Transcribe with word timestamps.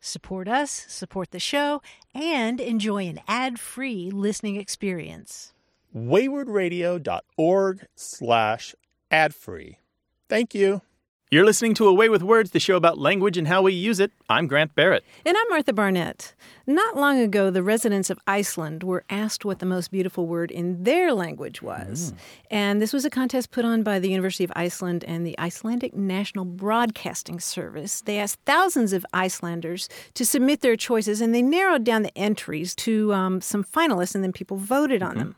Support 0.00 0.48
us, 0.48 0.70
support 0.88 1.30
the 1.30 1.38
show, 1.38 1.82
and 2.14 2.60
enjoy 2.60 3.06
an 3.06 3.20
ad-free 3.28 4.10
listening 4.10 4.56
experience. 4.56 5.52
waywordradio.org 5.94 7.86
slash 7.94 8.74
ad-free. 9.10 9.78
Thank 10.28 10.54
you. 10.54 10.82
You're 11.32 11.44
listening 11.44 11.74
to 11.74 11.86
A 11.86 11.94
Way 11.94 12.08
with 12.08 12.24
Words, 12.24 12.50
the 12.50 12.58
show 12.58 12.74
about 12.74 12.98
language 12.98 13.36
and 13.36 13.46
how 13.46 13.62
we 13.62 13.72
use 13.72 14.00
it. 14.00 14.10
I'm 14.28 14.48
Grant 14.48 14.74
Barrett. 14.74 15.04
And 15.24 15.36
I'm 15.36 15.46
Martha 15.48 15.72
Barnette. 15.72 16.34
Not 16.66 16.96
long 16.96 17.20
ago, 17.20 17.50
the 17.50 17.62
residents 17.62 18.10
of 18.10 18.18
Iceland 18.26 18.82
were 18.82 19.04
asked 19.08 19.44
what 19.44 19.60
the 19.60 19.66
most 19.66 19.92
beautiful 19.92 20.26
word 20.26 20.50
in 20.50 20.82
their 20.82 21.12
language 21.12 21.62
was. 21.62 22.10
Mm. 22.10 22.16
And 22.50 22.82
this 22.82 22.92
was 22.92 23.04
a 23.04 23.10
contest 23.10 23.52
put 23.52 23.64
on 23.64 23.84
by 23.84 24.00
the 24.00 24.10
University 24.10 24.42
of 24.42 24.50
Iceland 24.56 25.04
and 25.04 25.24
the 25.24 25.38
Icelandic 25.38 25.94
National 25.94 26.44
Broadcasting 26.44 27.38
Service. 27.38 28.00
They 28.00 28.18
asked 28.18 28.40
thousands 28.44 28.92
of 28.92 29.06
Icelanders 29.12 29.88
to 30.14 30.26
submit 30.26 30.62
their 30.62 30.74
choices, 30.74 31.20
and 31.20 31.32
they 31.32 31.42
narrowed 31.42 31.84
down 31.84 32.02
the 32.02 32.18
entries 32.18 32.74
to 32.74 33.14
um, 33.14 33.40
some 33.40 33.62
finalists, 33.62 34.16
and 34.16 34.24
then 34.24 34.32
people 34.32 34.56
voted 34.56 35.00
on 35.00 35.10
mm-hmm. 35.10 35.18
them. 35.20 35.36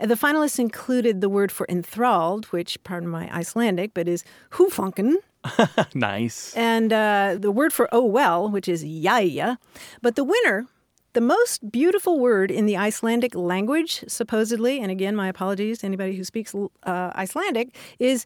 The 0.00 0.14
finalists 0.14 0.58
included 0.58 1.20
the 1.20 1.28
word 1.28 1.52
for 1.52 1.66
enthralled, 1.68 2.46
which, 2.46 2.82
pardon 2.82 3.08
my 3.08 3.32
Icelandic, 3.34 3.92
but 3.94 4.08
is 4.08 4.24
hugfanginn. 4.52 5.16
nice. 5.94 6.54
And 6.56 6.92
uh, 6.92 7.36
the 7.38 7.50
word 7.50 7.72
for 7.72 7.88
oh 7.92 8.04
well, 8.04 8.48
which 8.48 8.68
is 8.68 8.84
jæja. 8.84 9.58
But 10.00 10.16
the 10.16 10.24
winner, 10.24 10.66
the 11.12 11.20
most 11.20 11.70
beautiful 11.70 12.18
word 12.18 12.50
in 12.50 12.66
the 12.66 12.76
Icelandic 12.76 13.34
language, 13.34 14.04
supposedly, 14.08 14.80
and 14.80 14.90
again, 14.90 15.14
my 15.14 15.28
apologies 15.28 15.78
to 15.78 15.86
anybody 15.86 16.16
who 16.16 16.24
speaks 16.24 16.54
uh, 16.54 17.10
Icelandic, 17.14 17.76
is 17.98 18.24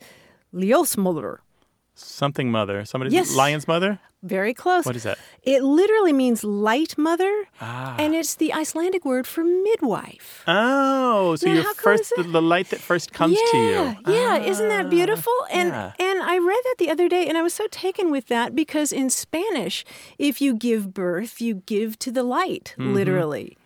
ljósmóðir. 0.55 1.39
Something 1.99 2.51
mother. 2.51 2.85
Somebody's 2.85 3.15
yes. 3.15 3.35
lion's 3.35 3.67
mother? 3.67 3.99
Very 4.23 4.53
close. 4.53 4.85
What 4.85 4.97
is 4.97 5.05
that? 5.05 5.19
It 5.43 5.63
literally 5.63 6.13
means 6.13 6.45
light 6.45 6.99
mother, 6.99 7.47
ah. 7.61 7.97
and 7.99 8.15
it's 8.15 8.35
the 8.35 8.53
Icelandic 8.53 9.05
word 9.05 9.27
for 9.27 9.45
midwife. 9.45 10.43
Oh, 10.47 11.37
so 11.37 11.47
now, 11.47 11.55
you're 11.55 11.75
first 11.75 12.13
the, 12.17 12.25
the, 12.25 12.43
light 12.43 12.69
that 12.71 12.81
first 12.81 13.13
comes 13.13 13.39
yeah, 13.41 13.51
to 13.51 13.57
you. 13.57 14.15
Yeah, 14.15 14.41
ah, 14.43 14.45
isn't 14.45 14.69
that 14.69 14.91
beautiful? 14.91 15.33
And 15.51 15.71
yeah. 15.71 15.93
and 15.99 16.23
I 16.23 16.37
read 16.39 16.63
that 16.65 16.75
the 16.79 16.91
other 16.91 17.09
day, 17.09 17.27
and 17.27 17.39
I 17.39 17.43
was 17.43 17.55
so 17.55 17.67
taken 17.71 18.11
with 18.11 18.27
that 18.27 18.55
because 18.55 18.93
in 18.93 19.09
Spanish, 19.09 19.85
if 20.19 20.41
you 20.41 20.55
give 20.55 20.93
birth, 20.93 21.41
you 21.41 21.63
give 21.67 21.99
to 22.01 22.13
the 22.13 22.23
light, 22.23 22.75
mm-hmm. 22.77 22.93
literally. 22.93 23.57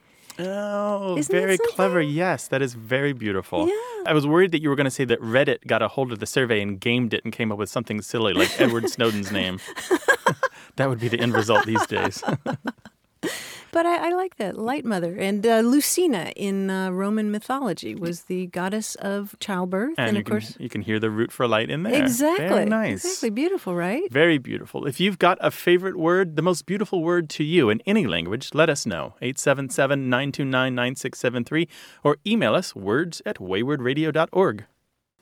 Oh, 0.40 1.16
Isn't 1.18 1.32
very 1.32 1.58
clever. 1.58 2.00
Yes, 2.00 2.48
that 2.48 2.62
is 2.62 2.74
very 2.74 3.12
beautiful. 3.12 3.68
Yeah. 3.68 3.74
I 4.06 4.12
was 4.14 4.26
worried 4.26 4.52
that 4.52 4.62
you 4.62 4.68
were 4.68 4.76
going 4.76 4.86
to 4.86 4.90
say 4.90 5.04
that 5.04 5.20
Reddit 5.20 5.66
got 5.66 5.82
a 5.82 5.88
hold 5.88 6.12
of 6.12 6.18
the 6.18 6.26
survey 6.26 6.60
and 6.60 6.80
gamed 6.80 7.14
it 7.14 7.22
and 7.24 7.32
came 7.32 7.52
up 7.52 7.58
with 7.58 7.68
something 7.68 8.00
silly 8.02 8.32
like 8.32 8.60
Edward 8.60 8.84
Snowden's 8.90 9.30
name. 9.30 9.60
that 10.76 10.88
would 10.88 11.00
be 11.00 11.08
the 11.08 11.20
end 11.20 11.34
result 11.34 11.66
these 11.66 11.86
days. 11.86 12.22
But 13.72 13.86
I, 13.86 14.08
I, 14.08 14.12
like 14.12 14.36
that 14.36 14.58
light 14.58 14.84
mother 14.84 15.16
and 15.16 15.46
uh, 15.46 15.60
Lucina 15.60 16.32
in 16.34 16.68
uh, 16.70 16.90
Roman 16.90 17.30
mythology 17.30 17.94
was 17.94 18.22
the 18.22 18.48
goddess 18.48 18.96
of 18.96 19.36
childbirth, 19.38 19.94
and, 19.96 20.08
and 20.08 20.18
of 20.18 20.24
can, 20.24 20.32
course 20.32 20.56
you 20.58 20.68
can 20.68 20.82
hear 20.82 20.98
the 20.98 21.08
root 21.10 21.30
for 21.30 21.46
light 21.46 21.70
in 21.70 21.84
there. 21.84 21.94
Exactly, 21.94 22.48
very 22.48 22.64
nice, 22.64 23.04
exactly 23.04 23.30
beautiful, 23.30 23.76
right? 23.76 24.10
Very 24.10 24.38
beautiful. 24.38 24.86
If 24.86 24.98
you've 24.98 25.20
got 25.20 25.38
a 25.40 25.52
favorite 25.52 25.96
word, 25.96 26.36
the 26.36 26.42
most 26.42 26.66
beautiful 26.66 27.02
word 27.02 27.28
to 27.30 27.44
you 27.44 27.70
in 27.70 27.80
any 27.86 28.06
language, 28.06 28.50
let 28.54 28.68
us 28.68 28.84
know 28.86 29.14
877-929-9673 29.22 31.68
or 32.02 32.16
email 32.26 32.56
us 32.56 32.74
words 32.74 33.22
at 33.24 33.36
waywordradio.org. 33.36 34.64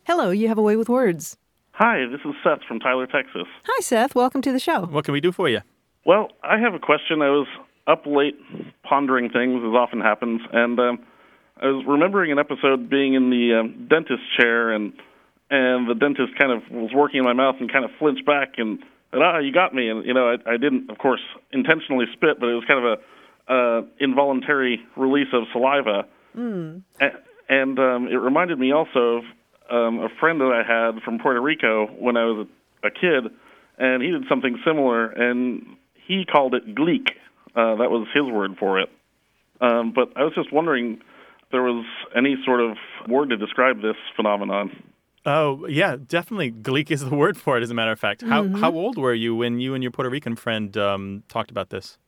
Hello, 0.04 0.30
you 0.30 0.48
have 0.48 0.56
a 0.56 0.62
way 0.62 0.76
with 0.76 0.88
words. 0.88 1.36
Hi, 1.72 2.06
this 2.10 2.20
is 2.24 2.34
Seth 2.42 2.60
from 2.66 2.80
Tyler, 2.80 3.06
Texas. 3.06 3.46
Hi, 3.64 3.82
Seth. 3.82 4.14
Welcome 4.14 4.40
to 4.42 4.52
the 4.52 4.58
show. 4.58 4.86
What 4.86 5.04
can 5.04 5.12
we 5.12 5.20
do 5.20 5.32
for 5.32 5.48
you? 5.48 5.60
Well, 6.04 6.28
I 6.42 6.58
have 6.58 6.74
a 6.74 6.78
question. 6.78 7.20
I 7.20 7.28
was 7.28 7.46
up 7.88 8.04
late 8.06 8.36
pondering 8.82 9.30
things, 9.30 9.62
as 9.64 9.74
often 9.74 10.00
happens, 10.00 10.40
and 10.52 10.78
um, 10.78 10.98
I 11.60 11.66
was 11.66 11.84
remembering 11.86 12.30
an 12.30 12.38
episode 12.38 12.88
being 12.88 13.14
in 13.14 13.30
the 13.30 13.60
um, 13.60 13.88
dentist 13.88 14.22
chair, 14.38 14.70
and 14.70 14.92
and 15.50 15.88
the 15.88 15.94
dentist 15.94 16.38
kind 16.38 16.52
of 16.52 16.62
was 16.70 16.90
working 16.94 17.18
in 17.18 17.24
my 17.24 17.32
mouth 17.32 17.56
and 17.58 17.72
kind 17.72 17.84
of 17.84 17.90
flinched 17.98 18.26
back 18.26 18.54
and 18.58 18.78
said, 19.10 19.20
"Ah, 19.22 19.38
you 19.38 19.52
got 19.52 19.74
me." 19.74 19.88
And 19.88 20.04
you 20.04 20.14
know, 20.14 20.28
I, 20.28 20.54
I 20.54 20.56
didn't, 20.56 20.90
of 20.90 20.98
course, 20.98 21.22
intentionally 21.52 22.06
spit, 22.12 22.38
but 22.38 22.48
it 22.48 22.54
was 22.54 22.64
kind 22.68 22.84
of 22.84 22.98
a 22.98 23.52
uh, 23.52 23.82
involuntary 23.98 24.80
release 24.96 25.28
of 25.32 25.44
saliva. 25.52 26.06
Mm. 26.36 26.82
And, 27.00 27.12
and 27.48 27.78
um, 27.78 28.08
it 28.08 28.16
reminded 28.16 28.58
me 28.58 28.72
also 28.72 29.18
of 29.18 29.24
um, 29.70 29.98
a 30.00 30.08
friend 30.20 30.40
that 30.40 30.52
I 30.52 30.62
had 30.62 31.02
from 31.02 31.18
Puerto 31.18 31.40
Rico 31.40 31.86
when 31.86 32.16
I 32.16 32.24
was 32.24 32.46
a, 32.84 32.88
a 32.88 32.90
kid, 32.90 33.32
and 33.78 34.02
he 34.02 34.10
did 34.10 34.24
something 34.28 34.58
similar, 34.66 35.06
and 35.06 35.76
he 36.06 36.24
called 36.24 36.54
it 36.54 36.74
gleek. 36.74 37.08
Uh, 37.54 37.76
that 37.76 37.90
was 37.90 38.08
his 38.14 38.24
word 38.24 38.56
for 38.58 38.80
it. 38.80 38.88
Um, 39.60 39.92
but 39.94 40.16
I 40.16 40.24
was 40.24 40.32
just 40.34 40.50
wondering 40.52 41.00
if 41.42 41.50
there 41.50 41.62
was 41.62 41.84
any 42.16 42.36
sort 42.44 42.60
of 42.60 42.76
word 43.08 43.30
to 43.30 43.36
describe 43.36 43.82
this 43.82 43.96
phenomenon. 44.16 44.82
Oh 45.26 45.66
yeah, 45.66 45.96
definitely. 45.96 46.50
Gleek 46.50 46.90
is 46.90 47.04
the 47.04 47.14
word 47.14 47.36
for 47.36 47.58
it. 47.58 47.62
As 47.62 47.70
a 47.70 47.74
matter 47.74 47.92
of 47.92 48.00
fact, 48.00 48.22
how 48.22 48.44
mm-hmm. 48.44 48.60
how 48.60 48.72
old 48.72 48.96
were 48.96 49.14
you 49.14 49.34
when 49.34 49.60
you 49.60 49.74
and 49.74 49.82
your 49.82 49.90
Puerto 49.90 50.10
Rican 50.10 50.36
friend 50.36 50.76
um, 50.76 51.24
talked 51.28 51.50
about 51.50 51.70
this? 51.70 51.98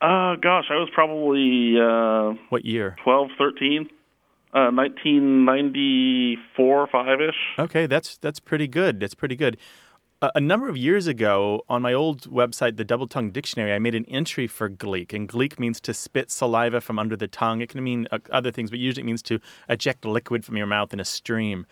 Uh, 0.00 0.36
gosh, 0.36 0.66
I 0.70 0.76
was 0.76 0.88
probably 0.92 1.80
uh, 1.80 2.34
what 2.48 2.64
year? 2.64 2.96
12, 3.04 3.30
13. 3.38 3.88
Uh, 4.54 4.70
1994, 4.70 6.86
five 6.88 7.20
ish. 7.20 7.34
Okay, 7.58 7.86
that's 7.86 8.18
that's 8.18 8.38
pretty 8.38 8.68
good. 8.68 9.00
That's 9.00 9.14
pretty 9.14 9.36
good 9.36 9.56
a 10.22 10.40
number 10.40 10.68
of 10.68 10.76
years 10.76 11.06
ago 11.08 11.64
on 11.68 11.82
my 11.82 11.92
old 11.92 12.30
website, 12.30 12.76
the 12.76 12.84
Double 12.84 13.08
Tongue 13.08 13.30
Dictionary, 13.30 13.72
I 13.72 13.80
made 13.80 13.94
an 13.94 14.04
entry 14.06 14.46
for 14.46 14.68
gleek. 14.68 15.12
And 15.12 15.28
gleek 15.28 15.58
means 15.58 15.80
to 15.80 15.92
spit 15.92 16.30
saliva 16.30 16.80
from 16.80 16.98
under 16.98 17.16
the 17.16 17.26
tongue. 17.26 17.60
It 17.60 17.70
can 17.70 17.82
mean 17.82 18.06
uh, 18.12 18.18
other 18.30 18.52
things, 18.52 18.70
but 18.70 18.78
usually 18.78 19.02
it 19.02 19.06
means 19.06 19.22
to 19.22 19.40
eject 19.68 20.04
liquid 20.04 20.44
from 20.44 20.56
your 20.56 20.66
mouth 20.66 20.92
in 20.92 21.00
a 21.00 21.04
stream. 21.04 21.66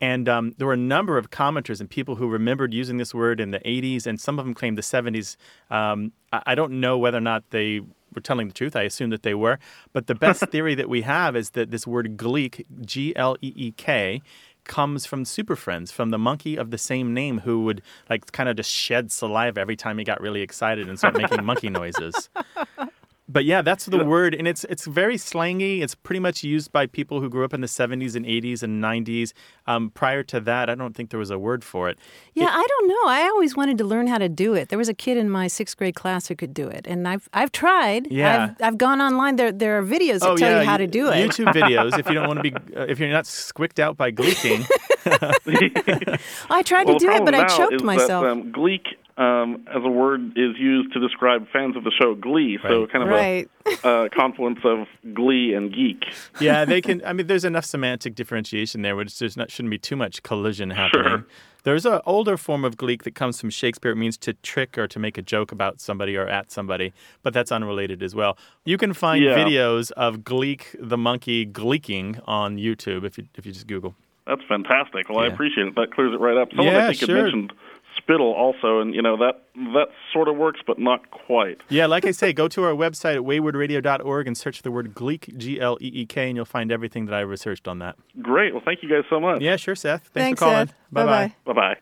And 0.00 0.30
um, 0.30 0.54
there 0.56 0.66
were 0.66 0.72
a 0.72 0.78
number 0.78 1.18
of 1.18 1.30
commenters 1.30 1.78
and 1.78 1.90
people 1.90 2.16
who 2.16 2.26
remembered 2.26 2.72
using 2.72 2.96
this 2.96 3.12
word 3.12 3.38
in 3.38 3.50
the 3.50 3.60
80s, 3.60 4.06
and 4.06 4.18
some 4.18 4.38
of 4.38 4.46
them 4.46 4.54
claimed 4.54 4.78
the 4.78 4.82
70s. 4.82 5.36
Um, 5.70 6.12
I, 6.32 6.42
I 6.46 6.54
don't 6.54 6.80
know 6.80 6.96
whether 6.96 7.18
or 7.18 7.22
not 7.22 7.44
they 7.50 7.80
were 8.14 8.22
telling 8.22 8.48
the 8.48 8.54
truth. 8.54 8.76
I 8.76 8.82
assume 8.82 9.10
that 9.10 9.22
they 9.22 9.34
were. 9.34 9.58
But 9.92 10.06
the 10.06 10.14
best 10.14 10.40
theory 10.50 10.74
that 10.74 10.88
we 10.88 11.02
have 11.02 11.36
is 11.36 11.50
that 11.50 11.70
this 11.70 11.86
word 11.86 12.16
gleek, 12.16 12.66
G 12.80 13.14
L 13.16 13.36
E 13.42 13.52
E 13.54 13.72
K, 13.72 14.22
comes 14.70 15.04
from 15.04 15.24
Super 15.24 15.56
Friends, 15.56 15.90
from 15.90 16.10
the 16.10 16.18
monkey 16.18 16.54
of 16.54 16.70
the 16.70 16.78
same 16.78 17.12
name 17.12 17.40
who 17.40 17.64
would 17.64 17.82
like 18.08 18.30
kind 18.30 18.48
of 18.48 18.54
just 18.54 18.70
shed 18.70 19.10
saliva 19.10 19.60
every 19.60 19.74
time 19.74 19.98
he 19.98 20.04
got 20.04 20.20
really 20.20 20.42
excited 20.42 20.88
and 20.88 20.96
start 20.96 21.16
making 21.16 21.44
monkey 21.44 21.68
noises. 21.68 22.30
But 23.32 23.44
yeah, 23.44 23.62
that's 23.62 23.86
the 23.86 24.04
word, 24.04 24.34
and 24.34 24.48
it's 24.48 24.64
it's 24.64 24.86
very 24.86 25.16
slangy. 25.16 25.82
It's 25.82 25.94
pretty 25.94 26.18
much 26.18 26.42
used 26.42 26.72
by 26.72 26.86
people 26.86 27.20
who 27.20 27.28
grew 27.28 27.44
up 27.44 27.54
in 27.54 27.60
the 27.60 27.68
'70s 27.68 28.16
and 28.16 28.26
'80s 28.26 28.62
and 28.62 28.82
'90s. 28.82 29.32
Um, 29.66 29.90
prior 29.90 30.24
to 30.24 30.40
that, 30.40 30.68
I 30.68 30.74
don't 30.74 30.96
think 30.96 31.10
there 31.10 31.18
was 31.18 31.30
a 31.30 31.38
word 31.38 31.62
for 31.62 31.88
it. 31.88 31.98
Yeah, 32.34 32.46
it, 32.46 32.50
I 32.50 32.66
don't 32.66 32.88
know. 32.88 33.02
I 33.06 33.22
always 33.22 33.56
wanted 33.56 33.78
to 33.78 33.84
learn 33.84 34.08
how 34.08 34.18
to 34.18 34.28
do 34.28 34.54
it. 34.54 34.68
There 34.68 34.78
was 34.78 34.88
a 34.88 34.94
kid 34.94 35.16
in 35.16 35.30
my 35.30 35.46
sixth 35.46 35.76
grade 35.76 35.94
class 35.94 36.26
who 36.26 36.34
could 36.34 36.52
do 36.52 36.66
it, 36.66 36.86
and 36.88 37.06
I've 37.06 37.28
I've 37.32 37.52
tried. 37.52 38.10
Yeah, 38.10 38.54
I've, 38.58 38.62
I've 38.66 38.78
gone 38.78 39.00
online. 39.00 39.36
There 39.36 39.52
there 39.52 39.78
are 39.78 39.82
videos 39.82 40.20
that 40.20 40.30
oh, 40.30 40.36
tell 40.36 40.50
yeah, 40.50 40.60
you 40.62 40.66
how 40.66 40.76
to 40.76 40.88
do 40.88 41.08
it. 41.08 41.30
YouTube 41.30 41.52
videos 41.60 41.96
if 41.98 42.08
you 42.08 42.14
don't 42.14 42.26
want 42.26 42.42
to 42.42 42.50
be 42.50 42.54
uh, 42.76 42.86
if 42.88 42.98
you're 42.98 43.10
not 43.10 43.26
squicked 43.26 43.78
out 43.78 43.96
by 43.96 44.10
gleeking. 44.10 44.66
I 46.50 46.62
tried 46.62 46.88
well, 46.88 46.98
to 46.98 47.06
do 47.06 47.12
it, 47.12 47.24
but 47.24 47.34
I 47.34 47.46
choked 47.46 47.82
myself. 47.84 48.24
That, 48.24 48.32
um, 48.32 48.52
gleek 48.52 48.96
um, 49.20 49.66
as 49.68 49.82
a 49.84 49.88
word 49.90 50.32
is 50.36 50.56
used 50.58 50.92
to 50.94 51.00
describe 51.00 51.46
fans 51.52 51.76
of 51.76 51.84
the 51.84 51.90
show 51.90 52.14
Glee. 52.14 52.58
So 52.62 52.80
Right. 52.80 52.90
kind 52.92 53.04
of 53.04 53.10
Right. 53.10 53.48
a, 53.84 53.88
a 54.04 54.08
confluence 54.10 54.60
of 54.64 54.86
Glee 55.14 55.52
and 55.54 55.72
geek. 55.72 56.04
Yeah, 56.40 56.64
they 56.64 56.80
can. 56.86 57.02
I 57.04 57.12
mean, 57.12 57.26
there's 57.26 57.44
enough 57.44 57.64
semantic 57.66 58.14
differentiation 58.14 58.82
there, 58.82 58.96
which 58.96 59.18
there's 59.18 59.36
not 59.36 59.50
shouldn't 59.50 59.70
be 59.70 59.78
too 59.78 59.96
much 59.96 60.22
collision 60.22 60.70
happening. 60.70 61.04
Sure. 61.06 61.26
There's 61.62 61.84
an 61.84 62.00
older 62.06 62.38
form 62.38 62.64
of 62.64 62.78
gleek 62.78 63.02
that 63.02 63.14
comes 63.14 63.38
from 63.38 63.50
Shakespeare. 63.50 63.90
It 63.92 63.96
means 63.96 64.16
to 64.18 64.32
trick 64.32 64.78
or 64.78 64.86
to 64.88 64.98
make 64.98 65.18
a 65.18 65.22
joke 65.22 65.52
about 65.52 65.78
somebody 65.78 66.16
or 66.16 66.26
at 66.26 66.50
somebody, 66.50 66.94
but 67.22 67.34
that's 67.34 67.52
unrelated 67.52 68.02
as 68.02 68.14
well. 68.14 68.38
You 68.64 68.78
can 68.78 68.94
find 68.94 69.22
Yeah. 69.22 69.36
videos 69.36 69.90
of 69.92 70.24
Gleek 70.24 70.74
the 70.80 70.96
monkey 70.96 71.44
gleeking 71.44 72.18
on 72.26 72.56
YouTube 72.56 73.04
if 73.04 73.18
you 73.18 73.26
if 73.36 73.44
you 73.44 73.52
just 73.52 73.66
Google. 73.66 73.94
That's 74.26 74.42
fantastic. 74.48 75.08
Well, 75.10 75.18
I 75.18 75.26
appreciate 75.26 75.66
it. 75.66 75.74
That 75.74 75.92
clears 75.92 76.14
it 76.14 76.20
right 76.20 76.36
up. 76.38 76.48
Someone 76.56 76.66
Yeah, 76.74 76.84
I 76.84 76.92
think 76.94 77.00
sure. 77.00 77.16
had 77.16 77.22
mentioned 77.24 77.52
spittle 78.02 78.32
also, 78.32 78.80
and 78.80 78.94
you 78.94 79.02
know 79.02 79.16
that 79.18 79.42
that 79.54 79.88
sort 80.12 80.28
of 80.28 80.36
works, 80.36 80.60
but 80.66 80.78
not 80.78 81.10
quite. 81.10 81.60
Yeah, 81.68 81.86
like 81.86 82.04
I 82.04 82.10
say, 82.10 82.32
go 82.32 82.48
to 82.56 82.64
our 82.64 82.72
website 82.72 83.16
at 83.16 83.22
waywordradio.org 83.22 84.26
and 84.26 84.36
search 84.36 84.62
the 84.62 84.70
word 84.70 84.94
gleek, 84.94 85.32
G 85.36 85.60
L 85.60 85.78
E 85.80 85.90
E 85.92 86.06
K, 86.06 86.28
and 86.28 86.36
you'll 86.36 86.44
find 86.44 86.72
everything 86.72 87.06
that 87.06 87.14
I 87.14 87.20
researched 87.20 87.68
on 87.68 87.78
that. 87.80 87.96
Great. 88.20 88.52
Well, 88.52 88.62
thank 88.64 88.82
you 88.82 88.88
guys 88.88 89.04
so 89.10 89.20
much. 89.20 89.40
Yeah, 89.42 89.56
sure, 89.56 89.74
Seth. 89.74 90.08
Thanks, 90.08 90.12
Thanks, 90.14 90.38
for 90.40 90.44
calling. 90.46 90.66
Seth. 90.68 90.76
Bye 90.90 91.04
Bye-bye. 91.04 91.34
Bye 91.44 91.52
bye. 91.52 91.76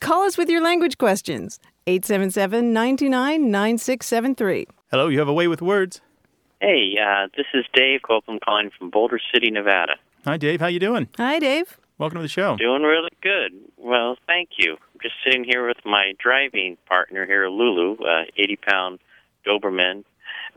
Call 0.00 0.22
us 0.24 0.36
with 0.36 0.50
your 0.50 0.62
language 0.62 0.98
questions. 0.98 1.58
877 1.86 2.72
929 2.72 3.50
9673. 3.50 4.66
Hello, 4.90 5.08
you 5.08 5.18
have 5.18 5.28
a 5.28 5.32
way 5.32 5.48
with 5.48 5.62
words. 5.62 6.00
Hey, 6.60 6.94
uh, 7.02 7.28
this 7.36 7.46
is 7.52 7.64
Dave 7.74 8.00
Copeland 8.02 8.40
calling 8.42 8.70
from 8.78 8.90
Boulder 8.90 9.20
City, 9.32 9.50
Nevada. 9.50 9.96
Hi, 10.24 10.36
Dave. 10.36 10.60
How 10.60 10.66
you 10.68 10.78
doing? 10.78 11.08
Hi, 11.18 11.38
Dave. 11.38 11.78
Welcome 11.98 12.16
to 12.18 12.22
the 12.22 12.28
show. 12.28 12.56
Doing 12.56 12.82
really 12.82 13.10
good. 13.22 13.52
Well, 13.76 14.16
thank 14.26 14.50
you. 14.58 14.76
Just 15.04 15.16
sitting 15.22 15.44
here 15.44 15.66
with 15.68 15.76
my 15.84 16.14
driving 16.18 16.78
partner 16.86 17.26
here, 17.26 17.46
Lulu, 17.48 18.02
uh, 18.02 18.24
80 18.38 18.56
pound 18.56 18.98
Doberman. 19.46 20.04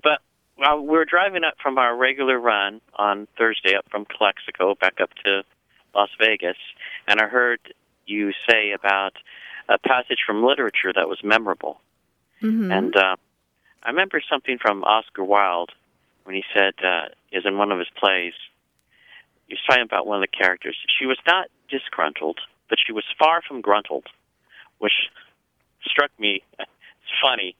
But 0.01 0.21
while 0.55 0.79
we 0.79 0.87
were 0.87 1.03
driving 1.03 1.43
up 1.43 1.55
from 1.61 1.77
our 1.77 1.93
regular 1.97 2.39
run 2.39 2.79
on 2.95 3.27
Thursday 3.37 3.75
up 3.75 3.83
from 3.91 4.05
Calexico 4.05 4.73
back 4.79 5.01
up 5.01 5.09
to 5.25 5.43
Las 5.93 6.09
Vegas, 6.17 6.55
and 7.09 7.19
I 7.19 7.27
heard 7.27 7.59
you 8.05 8.31
say 8.49 8.71
about 8.71 9.11
a 9.67 9.77
passage 9.77 10.19
from 10.25 10.45
literature 10.45 10.93
that 10.95 11.09
was 11.09 11.19
memorable. 11.25 11.81
Mm-hmm. 12.41 12.71
And 12.71 12.95
uh, 12.95 13.17
I 13.83 13.89
remember 13.89 14.21
something 14.29 14.59
from 14.61 14.85
Oscar 14.85 15.25
Wilde 15.25 15.71
when 16.23 16.35
he 16.35 16.43
said, 16.53 16.73
uh, 16.81 17.09
is 17.33 17.43
in 17.45 17.57
one 17.57 17.73
of 17.73 17.79
his 17.79 17.89
plays, 17.99 18.33
he 19.47 19.55
was 19.55 19.61
talking 19.67 19.83
about 19.83 20.07
one 20.07 20.21
of 20.21 20.29
the 20.29 20.37
characters. 20.37 20.77
She 20.99 21.05
was 21.05 21.17
not 21.27 21.47
disgruntled, 21.69 22.39
but 22.69 22.77
she 22.85 22.91
was 22.93 23.03
far 23.17 23.41
from 23.41 23.61
gruntled, 23.61 24.07
which 24.79 24.93
struck 25.85 26.11
me 26.19 26.41
as 26.59 26.65
funny. 27.23 27.55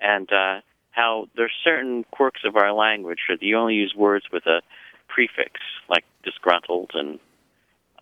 And 0.00 0.30
uh, 0.32 0.60
how 0.92 1.28
there's 1.36 1.52
certain 1.64 2.04
quirks 2.10 2.40
of 2.44 2.56
our 2.56 2.72
language 2.72 3.18
that 3.28 3.42
you 3.42 3.56
only 3.56 3.74
use 3.74 3.94
words 3.96 4.26
with 4.32 4.46
a 4.46 4.62
prefix, 5.08 5.60
like 5.88 6.04
disgruntled 6.24 6.90
and 6.94 7.18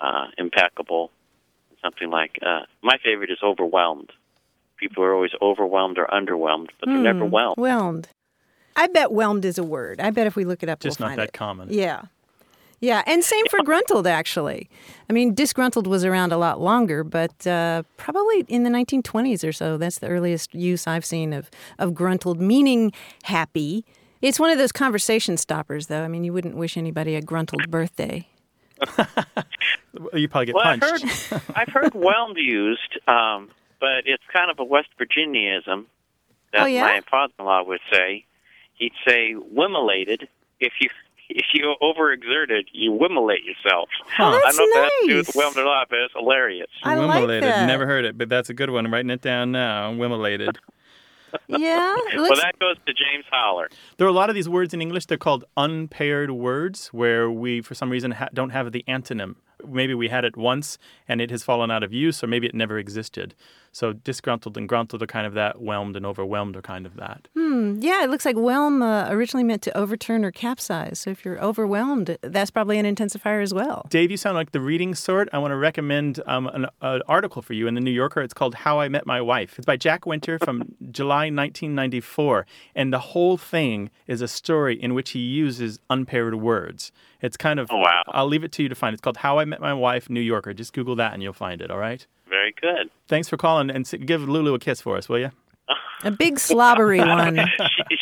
uh, 0.00 0.26
impeccable, 0.37 1.11
something 1.82 2.11
like. 2.11 2.38
Uh, 2.43 2.61
my 2.82 2.97
favorite 3.05 3.31
is 3.31 3.38
overwhelmed. 3.43 4.11
People 4.76 5.03
are 5.03 5.12
always 5.14 5.32
overwhelmed 5.43 5.99
or 5.99 6.06
underwhelmed, 6.06 6.69
but 6.79 6.87
they're 6.87 6.99
never 7.03 7.25
Hmm, 7.25 7.31
whelmed. 7.32 7.56
Whelmed. 7.59 8.09
I 8.76 8.87
bet 8.87 9.11
whelmed 9.11 9.44
is 9.44 9.59
a 9.59 9.64
word. 9.64 10.00
I 10.00 10.11
bet 10.11 10.29
if 10.29 10.37
we 10.37 10.44
look 10.44 10.62
it 10.62 10.69
up, 10.69 10.79
Just 10.79 11.00
we'll 11.00 11.06
not 11.09 11.11
find 11.12 11.21
that 11.21 11.29
it. 11.29 11.32
common. 11.32 11.69
Yeah. 11.73 12.03
Yeah, 12.81 13.03
and 13.07 13.25
same 13.25 13.45
for 13.47 13.63
gruntled, 13.63 14.07
actually. 14.07 14.71
I 15.11 15.13
mean, 15.13 15.35
disgruntled 15.35 15.87
was 15.87 16.05
around 16.05 16.33
a 16.33 16.37
lot 16.39 16.61
longer, 16.61 17.03
but 17.03 17.47
uh, 17.47 17.83
probably 17.97 18.45
in 18.49 18.63
the 18.63 18.71
1920s 18.71 19.47
or 19.47 19.53
so. 19.53 19.77
That's 19.77 19.99
the 19.99 20.07
earliest 20.09 20.55
use 20.55 20.87
I've 20.87 21.05
seen 21.05 21.33
of, 21.33 21.51
of 21.79 21.95
gruntled, 21.95 22.41
meaning 22.41 22.93
happy. 23.25 23.85
It's 24.23 24.39
one 24.39 24.51
of 24.51 24.59
those 24.59 24.73
conversation 24.73 25.37
stoppers, 25.37 25.89
though. 25.89 26.03
I 26.03 26.09
mean, 26.09 26.23
you 26.25 26.33
wouldn't 26.33 26.57
wish 26.57 26.77
anybody 26.77 27.15
a 27.17 27.23
gruntled 27.23 27.71
birthday. 27.71 28.27
You 30.15 30.29
probably 30.29 30.47
get 30.47 30.55
Well, 30.55 30.65
I've 30.67 30.81
heard, 30.81 31.03
I've 31.57 31.69
heard 31.69 31.95
whelmed 31.95 32.37
used, 32.37 32.99
um, 33.09 33.49
but 33.81 34.05
it's 34.07 34.23
kind 34.33 34.51
of 34.51 34.59
a 34.61 34.65
West 34.65 34.89
Virginianism 35.01 35.87
that 36.53 36.63
Oh, 36.63 36.67
yeah? 36.67 36.83
my 36.83 37.01
father-in-law 37.11 37.65
would 37.65 37.81
say. 37.93 38.25
He'd 38.75 38.93
say 39.07 39.35
"wimolated" 39.35 40.29
if 40.61 40.75
you 40.81 40.89
if 41.39 41.47
you 41.55 41.75
overexerted, 41.83 42.65
you 42.73 42.93
wimolate 42.93 43.45
yourself. 43.45 43.89
Oh, 44.19 44.25
I 44.25 44.41
that's 44.45 44.57
don't 44.57 44.57
know 44.57 44.65
if 44.65 44.75
that 44.75 44.83
has 44.83 44.93
to 45.03 45.07
do 45.09 45.17
with 45.19 45.37
nice. 45.37 45.57
or 45.57 45.65
not, 45.65 45.89
but 45.89 45.99
it's 46.01 46.15
hilarious. 46.15 46.69
I 46.85 46.95
like 46.97 47.23
Wimelated. 47.23 47.41
that. 47.43 47.67
Never 47.67 47.87
heard 47.87 48.05
it, 48.05 48.17
but 48.19 48.29
that's 48.29 48.51
a 48.51 48.55
good 48.55 48.71
one. 48.71 48.87
I'm 48.87 48.93
writing 48.93 49.11
it 49.11 49.21
down 49.21 49.53
now. 49.53 49.93
Wimelated. 49.93 50.57
Yeah. 51.47 51.95
Well, 52.17 52.37
that 52.37 52.59
goes 52.59 52.77
to 52.87 52.93
James 52.95 53.27
Holler. 53.31 53.69
There 53.99 54.07
are 54.07 54.11
a 54.11 54.15
lot 54.15 54.31
of 54.31 54.35
these 54.35 54.49
words 54.49 54.73
in 54.73 54.81
English. 54.81 55.07
They're 55.07 55.19
called 55.19 55.45
unpaired 55.59 56.31
words, 56.31 56.89
where 56.89 57.31
we, 57.31 57.61
for 57.61 57.75
some 57.75 57.91
reason, 57.91 58.13
ha- 58.13 58.29
don't 58.33 58.49
have 58.49 58.73
the 58.73 58.83
antonym. 58.89 59.35
Maybe 59.67 59.93
we 59.93 60.09
had 60.09 60.25
it 60.25 60.39
once 60.39 60.79
and 61.07 61.21
it 61.21 61.31
has 61.31 61.43
fallen 61.43 61.71
out 61.71 61.83
of 61.83 61.93
use, 61.93 62.25
or 62.25 62.29
maybe 62.29 62.47
it 62.47 62.55
never 62.55 62.79
existed. 62.79 63.35
So 63.73 63.93
disgruntled 63.93 64.56
and 64.56 64.69
gruntled 64.69 65.03
are 65.03 65.06
kind 65.06 65.26
of 65.26 65.35
that. 65.35 65.61
Whelmed 65.61 65.97
and 65.97 66.05
overwhelmed 66.06 66.56
are 66.56 66.62
kind 66.62 66.87
of 66.87 66.97
that. 66.97 67.29
Hmm, 67.35 67.76
yeah, 67.81 68.03
it 68.05 68.11
looks 68.11 68.25
like 68.25 68.37
whelm 68.37 68.82
uh, 68.82 69.09
originally 69.11 69.44
meant 69.44 69.62
to 69.62 69.76
overturn 69.76 70.25
or 70.25 70.31
capsize. 70.32 70.99
So 70.99 71.11
if 71.11 71.25
you're 71.25 71.41
overwhelmed, 71.41 72.19
that's 72.23 72.50
probably 72.50 72.79
an 72.79 72.87
intensifier 72.87 73.43
as 73.43 73.53
well. 73.55 73.87
Dave, 73.91 74.11
you 74.11 74.17
sound 74.17 74.37
like 74.37 74.53
the 74.53 74.61
reading 74.61 74.94
sort. 74.94 75.29
I 75.32 75.38
want 75.38 75.53
to 75.53 75.56
recommend 75.56 76.20
um, 76.26 76.47
an, 76.49 76.67
an 76.81 77.03
article 77.09 77.43
for 77.43 77.53
you 77.53 77.67
in 77.67 77.75
the 77.75 77.81
New 77.81 77.91
Yorker. 77.91 78.20
It's 78.23 78.35
called 78.35 78.55
How 78.55 78.81
I 78.81 78.88
Met 78.88 79.06
My 79.06 79.20
Wife. 79.20 79.59
It's 79.59 79.67
by 79.67 79.76
Jack 79.76 80.06
Winter 80.06 80.38
from 80.38 80.75
July 80.91 81.31
1994. 81.31 82.47
And 82.75 82.93
the 82.93 82.99
whole 82.99 83.37
thing 83.37 83.91
is 84.06 84.21
a 84.21 84.29
story 84.29 84.81
in 84.81 84.94
which 84.94 85.11
he 85.11 85.21
uses 85.21 85.79
unpaired 85.91 86.35
words. 86.37 86.91
It's 87.21 87.37
kind 87.37 87.59
of, 87.59 87.69
Oh, 87.71 87.79
wow. 87.79 88.03
I'll 88.09 88.26
leave 88.29 88.44
it 88.44 88.53
to 88.53 88.62
you 88.62 88.69
to 88.69 88.75
find. 88.75 88.94
It's 88.94 89.00
called 89.00 89.19
How 89.19 89.38
I 89.38 89.44
Met 89.44 89.61
My 89.61 89.75
Wife, 89.75 90.09
New 90.09 90.21
Yorker. 90.21 90.55
Just 90.55 90.73
Google 90.73 90.97
that 90.97 91.14
and 91.14 91.23
you'll 91.23 91.32
find 91.32 91.61
it, 91.61 91.71
all 91.71 91.79
right? 91.79 92.06
Very 92.29 92.55
good. 92.61 92.91
Thanks 93.09 93.29
for 93.29 93.37
calling 93.37 93.71
and 93.71 93.89
give 94.07 94.29
Lulu 94.29 94.55
a 94.55 94.59
kiss 94.59 94.81
for 94.81 94.97
us, 94.97 95.09
will 95.09 95.19
you? 95.19 95.31
A 96.05 96.11
big 96.11 96.39
slobbery 96.39 97.01
one. 97.01 97.37
she, 97.37 97.65
she, 97.91 97.97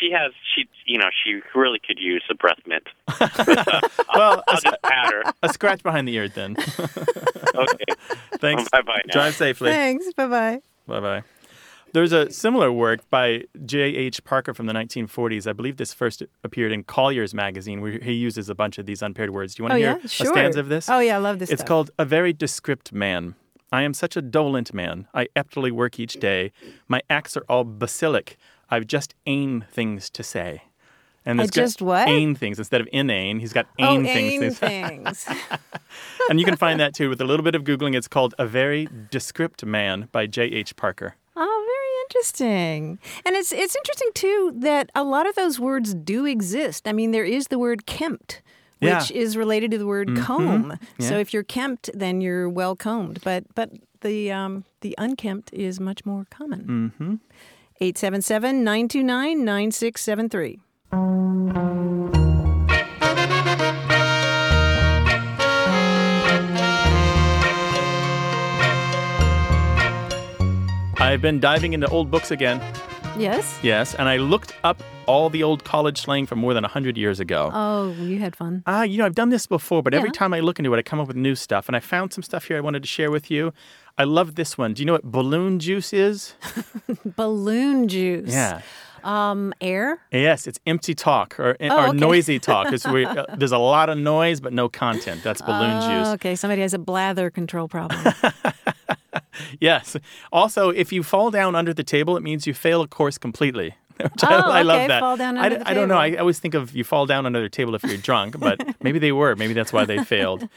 she 0.00 0.10
has 0.12 0.32
she 0.54 0.66
you 0.86 0.98
know 0.98 1.08
she 1.24 1.40
really 1.54 1.78
could 1.86 1.98
use 1.98 2.22
a 2.30 2.34
breath 2.34 2.58
mint. 2.66 2.86
Well, 4.14 4.38
a, 4.38 4.42
I'll 4.48 4.60
just 4.60 4.82
pat 4.82 5.12
her. 5.12 5.22
a 5.42 5.52
scratch 5.52 5.82
behind 5.82 6.08
the 6.08 6.14
ear 6.16 6.28
then. 6.28 6.56
Okay. 7.54 7.84
Thanks. 8.38 8.68
Bye 8.70 8.82
bye. 8.82 9.00
Drive 9.10 9.34
safely. 9.34 9.70
Thanks. 9.70 10.12
Bye 10.14 10.26
bye. 10.26 10.60
Bye 10.86 11.00
bye. 11.00 11.22
There's 11.92 12.12
a 12.12 12.30
similar 12.30 12.70
work 12.70 13.00
by 13.08 13.44
J.H. 13.64 14.24
Parker 14.24 14.52
from 14.52 14.66
the 14.66 14.74
1940s. 14.74 15.46
I 15.46 15.52
believe 15.54 15.78
this 15.78 15.94
first 15.94 16.22
appeared 16.44 16.72
in 16.72 16.84
Collier's 16.84 17.32
magazine, 17.32 17.80
where 17.80 17.92
he 17.98 18.12
uses 18.12 18.50
a 18.50 18.54
bunch 18.54 18.76
of 18.76 18.84
these 18.84 19.00
unpaired 19.00 19.30
words. 19.30 19.54
Do 19.54 19.62
you 19.62 19.64
want 19.64 19.74
Oh, 19.74 19.76
to 19.76 19.80
yeah? 19.82 19.98
hear 19.98 20.08
Sure. 20.08 20.26
a 20.26 20.30
stanza 20.30 20.60
of 20.60 20.68
this? 20.68 20.90
Oh, 20.90 20.98
yeah, 20.98 21.16
I 21.16 21.18
love 21.18 21.38
this 21.38 21.48
It's 21.50 21.60
stuff. 21.60 21.68
called 21.68 21.90
A 21.98 22.04
Very 22.04 22.34
Descript 22.34 22.92
Man. 22.92 23.34
I 23.72 23.82
am 23.82 23.94
such 23.94 24.16
a 24.16 24.22
dolent 24.22 24.72
man. 24.72 25.08
I 25.14 25.28
aptly 25.34 25.70
work 25.70 25.98
each 25.98 26.14
day. 26.14 26.52
My 26.88 27.02
acts 27.10 27.36
are 27.36 27.44
all 27.48 27.64
basilic. 27.64 28.36
I've 28.70 28.86
just 28.86 29.14
ain 29.26 29.64
things 29.70 30.08
to 30.10 30.22
say. 30.22 30.62
And 31.24 31.40
I 31.40 31.44
there's 31.44 31.50
got 31.50 31.62
just 31.62 31.82
what? 31.82 32.08
Ain 32.08 32.36
things 32.36 32.58
instead 32.58 32.80
of 32.80 32.88
inane. 32.92 33.40
He's 33.40 33.52
got 33.52 33.66
Oh, 33.80 33.84
ain 33.96 34.06
aim 34.06 34.52
things. 34.52 35.24
things. 35.24 35.28
and 36.30 36.38
you 36.38 36.44
can 36.46 36.56
find 36.56 36.78
that 36.78 36.94
too 36.94 37.08
with 37.08 37.20
a 37.20 37.24
little 37.24 37.42
bit 37.42 37.56
of 37.56 37.64
Googling. 37.64 37.96
It's 37.96 38.06
called 38.06 38.34
A 38.38 38.46
Very 38.46 38.88
Descript 39.10 39.64
Man 39.64 40.08
by 40.12 40.26
J.H. 40.26 40.76
Parker. 40.76 41.16
Oh, 41.34 41.64
very 41.66 42.02
interesting. 42.04 43.00
And 43.24 43.34
it's 43.34 43.52
it's 43.52 43.74
interesting 43.74 44.10
too 44.14 44.52
that 44.58 44.90
a 44.94 45.02
lot 45.02 45.26
of 45.26 45.34
those 45.34 45.58
words 45.58 45.94
do 45.94 46.24
exist. 46.26 46.86
I 46.86 46.92
mean, 46.92 47.10
there 47.10 47.24
is 47.24 47.48
the 47.48 47.58
word 47.58 47.86
kempt, 47.86 48.40
Yeah. 48.80 48.98
Mm-hmm. 49.00 49.16
is 49.16 49.36
related 49.36 49.70
to 49.70 49.78
the 49.78 49.86
word 49.86 50.16
comb. 50.18 50.78
So 51.00 51.18
if 51.18 51.32
you're 51.32 51.42
kempt, 51.42 51.88
then 51.94 52.20
you're 52.20 52.48
well 52.48 52.76
combed. 52.76 53.20
But 53.24 53.44
but 53.54 53.70
the 54.02 54.30
um, 54.32 54.64
the 54.82 54.94
unkempt 54.98 55.52
is 55.52 55.80
much 55.80 56.04
more 56.04 56.26
common. 56.30 56.92
Mm-hmm. 56.98 57.14
877 57.80 58.64
929 58.64 59.44
9673. 59.44 60.60
I've 70.98 71.20
been 71.20 71.38
diving 71.40 71.72
into 71.72 71.86
old 71.88 72.10
books 72.10 72.30
again. 72.30 72.60
Yes? 73.18 73.58
Yes, 73.62 73.94
and 73.94 74.08
I 74.08 74.16
looked 74.18 74.54
up 74.64 74.82
all 75.06 75.30
the 75.30 75.42
old 75.42 75.64
college 75.64 76.00
slang 76.02 76.26
from 76.26 76.38
more 76.40 76.52
than 76.54 76.62
100 76.62 76.96
years 76.98 77.20
ago. 77.20 77.50
Oh, 77.52 77.92
you 77.92 78.18
had 78.18 78.34
fun. 78.36 78.62
Ah, 78.66 78.82
you 78.82 78.98
know, 78.98 79.06
I've 79.06 79.14
done 79.14 79.30
this 79.30 79.46
before, 79.46 79.82
but 79.82 79.94
every 79.94 80.10
time 80.10 80.34
I 80.34 80.40
look 80.40 80.58
into 80.58 80.72
it, 80.74 80.78
I 80.78 80.82
come 80.82 81.00
up 81.00 81.06
with 81.08 81.16
new 81.16 81.34
stuff. 81.34 81.68
And 81.68 81.76
I 81.76 81.80
found 81.80 82.12
some 82.12 82.22
stuff 82.22 82.44
here 82.46 82.56
I 82.56 82.60
wanted 82.60 82.82
to 82.82 82.88
share 82.88 83.10
with 83.10 83.30
you. 83.30 83.52
I 83.98 84.04
love 84.04 84.34
this 84.34 84.58
one. 84.58 84.74
Do 84.74 84.82
you 84.82 84.86
know 84.86 84.92
what 84.92 85.04
balloon 85.04 85.58
juice 85.58 85.92
is? 85.92 86.34
Balloon 87.16 87.88
juice. 87.88 88.32
Yeah. 88.32 88.60
Um, 89.04 89.54
air? 89.60 90.00
Yes, 90.10 90.46
it's 90.48 90.58
empty 90.66 90.92
talk 90.94 91.38
or, 91.38 91.56
Oh, 91.60 91.68
or 91.84 91.88
okay. 91.88 91.96
noisy 91.96 92.38
talk. 92.40 92.72
It's 92.72 92.84
where, 92.86 93.06
uh, 93.20 93.24
there's 93.36 93.52
a 93.52 93.58
lot 93.58 93.88
of 93.88 93.96
noise 93.96 94.40
but 94.40 94.52
no 94.52 94.68
content. 94.68 95.22
That's 95.22 95.40
balloon 95.40 95.76
Oh, 95.76 95.80
juice. 95.86 96.08
Okay, 96.14 96.34
somebody 96.34 96.60
has 96.62 96.74
a 96.74 96.78
blather 96.78 97.30
control 97.30 97.68
problem. 97.68 98.00
Yes. 99.60 99.96
Also, 100.32 100.70
if 100.70 100.92
you 100.92 101.02
fall 101.02 101.30
down 101.30 101.54
under 101.54 101.72
the 101.74 101.84
table, 101.84 102.16
it 102.16 102.22
means 102.22 102.46
you 102.46 102.54
fail 102.54 102.82
a 102.82 102.88
course 102.88 103.18
completely. 103.18 103.74
I, 104.00 104.08
Oh, 104.22 104.50
I 104.50 104.62
love 104.62 104.76
okay, 104.78 104.88
that. 104.88 105.00
fall 105.00 105.16
down 105.16 105.36
I, 105.38 105.44
under 105.46 105.56
d- 105.58 105.64
the 105.64 105.70
I 105.70 105.74
don't 105.74 105.88
know. 105.88 105.96
I 105.98 106.16
always 106.16 106.38
think 106.38 106.54
of 106.54 106.74
you 106.74 106.84
fall 106.84 107.06
down 107.06 107.24
under 107.26 107.40
the 107.40 107.48
table 107.48 107.74
if 107.74 107.82
you're 107.84 107.96
drunk, 107.96 108.38
but 108.38 108.60
maybe 108.82 108.98
they 108.98 109.12
were. 109.12 109.34
Maybe 109.36 109.54
that's 109.54 109.72
why 109.72 109.84
they 109.84 110.02
failed. 110.04 110.48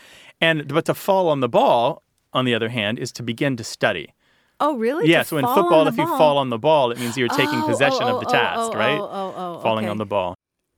And 0.41 0.67
but 0.67 0.85
to 0.85 0.93
fall 0.93 1.29
on 1.29 1.39
the 1.39 1.49
ball, 1.49 2.03
on 2.33 2.45
the 2.45 2.53
other 2.53 2.69
hand, 2.69 2.99
is 2.99 3.11
to 3.13 3.23
begin 3.23 3.55
to 3.57 3.63
study. 3.63 4.13
Oh, 4.59 4.75
really? 4.75 5.09
Yeah. 5.09 5.21
To 5.23 5.27
So 5.27 5.37
in 5.37 5.45
football, 5.45 5.87
if 5.87 5.97
you 5.97 6.05
fall 6.17 6.37
on 6.37 6.49
the 6.49 6.57
ball, 6.57 6.91
it 6.91 6.99
means 6.99 7.17
you're 7.17 7.29
taking 7.29 7.59
Oh, 7.59 7.63
oh 7.63 7.67
possession 7.67 8.03
oh, 8.03 8.17
of 8.17 8.21
the 8.21 8.27
oh, 8.27 8.29
oh 8.29 8.33
task, 8.33 8.59
oh, 8.59 8.71
oh, 8.73 8.77
right? 8.77 8.99
oh, 8.99 9.09
oh, 9.09 9.33
oh, 9.37 9.59
Falling 9.61 9.85
okay. 9.85 9.91
on 9.91 9.97
the 9.97 10.05
ball. 10.05 10.35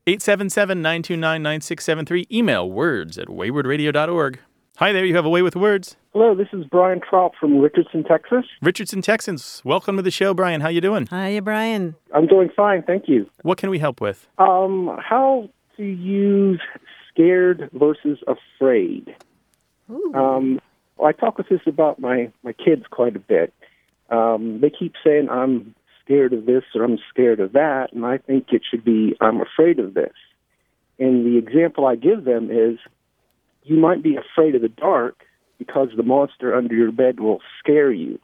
877-929-9673. 0.08 2.31
Email 2.31 2.70
words 2.70 3.17
at 3.17 3.27
waywordradio.org. 3.27 4.39
Hi 4.78 4.92
there. 4.94 5.06
You 5.06 5.16
have 5.16 5.25
a 5.25 5.30
way 5.30 5.42
with 5.42 5.56
words. 5.56 5.96
Hello, 6.13 6.34
this 6.34 6.48
is 6.54 6.66
Brian 6.66 7.01
Trout 7.08 7.34
from 7.40 7.60
Richardson, 7.60 8.04
Texas. 8.04 8.46
Richardson 8.62 9.01
Texans. 9.01 9.62
Welcome 9.63 9.96
to 9.98 10.01
the 10.01 10.12
show, 10.12 10.34
Brian. 10.34 10.62
How 10.62 10.70
you 10.70 10.82
doing? 10.82 11.08
Hiya, 11.08 11.42
Brian. 11.44 11.96
I'm 12.13 12.25
doing 12.25 12.50
fine, 12.56 12.82
thank 12.82 13.08
you. 13.08 13.30
What 13.44 13.58
can 13.58 13.70
we 13.70 13.80
help 13.80 14.01
with? 14.01 14.28
Um, 14.38 14.98
how 15.00 15.50
to 15.78 15.84
use 15.84 16.60
scared 17.13 17.70
versus 17.74 18.20
afraid? 18.28 19.16
Um, 20.16 20.60
well, 20.98 21.10
I 21.10 21.12
talk 21.12 21.38
with 21.38 21.50
this 21.50 21.62
about 21.68 22.00
my 22.00 22.32
my 22.44 22.54
kids 22.54 22.86
quite 22.90 23.16
a 23.16 23.20
bit. 23.20 23.54
Um, 24.10 24.62
they 24.62 24.70
keep 24.70 24.94
saying 25.06 25.30
I'm 25.30 25.75
scared 26.04 26.34
of 26.34 26.46
this 26.46 26.63
or 26.74 26.84
I'm 26.84 26.98
scared 27.10 27.40
of 27.40 27.51
that, 27.54 27.90
and 27.94 28.06
I 28.06 28.18
think 28.18 28.48
it 28.51 28.63
should 28.70 28.84
be 28.84 29.16
I'm 29.22 29.42
afraid 29.42 29.80
of 29.80 29.94
this. 29.94 30.13
And 30.98 31.25
the 31.25 31.38
example 31.38 31.86
I 31.86 31.96
give 31.96 32.24
them 32.24 32.50
is, 32.51 32.80
you 33.63 33.77
might 33.77 34.01
be 34.03 34.15
afraid 34.18 34.56
of 34.56 34.62
the 34.62 34.70
dark 34.70 35.24
because 35.58 35.89
the 35.96 36.03
monster 36.03 36.56
under 36.56 36.74
your 36.75 36.91
bed 36.91 37.20
will 37.20 37.39
scare 37.60 37.91
you. 37.91 38.20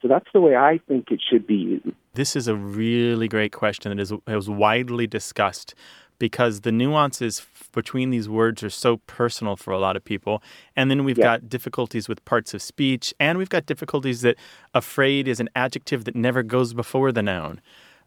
So 0.00 0.08
that's 0.08 0.28
the 0.34 0.40
way 0.40 0.54
I 0.56 0.80
think 0.86 1.10
it 1.10 1.20
should 1.26 1.46
be 1.46 1.54
used. 1.54 1.92
This 2.14 2.36
is 2.36 2.46
a 2.46 2.54
really 2.54 3.26
great 3.28 3.52
question 3.52 3.94
that 3.96 4.00
is 4.02 4.12
is 4.26 4.48
widely 4.50 5.06
discussed 5.06 5.74
because 6.18 6.60
the 6.60 6.70
nuances 6.70 7.44
between 7.72 8.10
these 8.10 8.28
words 8.28 8.62
are 8.62 8.70
so 8.70 8.98
personal 8.98 9.56
for 9.56 9.72
a 9.72 9.78
lot 9.78 9.96
of 9.96 10.04
people. 10.04 10.42
And 10.76 10.90
then 10.90 11.04
we've 11.04 11.18
Yeah. 11.18 11.24
got 11.24 11.48
difficulties 11.48 12.08
with 12.08 12.24
parts 12.24 12.54
of 12.54 12.62
speech, 12.62 13.12
and 13.18 13.36
we've 13.36 13.48
got 13.48 13.66
difficulties 13.66 14.20
that 14.20 14.36
afraid 14.74 15.26
is 15.26 15.40
an 15.40 15.48
adjective 15.56 16.04
that 16.04 16.14
never 16.14 16.42
goes 16.42 16.72
before 16.72 17.10
the 17.10 17.22
noun. 17.22 17.60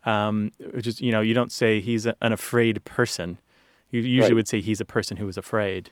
Um, 0.06 0.52
which 0.72 0.88
is, 0.88 1.02
you 1.02 1.12
know, 1.12 1.20
you 1.20 1.34
don't 1.34 1.52
say 1.52 1.82
he's 1.82 2.06
a, 2.06 2.16
an 2.22 2.32
afraid 2.32 2.82
person. 2.86 3.40
You 3.92 4.00
usually 4.02 4.30
Right. 4.32 4.36
would 4.36 4.48
say 4.48 4.62
he's 4.62 4.80
a 4.80 4.86
person 4.86 5.18
who 5.18 5.28
is 5.28 5.38
afraid. 5.38 5.90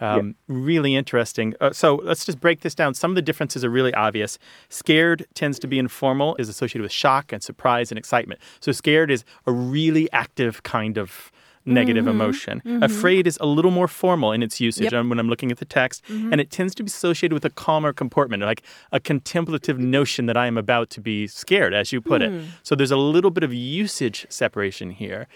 Um, 0.00 0.34
Really 0.48 0.94
interesting. 0.94 1.54
Uh, 1.60 1.72
so 1.72 1.96
let's 2.04 2.24
just 2.24 2.40
break 2.40 2.60
this 2.60 2.74
down. 2.74 2.94
Some 2.94 3.10
of 3.10 3.14
the 3.16 3.22
differences 3.22 3.64
are 3.64 3.70
really 3.70 3.92
obvious. 3.94 4.38
Scared 4.68 5.26
tends 5.34 5.58
to 5.60 5.66
be 5.66 5.78
informal, 5.78 6.36
is 6.36 6.48
associated 6.48 6.82
with 6.82 6.92
shock 6.92 7.32
and 7.32 7.42
surprise 7.42 7.90
and 7.90 7.98
excitement. 7.98 8.40
So 8.60 8.72
scared 8.72 9.10
is 9.10 9.24
a 9.46 9.52
really 9.52 10.10
active 10.12 10.62
kind 10.62 10.98
of 10.98 11.32
negative 11.64 12.06
emotion. 12.06 12.62
Afraid 12.82 13.26
is 13.26 13.36
a 13.42 13.46
little 13.46 13.70
more 13.70 13.88
formal 13.88 14.32
in 14.32 14.42
its 14.42 14.58
usage 14.58 14.84
Yep. 14.84 14.92
um, 14.94 15.08
when 15.10 15.18
I'm 15.18 15.28
looking 15.28 15.50
at 15.52 15.58
the 15.58 15.66
text, 15.66 16.02
and 16.08 16.40
it 16.40 16.50
tends 16.50 16.74
to 16.76 16.82
be 16.82 16.86
associated 16.86 17.34
with 17.34 17.44
a 17.44 17.50
calmer 17.50 17.92
comportment, 17.92 18.42
like 18.42 18.62
a 18.90 18.98
contemplative 18.98 19.78
notion 19.78 20.24
that 20.26 20.36
I 20.38 20.46
am 20.46 20.56
about 20.56 20.88
to 20.90 21.00
be 21.02 21.26
scared, 21.26 21.74
as 21.74 21.92
you 21.92 22.00
put 22.00 22.22
it. 22.22 22.32
So 22.62 22.74
there's 22.74 22.90
a 22.90 22.96
little 22.96 23.30
bit 23.30 23.44
of 23.44 23.52
usage 23.52 24.24
separation 24.30 24.90
here. 24.92 25.26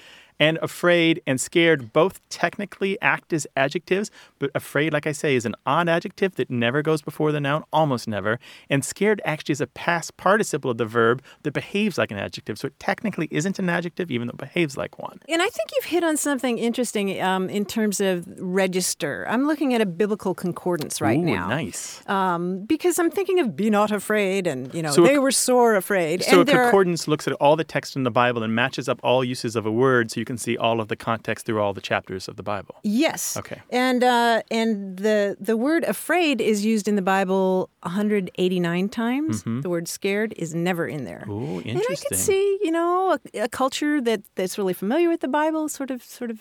And 0.41 0.59
afraid 0.61 1.23
and 1.27 1.41
scared 1.41 1.93
both 1.93 2.21
technically 2.29 3.01
act 3.01 3.33
as 3.33 3.47
adjectives, 3.57 4.11
but 4.41 4.51
afraid, 4.55 4.93
like 4.93 5.07
I 5.07 5.13
say, 5.13 5.37
is 5.37 5.47
an 5.47 5.55
odd 5.67 5.89
adjective 5.89 6.35
that 6.35 6.51
never 6.51 6.83
goes 6.83 7.01
before 7.01 7.31
the 7.31 7.41
noun, 7.41 7.63
almost 7.73 8.09
never. 8.09 8.41
And 8.69 8.85
scared 8.85 9.21
actually 9.25 9.53
is 9.53 9.61
a 9.61 9.67
past 9.69 10.17
participle 10.17 10.71
of 10.73 10.79
the 10.79 10.85
verb 10.87 11.23
that 11.45 11.53
behaves 11.53 11.97
like 11.99 12.11
an 12.11 12.19
adjective. 12.19 12.59
So 12.59 12.67
it 12.67 12.79
technically 12.81 13.29
isn't 13.31 13.59
an 13.59 13.69
adjective, 13.69 14.11
even 14.11 14.27
though 14.27 14.33
it 14.33 14.39
behaves 14.39 14.77
like 14.77 14.99
one. 14.99 15.21
And 15.29 15.41
I 15.41 15.47
think 15.49 15.71
you've 15.77 15.85
hit 15.85 16.03
on 16.03 16.17
something 16.17 16.59
interesting 16.59 17.21
um, 17.23 17.49
in 17.49 17.65
terms 17.65 18.01
of 18.01 18.27
register. 18.39 19.27
I'm 19.29 19.47
looking 19.47 19.75
at 19.75 19.81
a 19.81 19.87
biblical 19.87 20.35
concordance 20.35 21.01
right 21.01 21.19
Ooh, 21.19 21.25
now. 21.25 21.49
Nice. 21.49 22.03
Um, 22.09 22.65
because 22.65 22.99
I'm 22.99 23.11
thinking 23.11 23.39
of 23.41 23.55
be 23.57 23.71
not 23.71 23.91
afraid 23.93 24.47
and, 24.47 24.73
you 24.75 24.83
know, 24.83 24.91
So 24.91 25.05
a- 25.05 25.09
they 25.09 25.19
were 25.19 25.31
sore 25.31 25.75
afraid. 25.77 26.23
So 26.25 26.41
and 26.41 26.41
a 26.41 26.45
there 26.45 26.61
are- 26.61 26.65
concordance 26.65 27.07
looks 27.07 27.27
at 27.29 27.35
all 27.35 27.57
the 27.57 27.65
text 27.65 27.95
in 27.97 28.03
the 28.03 28.11
Bible 28.11 28.43
and 28.43 28.55
matches 28.55 28.89
up 28.89 28.99
all 29.03 29.23
uses 29.25 29.55
of 29.57 29.67
a 29.67 29.71
word 29.73 30.11
so 30.11 30.21
you 30.21 30.25
can 30.25 30.32
see 30.39 30.57
all 30.57 30.81
of 30.81 30.89
the 30.89 30.97
context 30.97 31.47
through 31.47 31.61
all 31.61 31.73
the 31.73 31.81
chapters 31.81 32.29
of 32.29 32.37
the 32.37 32.43
Bible. 32.43 32.77
Yes. 32.83 33.37
Okay. 33.37 33.61
And 33.71 34.03
uh, 34.05 34.43
and 34.51 34.97
the 34.99 35.37
the 35.41 35.57
word 35.57 35.85
afraid 35.85 36.41
is 36.41 36.65
used 36.65 36.89
in 36.89 36.97
the 36.97 37.03
Bible 37.03 37.71
189 37.83 38.89
times. 38.89 39.43
The 39.45 39.69
word 39.69 39.89
scared 39.89 40.35
is 40.37 40.55
never 40.55 40.87
in 40.87 41.05
there. 41.05 41.25
Mm-hmm. 41.27 41.33
Ooh, 41.33 41.59
And 41.61 41.67
I 41.67 41.81
interesting. 41.81 42.09
could 42.09 42.19
see, 42.19 42.59
you 42.63 42.71
know, 42.71 43.19
a, 43.35 43.41
a 43.43 43.49
culture 43.49 44.01
that, 44.01 44.23
that's 44.35 44.59
really 44.59 44.75
familiar 44.75 45.09
with 45.09 45.21
the 45.21 45.29
Bible, 45.29 45.69
sort 45.69 45.91
of, 45.91 46.03
sort 46.03 46.31
of, 46.31 46.41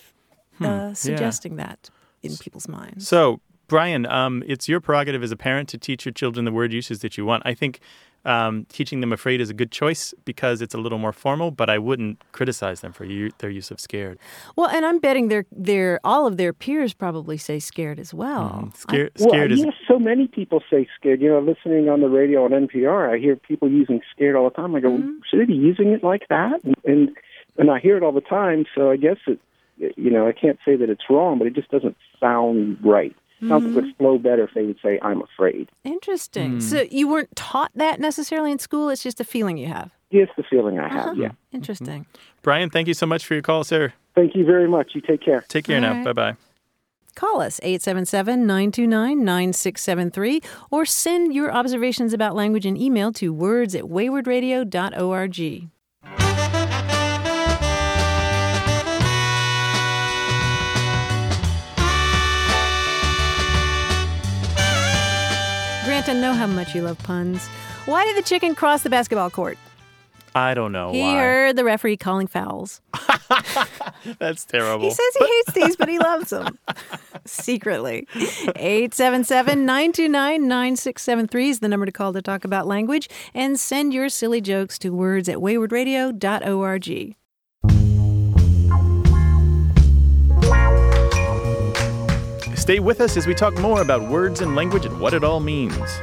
uh, 0.61 0.93
suggesting 0.93 1.55
that 1.57 1.89
in 2.21 2.37
people's 2.37 2.67
minds. 2.67 3.07
So, 3.07 3.39
Brian, 3.71 4.05
um, 4.07 4.43
it's 4.45 4.67
your 4.67 4.81
prerogative 4.81 5.23
as 5.23 5.31
a 5.31 5.37
parent 5.37 5.69
to 5.69 5.77
teach 5.77 6.05
your 6.05 6.11
children 6.11 6.43
the 6.43 6.51
word 6.51 6.73
uses 6.73 6.99
that 6.99 7.17
you 7.17 7.23
want. 7.23 7.41
I 7.45 7.53
think 7.53 7.79
um, 8.25 8.65
teaching 8.67 8.99
them 8.99 9.13
afraid 9.13 9.39
is 9.39 9.49
a 9.49 9.53
good 9.53 9.71
choice 9.71 10.13
because 10.25 10.61
it's 10.61 10.73
a 10.73 10.77
little 10.77 10.97
more 10.97 11.13
formal, 11.13 11.51
but 11.51 11.69
I 11.69 11.77
wouldn't 11.77 12.21
criticize 12.33 12.81
them 12.81 12.91
for 12.91 13.05
u- 13.05 13.31
their 13.37 13.49
use 13.49 13.71
of 13.71 13.79
scared. 13.79 14.19
Well, 14.57 14.67
and 14.67 14.85
I'm 14.85 14.99
betting 14.99 15.29
their 15.29 15.45
their 15.53 16.01
all 16.03 16.27
of 16.27 16.35
their 16.35 16.51
peers 16.51 16.93
probably 16.93 17.37
say 17.37 17.59
scared 17.59 17.97
as 17.97 18.13
well. 18.13 18.73
Scared, 18.75 19.13
Well, 19.17 19.49
is 19.49 19.59
yes, 19.61 19.73
so 19.87 19.97
many 19.97 20.27
people 20.27 20.61
say 20.69 20.85
scared. 20.99 21.21
You 21.21 21.29
know, 21.29 21.39
listening 21.39 21.87
on 21.87 22.01
the 22.01 22.09
radio 22.09 22.43
on 22.43 22.51
NPR, 22.51 23.09
I 23.09 23.19
hear 23.19 23.37
people 23.37 23.71
using 23.71 24.01
scared 24.13 24.35
all 24.35 24.43
the 24.49 24.53
time. 24.53 24.75
I 24.75 24.81
go, 24.81 24.89
Mm-hmm. 24.89 25.19
should 25.29 25.39
they 25.39 25.45
be 25.45 25.53
using 25.53 25.93
it 25.93 26.03
like 26.03 26.27
that? 26.29 26.61
And, 26.65 26.75
and 26.83 27.09
and 27.57 27.71
I 27.71 27.79
hear 27.79 27.95
it 27.95 28.03
all 28.03 28.11
the 28.11 28.19
time. 28.19 28.65
So 28.75 28.91
I 28.91 28.97
guess 28.97 29.17
it, 29.27 29.39
you 29.77 30.11
know, 30.11 30.27
I 30.27 30.33
can't 30.33 30.59
say 30.65 30.75
that 30.75 30.89
it's 30.89 31.03
wrong, 31.09 31.37
but 31.37 31.47
it 31.47 31.53
just 31.55 31.71
doesn't 31.71 31.95
sound 32.19 32.77
right. 32.83 33.15
Sounds 33.47 33.51
like 33.51 33.63
it 33.63 33.65
Mm-hmm. 33.65 33.75
would 33.87 33.97
flow 33.97 34.17
better 34.17 34.43
if 34.43 34.53
they 34.53 34.63
would 34.63 34.77
say, 34.83 34.99
"I'm 35.01 35.21
afraid." 35.21 35.69
Interesting. 35.83 36.59
So 36.61 36.85
you 36.91 37.07
weren't 37.07 37.35
taught 37.35 37.71
that 37.75 37.99
necessarily 37.99 38.51
in 38.51 38.59
school. 38.59 38.89
It's 38.89 39.03
just 39.03 39.19
a 39.19 39.23
feeling 39.23 39.57
you 39.57 39.67
have. 39.67 39.91
Yes, 40.11 40.29
the 40.37 40.43
feeling 40.43 40.79
I 40.79 40.89
have. 40.89 41.07
Uh-huh. 41.07 41.13
Yeah. 41.17 41.31
Interesting. 41.51 42.05
Brian, 42.41 42.69
thank 42.69 42.87
you 42.87 42.93
so 42.93 43.05
much 43.05 43.25
for 43.25 43.33
your 43.33 43.43
call, 43.43 43.63
sir. 43.63 43.93
Thank 44.13 44.35
you 44.35 44.45
very 44.45 44.67
much. 44.67 44.91
You 44.93 45.01
take 45.01 45.21
care. 45.23 45.45
Take 45.47 45.65
care 45.65 45.77
All 45.77 45.81
now. 45.81 45.93
right. 45.93 46.05
Bye 46.05 46.13
bye. 46.13 46.35
Call 47.15 47.41
us 47.41 47.59
877-929-9673 47.61 50.43
or 50.69 50.85
send 50.85 51.33
your 51.33 51.51
observations 51.51 52.13
about 52.13 52.35
language 52.35 52.65
and 52.65 52.77
email 52.77 53.11
to 53.13 53.33
words 53.33 53.73
at 53.75 53.83
waywordradio.org. 53.83 55.69
I 66.11 66.13
know 66.13 66.33
how 66.33 66.45
much 66.45 66.75
you 66.75 66.81
love 66.81 66.99
puns. 66.99 67.47
Why 67.85 68.03
did 68.03 68.17
the 68.17 68.21
chicken 68.21 68.53
cross 68.53 68.83
the 68.83 68.89
basketball 68.89 69.29
court? 69.29 69.57
I 70.35 70.53
don't 70.53 70.73
know 70.73 70.91
He 70.91 70.99
why. 70.99 71.15
heard 71.17 71.55
the 71.55 71.63
referee 71.63 71.95
calling 71.95 72.27
fouls. 72.27 72.81
That's 74.19 74.43
terrible. 74.43 74.83
He 74.89 74.91
says 74.91 75.15
he 75.17 75.25
hates 75.25 75.53
these, 75.53 75.75
but 75.77 75.87
he 75.87 75.99
loves 75.99 76.31
them. 76.31 76.59
Secretly. 77.25 78.09
877 78.57 79.65
929 79.65 80.47
9673 80.49 81.49
is 81.49 81.59
the 81.61 81.69
number 81.69 81.85
to 81.85 81.93
call 81.93 82.11
to 82.11 82.21
talk 82.21 82.43
about 82.43 82.67
language. 82.67 83.07
And 83.33 83.57
send 83.57 83.93
your 83.93 84.09
silly 84.09 84.41
jokes 84.41 84.77
to 84.79 84.89
words 84.89 85.29
at 85.29 85.37
waywordradio.org. 85.37 87.15
Stay 92.61 92.79
with 92.79 93.01
us 93.01 93.17
as 93.17 93.25
we 93.25 93.33
talk 93.33 93.57
more 93.57 93.81
about 93.81 94.03
words 94.03 94.39
and 94.39 94.55
language 94.55 94.85
and 94.85 95.01
what 95.01 95.15
it 95.15 95.23
all 95.23 95.39
means. 95.39 95.99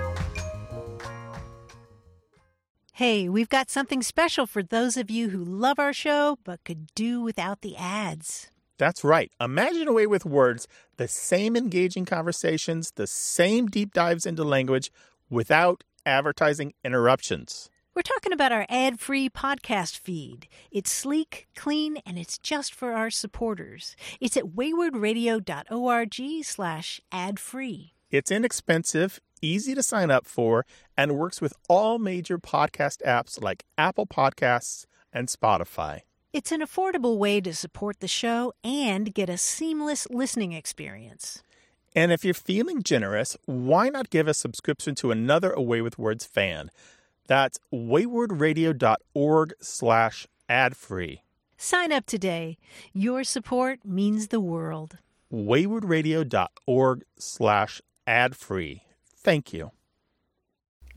Hey, 2.95 3.29
we've 3.29 3.49
got 3.49 3.71
something 3.71 4.03
special 4.03 4.45
for 4.45 4.65
those 4.65 4.97
of 4.97 5.09
you 5.09 5.29
who 5.29 5.45
love 5.45 5.79
our 5.79 5.93
show 5.93 6.37
but 6.43 6.65
could 6.65 6.93
do 6.97 7.21
without 7.21 7.61
the 7.61 7.77
ads. 7.77 8.51
That's 8.77 9.05
right. 9.05 9.31
Imagine 9.41 9.87
a 9.87 9.93
way 9.93 10.09
with 10.09 10.25
words, 10.25 10.67
the 10.97 11.07
same 11.07 11.57
engaging 11.57 12.05
conversations, 12.05 12.91
the 12.97 13.07
same 13.07 13.69
deep 13.69 13.95
dives 13.95 14.27
into 14.27 14.43
language 14.43 14.91
without 15.31 15.85
advertising 16.05 16.75
interruptions. 16.85 17.71
We're 17.95 18.03
talking 18.03 18.33
about 18.33 18.53
our 18.53 18.67
ad 18.69 19.01
free 19.01 19.29
podcast 19.29 19.99
feed. 19.99 20.47
It's 20.71 20.93
sleek, 20.93 21.49
clean, 21.57 21.97
and 22.07 22.17
it's 22.17 22.39
just 22.39 22.73
for 22.73 22.93
our 22.93 23.11
supporters. 23.11 23.97
It's 24.21 24.37
at 24.37 24.45
waywordradio.org 24.55 26.45
slash 26.45 27.01
ad 27.11 27.41
free. 27.41 27.95
It's 28.11 28.31
inexpensive, 28.31 29.21
easy 29.43 29.75
to 29.75 29.83
sign 29.83 30.11
up 30.11 30.27
for, 30.27 30.65
and 30.97 31.17
works 31.19 31.41
with 31.41 31.55
all 31.69 31.99
major 31.99 32.39
podcast 32.39 33.03
apps 33.03 33.43
like 33.43 33.65
Apple 33.77 34.07
Podcasts 34.07 34.87
and 35.13 35.27
Spotify. 35.29 36.03
It's 36.33 36.53
an 36.53 36.61
affordable 36.61 37.19
way 37.19 37.41
to 37.41 37.55
support 37.55 38.01
the 38.01 38.09
show 38.09 38.53
and 38.63 39.13
get 39.13 39.29
a 39.29 39.37
seamless 39.39 40.07
listening 40.11 40.53
experience. 40.53 41.43
And 41.97 42.13
if 42.13 42.25
you're 42.25 42.35
feeling 42.35 42.83
generous, 42.83 43.37
why 43.47 43.89
not 43.89 44.11
give 44.11 44.29
a 44.29 44.35
subscription 44.35 44.95
to 44.97 45.11
another 45.11 45.51
A 45.51 45.63
Way 45.63 45.81
with 45.81 45.99
Words 45.99 46.27
fan? 46.27 46.71
That's 47.29 47.59
waywordradio.org 47.73 49.53
slash 49.61 50.27
ad 50.49 50.77
free. 50.77 51.23
Sign 51.57 51.93
up 51.93 52.07
today. 52.07 52.59
Your 52.93 53.23
support 53.23 53.85
means 53.85 54.29
the 54.29 54.41
world. 54.41 54.99
waywordradio.org 55.33 57.05
slash 57.19 57.81
ad 58.07 58.35
free. 58.37 58.83
Thank 59.17 59.53
you. 59.53 59.71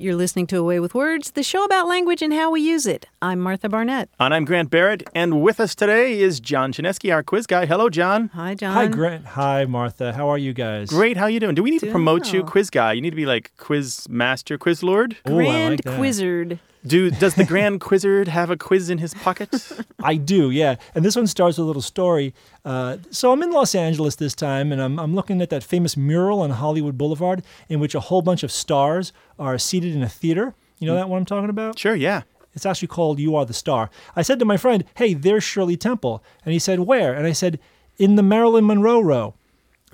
You're 0.02 0.16
listening 0.16 0.48
to 0.48 0.58
A 0.58 0.64
Way 0.64 0.80
with 0.80 0.96
Words, 0.96 1.30
the 1.32 1.44
show 1.44 1.64
about 1.64 1.88
language 1.88 2.24
and 2.24 2.34
how 2.34 2.50
we 2.50 2.60
use 2.60 2.88
it. 2.88 3.06
I'm 3.22 3.40
Martha 3.40 3.70
Barnette. 3.70 4.10
And 4.20 4.34
I'm 4.34 4.46
Grant 4.46 4.72
Barrett, 4.72 5.08
and 5.14 5.44
with 5.44 5.60
us 5.60 5.76
today 5.76 6.20
is 6.20 6.40
John 6.40 6.74
Chaneski, 6.74 7.14
our 7.14 7.22
quiz 7.22 7.46
guy. 7.46 7.68
Hello, 7.68 7.88
John. 7.88 8.30
Hi, 8.34 8.56
John. 8.56 8.74
Hi, 8.74 8.88
Grant. 8.88 9.26
Hi, 9.28 9.66
Martha. 9.66 10.14
How 10.14 10.28
are 10.28 10.40
you 10.40 10.54
guys? 10.54 10.90
Great. 10.90 11.18
How 11.18 11.26
are 11.26 11.30
you 11.30 11.40
doing? 11.40 11.54
Do 11.54 11.62
we 11.62 11.70
need 11.70 11.82
to 11.82 11.86
Doing 11.86 11.92
promote 11.92 12.34
you, 12.34 12.44
quiz 12.44 12.72
guy? 12.72 12.94
You 12.94 13.02
need 13.02 13.12
to 13.12 13.16
be 13.16 13.28
like 13.28 13.52
quiz 13.58 14.10
master, 14.10 14.58
quiz 14.58 14.82
lord. 14.82 15.18
Ooh, 15.30 15.34
I 15.40 15.44
Grand 15.44 15.72
like 15.72 15.84
that. 15.84 15.98
Quizzard. 16.00 16.60
Do 16.86 17.12
does 17.12 17.36
the 17.36 17.46
Grand 17.46 17.80
Quizzard 17.80 18.28
have 18.28 18.50
a 18.50 18.58
quiz 18.58 18.90
in 18.90 18.98
his 18.98 19.14
pocket? 19.14 19.50
I 20.04 20.16
do, 20.16 20.50
yeah. 20.50 20.76
And 20.96 21.06
this 21.06 21.16
one 21.16 21.28
starts 21.28 21.58
with 21.58 21.66
a 21.66 21.68
little 21.68 21.82
story. 21.82 22.34
Uh, 22.66 22.98
so 23.12 23.32
I'm 23.32 23.44
in 23.44 23.52
Los 23.52 23.76
Angeles 23.76 24.16
this 24.16 24.34
time, 24.34 24.72
and 24.72 24.82
I'm, 24.82 25.00
I'm 25.00 25.14
looking 25.14 25.42
at 25.42 25.52
that 25.52 25.64
famous 25.64 25.96
mural 25.96 26.42
on 26.42 26.50
Hollywood 26.50 26.98
Boulevard 26.98 27.44
in 27.70 27.80
which 27.80 27.94
a 27.94 28.00
whole 28.00 28.22
bunch 28.22 28.42
of 28.42 28.52
stars 28.52 29.14
are 29.38 29.58
seated 29.58 29.96
in 29.96 30.02
a 30.02 30.10
theater. 30.10 30.56
You 30.80 30.88
know 30.88 30.96
that 30.96 31.08
one 31.10 31.20
I'm 31.20 31.26
talking 31.26 31.50
about? 31.50 31.78
sure, 31.78 31.96
yeah. 31.96 32.24
It's 32.54 32.66
actually 32.66 32.90
called 32.90 33.20
You 33.20 33.36
Are 33.36 33.46
the 33.46 33.54
Star. 33.54 33.90
I 34.16 34.24
said 34.24 34.40
to 34.40 34.46
my 34.46 34.58
friend, 34.58 34.84
Hey, 34.96 35.14
there's 35.14 35.44
Shirley 35.44 35.78
Temple. 35.78 36.24
And 36.44 36.54
he 36.54 36.60
said, 36.60 36.82
Where? 36.82 37.14
And 37.14 37.26
I 37.26 37.32
said, 37.32 37.60
In 37.98 38.16
the 38.16 38.24
Marilyn 38.24 38.66
Monroe 38.66 39.00
row. 39.00 39.36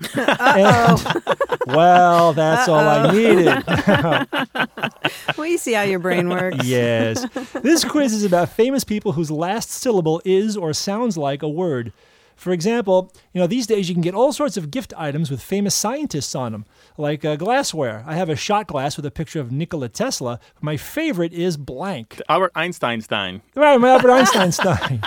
Well, 1.66 2.32
that's 2.32 2.66
all 2.68 2.78
I 2.78 3.12
needed. 3.12 3.62
We 5.38 5.56
see 5.56 5.72
how 5.72 5.82
your 5.82 5.98
brain 5.98 6.28
works. 6.28 6.64
yes. 6.64 7.26
This 7.52 7.84
quiz 7.84 8.12
is 8.12 8.24
about 8.24 8.48
famous 8.50 8.84
people 8.84 9.12
whose 9.12 9.30
last 9.30 9.70
syllable 9.70 10.20
is 10.24 10.56
or 10.56 10.72
sounds 10.72 11.16
like 11.16 11.42
a 11.42 11.48
word. 11.48 11.92
For 12.38 12.52
example, 12.52 13.12
you 13.32 13.40
know, 13.40 13.48
these 13.48 13.66
days 13.66 13.88
you 13.88 13.94
can 13.96 14.00
get 14.00 14.14
all 14.14 14.32
sorts 14.32 14.56
of 14.56 14.70
gift 14.70 14.94
items 14.96 15.28
with 15.28 15.42
famous 15.42 15.74
scientists 15.74 16.36
on 16.36 16.52
them, 16.52 16.66
like 16.96 17.24
uh, 17.24 17.34
glassware. 17.34 18.04
I 18.06 18.14
have 18.14 18.28
a 18.28 18.36
shot 18.36 18.68
glass 18.68 18.96
with 18.96 19.04
a 19.04 19.10
picture 19.10 19.40
of 19.40 19.50
Nikola 19.50 19.88
Tesla. 19.88 20.38
My 20.60 20.76
favorite 20.76 21.32
is 21.32 21.56
blank. 21.56 22.22
Albert 22.28 22.52
Einstein 22.54 23.00
Stein. 23.00 23.42
Right, 23.56 23.76
my 23.76 23.88
Albert 23.90 24.10
Einstein 24.12 24.52
Stein. 24.52 25.00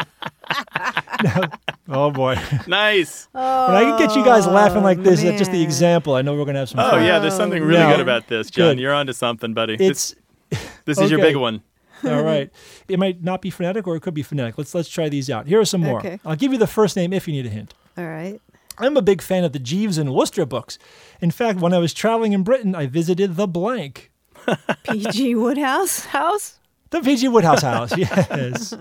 Now- 1.23 1.49
oh 1.89 2.11
boy. 2.11 2.35
Nice. 2.67 3.29
When 3.31 3.43
I 3.43 3.81
can 3.83 3.97
get 3.97 4.15
you 4.15 4.25
guys 4.25 4.45
laughing 4.45 4.83
like 4.83 5.01
this, 5.01 5.23
that's 5.23 5.37
just 5.37 5.51
the 5.53 5.61
example. 5.63 6.15
I 6.15 6.21
know 6.21 6.33
we're 6.33 6.43
going 6.45 6.55
to 6.55 6.59
have 6.59 6.69
some 6.69 6.79
Oh 6.81 6.89
fun. 6.91 7.05
yeah, 7.05 7.19
there's 7.19 7.35
something 7.35 7.63
really 7.63 7.79
No. 7.79 7.91
good 7.91 7.99
about 8.01 8.27
this, 8.27 8.49
John. 8.51 8.75
Good. 8.75 8.79
You're 8.81 8.93
onto 8.93 9.13
something, 9.13 9.53
buddy. 9.53 9.77
this, 9.77 10.15
It's 10.51 10.59
this 10.85 10.99
is 10.99 11.09
your 11.09 11.19
big 11.21 11.37
one. 11.37 11.61
All 12.03 12.23
right. 12.33 12.49
It 12.87 12.99
might 12.99 13.23
not 13.23 13.41
be 13.41 13.49
phonetic 13.49 13.87
or 13.87 13.95
it 13.95 14.01
could 14.01 14.13
be 14.13 14.23
phonetic. 14.23 14.57
Let's 14.57 14.73
let's 14.75 14.89
try 14.89 15.09
these 15.09 15.29
out. 15.29 15.47
Here 15.47 15.59
are 15.59 15.65
some 15.65 15.81
more. 15.81 15.99
Okay. 15.99 16.19
I'll 16.25 16.35
give 16.35 16.51
you 16.51 16.57
the 16.57 16.67
first 16.67 16.95
name 16.95 17.13
if 17.13 17.27
you 17.27 17.33
need 17.33 17.45
a 17.45 17.49
hint. 17.49 17.73
All 17.97 18.05
right. 18.05 18.39
I'm 18.77 18.97
a 18.97 19.01
big 19.01 19.21
fan 19.21 19.43
of 19.43 19.51
the 19.51 19.59
Jeeves 19.59 19.97
and 19.97 20.13
Wooster 20.13 20.45
books. 20.45 20.79
In 21.19 21.29
fact, 21.29 21.59
when 21.59 21.73
I 21.73 21.77
was 21.77 21.93
traveling 21.93 22.33
in 22.33 22.43
Britain, 22.43 22.73
I 22.73 22.87
visited 22.87 23.35
the 23.35 23.47
blank. 23.47 24.11
P.G. 24.83 25.35
Wodehouse 25.35 26.05
House? 26.07 26.57
The 26.89 26.99
P.G. 27.01 27.27
Wodehouse 27.27 27.61
house, 27.61 27.95
yes. 27.97 28.73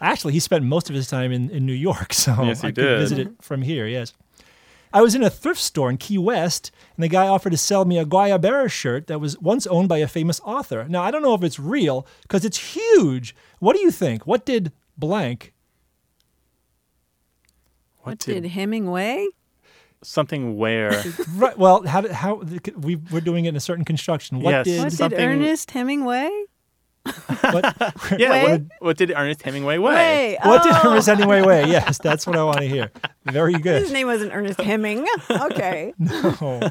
Actually, 0.00 0.34
he 0.34 0.40
spent 0.40 0.64
most 0.64 0.88
of 0.90 0.94
his 0.94 1.08
time 1.08 1.32
in, 1.32 1.48
in 1.50 1.64
New 1.66 1.72
York, 1.72 2.12
so 2.12 2.36
Yes, 2.44 2.60
he 2.60 2.68
I 2.68 2.70
did. 2.70 2.82
could 2.84 2.98
visit 2.98 3.18
it 3.18 3.32
from 3.40 3.62
here, 3.62 3.86
yes. 3.86 4.12
I 4.92 5.02
was 5.02 5.14
in 5.14 5.22
a 5.22 5.30
thrift 5.30 5.60
store 5.60 5.88
in 5.88 5.98
Key 5.98 6.18
West, 6.18 6.72
and 6.96 7.04
the 7.04 7.08
guy 7.08 7.26
offered 7.28 7.50
to 7.50 7.56
sell 7.56 7.84
me 7.84 7.96
a 7.98 8.04
Guayabera 8.04 8.70
shirt 8.70 9.06
that 9.06 9.20
was 9.20 9.38
once 9.38 9.66
owned 9.68 9.88
by 9.88 9.98
a 9.98 10.08
famous 10.08 10.40
author. 10.44 10.86
Now, 10.88 11.02
I 11.02 11.10
don't 11.12 11.22
know 11.22 11.34
if 11.34 11.44
it's 11.44 11.60
real, 11.60 12.06
because 12.22 12.44
it's 12.44 12.74
huge. 12.74 13.34
What 13.60 13.76
do 13.76 13.82
you 13.82 13.90
think? 13.92 14.26
What 14.26 14.44
did 14.44 14.72
blank 14.98 15.52
What, 17.98 18.12
What 18.12 18.18
did 18.20 18.44
Hemingway? 18.46 19.26
something 20.02 20.56
where? 20.56 21.04
Right. 21.34 21.56
Well, 21.58 21.86
how 21.86 22.00
did, 22.00 22.10
how 22.12 22.42
we 22.76 22.96
we're 22.96 23.20
doing 23.20 23.44
it 23.44 23.50
in 23.50 23.56
a 23.56 23.60
certain 23.60 23.84
construction. 23.84 24.40
What 24.40 24.50
Yes. 24.52 24.64
did 24.64 24.78
What 24.78 24.88
did 24.90 24.96
Something- 24.96 25.20
Ernest 25.20 25.70
Hemingway? 25.70 26.30
what, 27.40 27.74
yeah. 28.18 28.30
Way? 28.30 28.42
What 28.42 28.48
did, 28.50 28.70
what 28.80 28.96
did 28.98 29.12
Ernest 29.12 29.42
Hemingway 29.42 29.78
weigh? 29.78 29.94
Way. 29.94 30.38
what 30.42 30.62
did 30.62 30.72
Oh, 30.74 30.90
Ernest 30.90 31.08
Hemingway 31.08 31.42
weigh? 31.42 31.66
Yes, 31.68 31.98
that's 31.98 32.26
what 32.26 32.36
I 32.36 32.44
want 32.44 32.58
to 32.58 32.68
hear. 32.68 32.90
Very 33.24 33.54
good. 33.54 33.82
His 33.82 33.92
name 33.92 34.06
wasn't 34.06 34.32
Ernest 34.34 34.60
Hemming. 34.60 35.06
Okay. 35.30 35.94
no. 35.98 36.70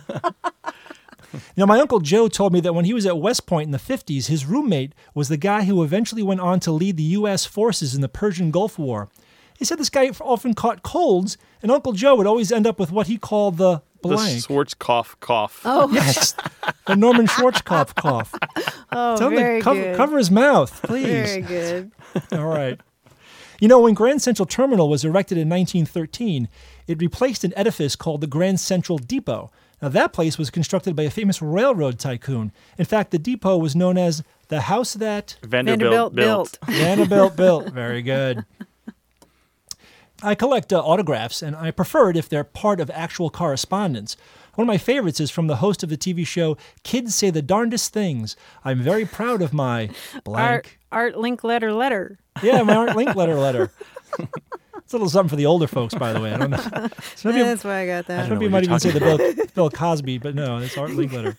Now, 1.55 1.65
my 1.65 1.79
uncle 1.79 1.99
Joe 1.99 2.27
told 2.27 2.53
me 2.53 2.59
that 2.61 2.73
when 2.73 2.85
he 2.85 2.93
was 2.93 3.05
at 3.05 3.19
West 3.19 3.45
Point 3.45 3.67
in 3.67 3.71
the 3.71 3.77
50s, 3.77 4.27
his 4.27 4.45
roommate 4.45 4.93
was 5.13 5.29
the 5.29 5.37
guy 5.37 5.63
who 5.63 5.83
eventually 5.83 6.23
went 6.23 6.41
on 6.41 6.59
to 6.61 6.71
lead 6.71 6.97
the 6.97 7.03
U.S. 7.03 7.45
forces 7.45 7.93
in 7.93 8.01
the 8.01 8.09
Persian 8.09 8.49
Gulf 8.51 8.79
War. 8.79 9.09
He 9.57 9.65
said 9.65 9.77
this 9.77 9.89
guy 9.89 10.09
often 10.21 10.53
caught 10.53 10.83
colds, 10.83 11.37
and 11.61 11.71
Uncle 11.71 11.91
Joe 11.93 12.15
would 12.15 12.25
always 12.25 12.51
end 12.51 12.65
up 12.65 12.79
with 12.79 12.91
what 12.91 13.07
he 13.07 13.17
called 13.17 13.57
the 13.57 13.81
The 14.01 14.09
blank. 14.09 14.43
Schwarzkopf 14.43 15.19
cough. 15.19 15.61
Oh, 15.65 15.89
yes, 15.93 16.33
the 16.87 16.95
Norman 16.95 17.27
Schwarzkopf 17.27 17.95
cough. 17.95 18.33
oh 18.91 19.17
Tell 19.17 19.29
him 19.29 19.35
very 19.35 19.59
to 19.59 19.63
cover, 19.63 19.81
good. 19.81 19.97
cover 19.97 20.17
his 20.17 20.31
mouth, 20.31 20.81
please. 20.83 21.05
Very 21.05 21.41
good. 21.41 21.91
All 22.31 22.45
right. 22.47 22.79
You 23.59 23.67
know, 23.67 23.81
when 23.81 23.93
Grand 23.93 24.21
Central 24.21 24.45
Terminal 24.45 24.87
was 24.87 25.03
erected 25.03 25.37
in 25.37 25.49
1913, 25.49 26.47
it 26.87 27.01
replaced 27.01 27.43
an 27.43 27.53
edifice 27.57 27.95
called 27.97 28.21
the 28.21 28.27
Grand 28.27 28.59
Central 28.59 28.97
Depot. 28.97 29.51
Now, 29.81 29.89
that 29.89 30.13
place 30.13 30.37
was 30.37 30.49
constructed 30.49 30.95
by 30.95 31.03
a 31.03 31.09
famous 31.09 31.41
railroad 31.41 31.99
tycoon. 31.99 32.51
In 32.77 32.85
fact, 32.85 33.11
the 33.11 33.19
depot 33.19 33.57
was 33.57 33.75
known 33.75 33.97
as 33.97 34.23
the 34.49 34.61
house 34.61 34.93
that 34.95 35.37
Vanderbilt, 35.43 36.13
Vanderbilt 36.13 36.15
built. 36.15 36.59
built. 36.65 36.77
Vanderbilt 36.77 37.35
built. 37.35 37.69
Very 37.69 38.01
good. 38.01 38.45
I 40.21 40.35
collect 40.35 40.73
uh, 40.73 40.79
autographs, 40.79 41.41
and 41.41 41.55
I 41.55 41.71
prefer 41.71 42.09
it 42.09 42.17
if 42.17 42.27
they're 42.27 42.43
part 42.43 42.79
of 42.79 42.89
actual 42.91 43.29
correspondence. 43.29 44.17
One 44.55 44.63
of 44.63 44.67
my 44.67 44.77
favorites 44.77 45.19
is 45.21 45.31
from 45.31 45.47
the 45.47 45.57
host 45.57 45.83
of 45.83 45.89
the 45.89 45.97
TV 45.97 46.27
show 46.27 46.57
Kids 46.83 47.15
Say 47.15 47.29
the 47.29 47.41
Darndest 47.41 47.93
Things. 47.93 48.35
I'm 48.65 48.81
very 48.81 49.05
proud 49.05 49.41
of 49.41 49.53
my 49.53 49.89
blank. 50.25 50.79
Art, 50.91 51.13
art 51.15 51.15
Linkletter 51.15 51.75
letter. 51.75 52.19
Yeah, 52.43 52.63
my 52.63 52.75
Art 52.75 52.89
Linkletter 52.91 53.39
letter. 53.39 53.71
It's 54.77 54.93
a 54.95 54.97
little 54.97 55.09
something 55.11 55.29
for 55.29 55.35
the 55.35 55.45
older 55.45 55.67
folks, 55.67 55.93
by 55.93 56.13
the 56.13 56.19
way. 56.19 56.33
I 56.33 56.37
don't 56.37 56.49
know. 56.49 56.57
So 57.15 57.29
maybe, 57.29 57.43
That's 57.43 57.63
why 57.63 57.81
I 57.81 57.85
got 57.85 58.07
that. 58.07 58.27
don't 58.27 58.39
know 58.39 58.43
you 58.43 58.49
might 58.49 58.63
even 58.63 58.79
say 58.79 58.89
the 58.89 58.99
Bill, 58.99 59.45
Bill 59.53 59.69
Cosby, 59.69 60.17
but 60.17 60.33
no, 60.33 60.57
it's 60.57 60.75
Art 60.79 60.89
Linkletter. 60.89 61.37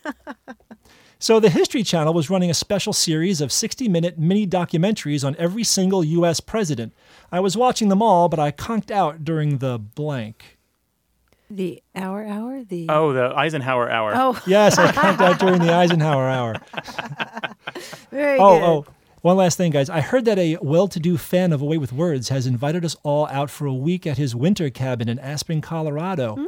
So 1.18 1.40
the 1.40 1.50
History 1.50 1.82
Channel 1.82 2.14
was 2.14 2.30
running 2.30 2.48
a 2.48 2.54
special 2.54 2.92
series 2.92 3.40
of 3.40 3.50
60-minute 3.50 4.20
mini 4.20 4.46
documentaries 4.46 5.24
on 5.26 5.34
every 5.36 5.64
single 5.64 6.04
U.S. 6.04 6.38
president. 6.38 6.92
I 7.32 7.40
was 7.40 7.56
watching 7.56 7.88
them 7.88 8.02
all, 8.02 8.28
but 8.28 8.38
I 8.40 8.50
conked 8.50 8.90
out 8.90 9.24
during 9.24 9.58
the 9.58 9.78
blank. 9.78 10.58
The 11.50 11.82
hour 11.96 12.24
hour? 12.24 12.62
The 12.64 12.86
Oh, 12.88 13.12
the 13.12 13.32
Eisenhower 13.36 13.90
hour. 13.90 14.12
Oh, 14.14 14.40
Yes, 14.46 14.78
I 14.78 14.92
conked 14.92 15.20
out 15.20 15.38
during 15.40 15.60
the 15.60 15.72
Eisenhower 15.72 16.28
hour. 16.28 16.54
very 18.10 18.38
Oh, 18.38 18.58
good. 18.58 18.64
oh, 18.64 18.86
one 19.22 19.36
last 19.36 19.56
thing, 19.58 19.72
guys. 19.72 19.90
I 19.90 20.00
heard 20.00 20.24
that 20.26 20.38
a 20.38 20.56
well 20.62 20.86
to 20.88 21.00
do 21.00 21.18
fan 21.18 21.52
of 21.52 21.60
A 21.60 21.64
Way 21.64 21.76
with 21.76 21.92
Words 21.92 22.28
has 22.30 22.46
invited 22.46 22.84
us 22.84 22.96
all 23.02 23.26
out 23.26 23.50
for 23.50 23.66
a 23.66 23.74
week 23.74 24.06
at 24.06 24.16
his 24.16 24.34
winter 24.34 24.70
cabin 24.70 25.08
in 25.08 25.18
Aspen, 25.18 25.60
Colorado. 25.60 26.38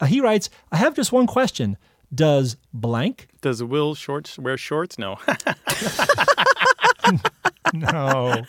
Uh, 0.00 0.06
he 0.06 0.20
writes 0.20 0.48
I 0.70 0.76
have 0.76 0.94
just 0.94 1.12
one 1.12 1.26
question. 1.26 1.76
Does 2.14 2.56
blank? 2.74 3.28
Does 3.40 3.62
Will 3.62 3.94
Shortz 3.94 4.38
wear 4.38 4.58
shorts? 4.58 4.98
No. 4.98 5.16
No. 7.72 8.42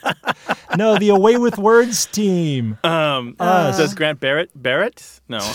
no, 0.77 0.97
the 0.97 1.09
A 1.09 1.15
Way 1.15 1.37
with 1.37 1.57
Words 1.57 2.05
team. 2.07 2.77
um, 2.83 3.35
Us. 3.39 3.77
does 3.77 3.93
Grant 3.93 4.19
Barrett 4.19 4.49
Barrett? 4.55 5.21
No. 5.29 5.39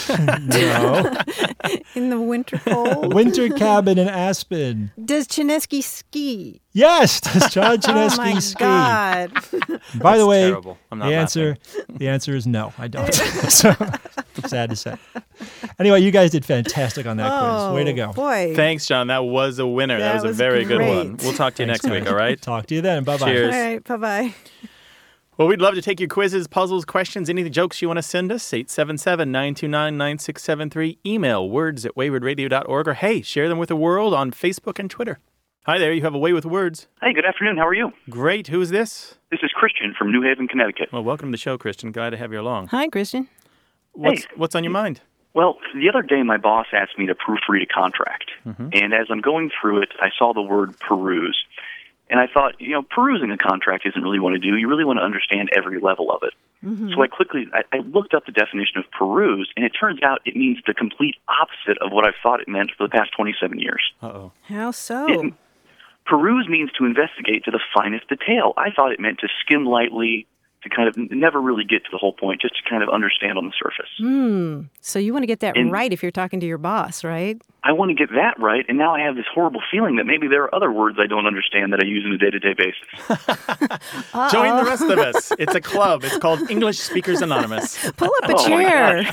No. 0.48 1.12
In 1.94 2.10
the 2.10 2.20
winter 2.20 2.58
cold. 2.58 3.12
winter 3.14 3.48
cabin 3.50 3.98
in 3.98 4.08
Aspen. 4.08 4.90
Does 5.04 5.26
Chaneski 5.28 5.82
ski? 5.82 6.60
Yes, 6.72 7.20
does 7.32 7.52
John 7.52 7.64
oh 7.66 7.70
my 7.70 7.76
Chaneski 7.76 8.42
ski? 8.42 8.58
God. 8.58 9.32
By 10.00 10.18
the 10.18 10.26
way, 10.26 10.48
terrible. 10.48 10.78
I'm 10.90 10.98
the 10.98 11.06
answer 11.06 11.56
the 11.88 12.08
answer 12.08 12.36
is 12.36 12.46
no, 12.46 12.72
I 12.78 12.88
don't. 12.88 13.12
so 13.14 13.74
sad 14.46 14.70
to 14.70 14.76
say. 14.76 14.96
Anyway, 15.78 16.00
you 16.00 16.10
guys 16.10 16.30
did 16.30 16.44
fantastic 16.44 17.06
on 17.06 17.16
that 17.16 17.30
oh, 17.32 17.72
quiz. 17.72 17.76
Way 17.76 17.92
to 17.92 18.02
oh, 18.02 18.06
go. 18.06 18.12
Boy. 18.12 18.52
Thanks, 18.54 18.86
John. 18.86 19.06
That 19.06 19.24
was 19.24 19.58
a 19.58 19.66
winner. 19.66 19.98
That, 19.98 20.08
That 20.08 20.14
was 20.14 20.24
a 20.24 20.28
was 20.28 20.36
very 20.36 20.64
good 20.64 20.80
one. 20.80 21.16
We'll 21.18 21.32
talk 21.32 21.54
to 21.54 21.62
you 21.62 21.68
Thanks, 21.68 21.84
next 21.84 21.92
week, 21.92 22.08
all 22.08 22.16
right? 22.16 22.40
Talk 22.40 22.66
to 22.66 22.74
you 22.74 22.80
then. 22.80 23.04
Bye 23.04 23.16
bye. 23.16 23.32
Cheers. 23.32 23.54
All 23.54 23.60
right. 23.60 23.84
Bye 23.84 23.96
bye. 23.96 24.34
Well, 25.38 25.46
we'd 25.46 25.60
love 25.60 25.74
to 25.74 25.82
take 25.82 26.00
your 26.00 26.08
quizzes, 26.08 26.48
puzzles, 26.48 26.84
questions, 26.84 27.30
any 27.30 27.48
jokes 27.48 27.80
you 27.80 27.86
want 27.86 27.98
to 27.98 28.02
send 28.02 28.32
us. 28.32 28.52
877 28.52 29.30
929 29.30 29.96
9673. 29.96 30.98
Email 31.06 31.48
words 31.48 31.86
at 31.86 31.94
waywordradio.org 31.94 32.88
or 32.88 32.94
hey, 32.94 33.22
share 33.22 33.48
them 33.48 33.56
with 33.58 33.68
the 33.68 33.76
world 33.76 34.14
on 34.14 34.32
Facebook 34.32 34.80
and 34.80 34.90
Twitter. 34.90 35.20
Hi 35.68 35.76
there. 35.76 35.92
You 35.92 36.00
have 36.00 36.14
a 36.14 36.18
way 36.18 36.32
with 36.32 36.46
words. 36.46 36.86
Hey, 37.02 37.12
good 37.12 37.26
afternoon. 37.26 37.58
How 37.58 37.66
are 37.66 37.74
you? 37.74 37.92
Great. 38.08 38.46
Who 38.46 38.58
is 38.62 38.70
this? 38.70 39.16
This 39.30 39.40
is 39.42 39.50
Christian 39.54 39.94
from 39.98 40.10
New 40.10 40.22
Haven, 40.22 40.48
Connecticut. 40.48 40.90
Well, 40.90 41.04
welcome 41.04 41.28
to 41.28 41.32
the 41.32 41.36
show, 41.36 41.58
Christian. 41.58 41.92
Glad 41.92 42.08
to 42.10 42.16
have 42.16 42.32
you 42.32 42.40
along. 42.40 42.68
Hi, 42.68 42.88
Christian. 42.88 43.28
What's, 43.92 44.22
Hey. 44.22 44.30
what's 44.36 44.54
on 44.54 44.64
your 44.64 44.70
mind? 44.70 45.02
Well, 45.34 45.58
the 45.74 45.90
other 45.90 46.00
day, 46.00 46.22
my 46.22 46.38
boss 46.38 46.68
asked 46.72 46.98
me 46.98 47.04
to 47.08 47.14
proofread 47.14 47.62
a 47.62 47.66
contract. 47.66 48.30
And 48.72 48.94
as 48.94 49.08
I'm 49.10 49.20
going 49.20 49.50
through 49.60 49.82
it, 49.82 49.90
I 50.00 50.08
saw 50.18 50.32
the 50.32 50.40
word 50.40 50.80
peruse. 50.80 51.36
And 52.08 52.18
I 52.18 52.26
thought, 52.32 52.58
you 52.58 52.70
know, 52.70 52.80
perusing 52.80 53.30
a 53.30 53.36
contract 53.36 53.84
isn't 53.86 54.02
really 54.02 54.18
what 54.20 54.32
I 54.32 54.38
do. 54.38 54.56
You 54.56 54.68
really 54.68 54.86
want 54.86 55.00
to 55.00 55.02
understand 55.04 55.50
every 55.54 55.80
level 55.80 56.10
of 56.10 56.22
it. 56.22 56.32
So 56.94 57.02
I 57.02 57.08
quickly 57.08 57.46
I, 57.52 57.62
I 57.76 57.78
looked 57.80 58.14
up 58.14 58.24
the 58.26 58.32
definition 58.32 58.78
of 58.78 58.84
peruse, 58.90 59.48
and 59.54 59.64
it 59.66 59.72
turns 59.78 60.02
out 60.02 60.22
it 60.24 60.34
means 60.34 60.58
the 60.66 60.72
complete 60.74 61.14
opposite 61.28 61.76
of 61.82 61.92
what 61.92 62.04
I've 62.06 62.14
thought 62.22 62.40
it 62.40 62.48
meant 62.48 62.70
for 62.76 62.84
the 62.84 62.90
past 62.90 63.10
27 63.14 63.58
years. 63.60 63.82
Uh 64.02 64.06
oh. 64.06 64.32
How 64.48 64.70
so? 64.72 65.06
It- 65.26 65.34
peruse 66.08 66.48
means 66.48 66.70
to 66.78 66.86
investigate 66.86 67.44
to 67.44 67.50
the 67.50 67.60
finest 67.74 68.08
detail. 68.08 68.54
I 68.56 68.70
thought 68.74 68.92
it 68.92 69.00
meant 69.00 69.18
to 69.20 69.28
skim 69.44 69.66
lightly, 69.66 70.26
to 70.64 70.68
kind 70.68 70.88
of 70.88 70.96
never 71.12 71.40
really 71.40 71.62
get 71.64 71.84
to 71.84 71.88
the 71.92 71.98
whole 71.98 72.12
point, 72.12 72.40
just 72.40 72.54
to 72.56 72.62
kind 72.68 72.82
of 72.82 72.88
understand 72.88 73.38
on 73.38 73.44
the 73.46 73.52
surface. 73.62 73.88
Hmm. 73.98 74.62
So 74.80 74.98
you 74.98 75.12
want 75.12 75.22
to 75.22 75.26
get 75.28 75.38
that 75.40 75.56
And- 75.56 75.70
right 75.70 75.92
if 75.92 76.02
you're 76.02 76.10
talking 76.10 76.40
to 76.40 76.46
your 76.46 76.58
boss, 76.58 77.04
right? 77.04 77.40
I 77.62 77.70
want 77.72 77.90
to 77.90 77.94
get 77.94 78.10
that 78.14 78.38
right, 78.40 78.64
and 78.68 78.76
now 78.78 78.94
I 78.94 79.00
have 79.00 79.14
this 79.16 79.26
horrible 79.32 79.60
feeling 79.70 79.96
that 79.96 80.06
maybe 80.06 80.26
there 80.26 80.42
are 80.44 80.54
other 80.54 80.72
words 80.72 80.98
I 81.00 81.06
don't 81.06 81.26
understand 81.26 81.72
that 81.72 81.80
I 81.82 81.86
use 81.86 82.04
on 82.06 82.12
a 82.12 82.18
day-to-day 82.18 82.54
basis. 82.54 82.88
Join 84.32 84.56
the 84.56 84.64
rest 84.64 84.82
of 84.84 84.98
us. 84.98 85.32
It's 85.38 85.54
a 85.54 85.60
club. 85.60 86.02
It's 86.04 86.16
called 86.18 86.50
English 86.50 86.78
Speakers 86.78 87.20
Anonymous. 87.20 87.76
Pull 87.96 88.10
up 88.22 88.30
a 88.30 88.34
Oh, 88.36 88.48
my 88.48 88.64
chair. 88.64 89.04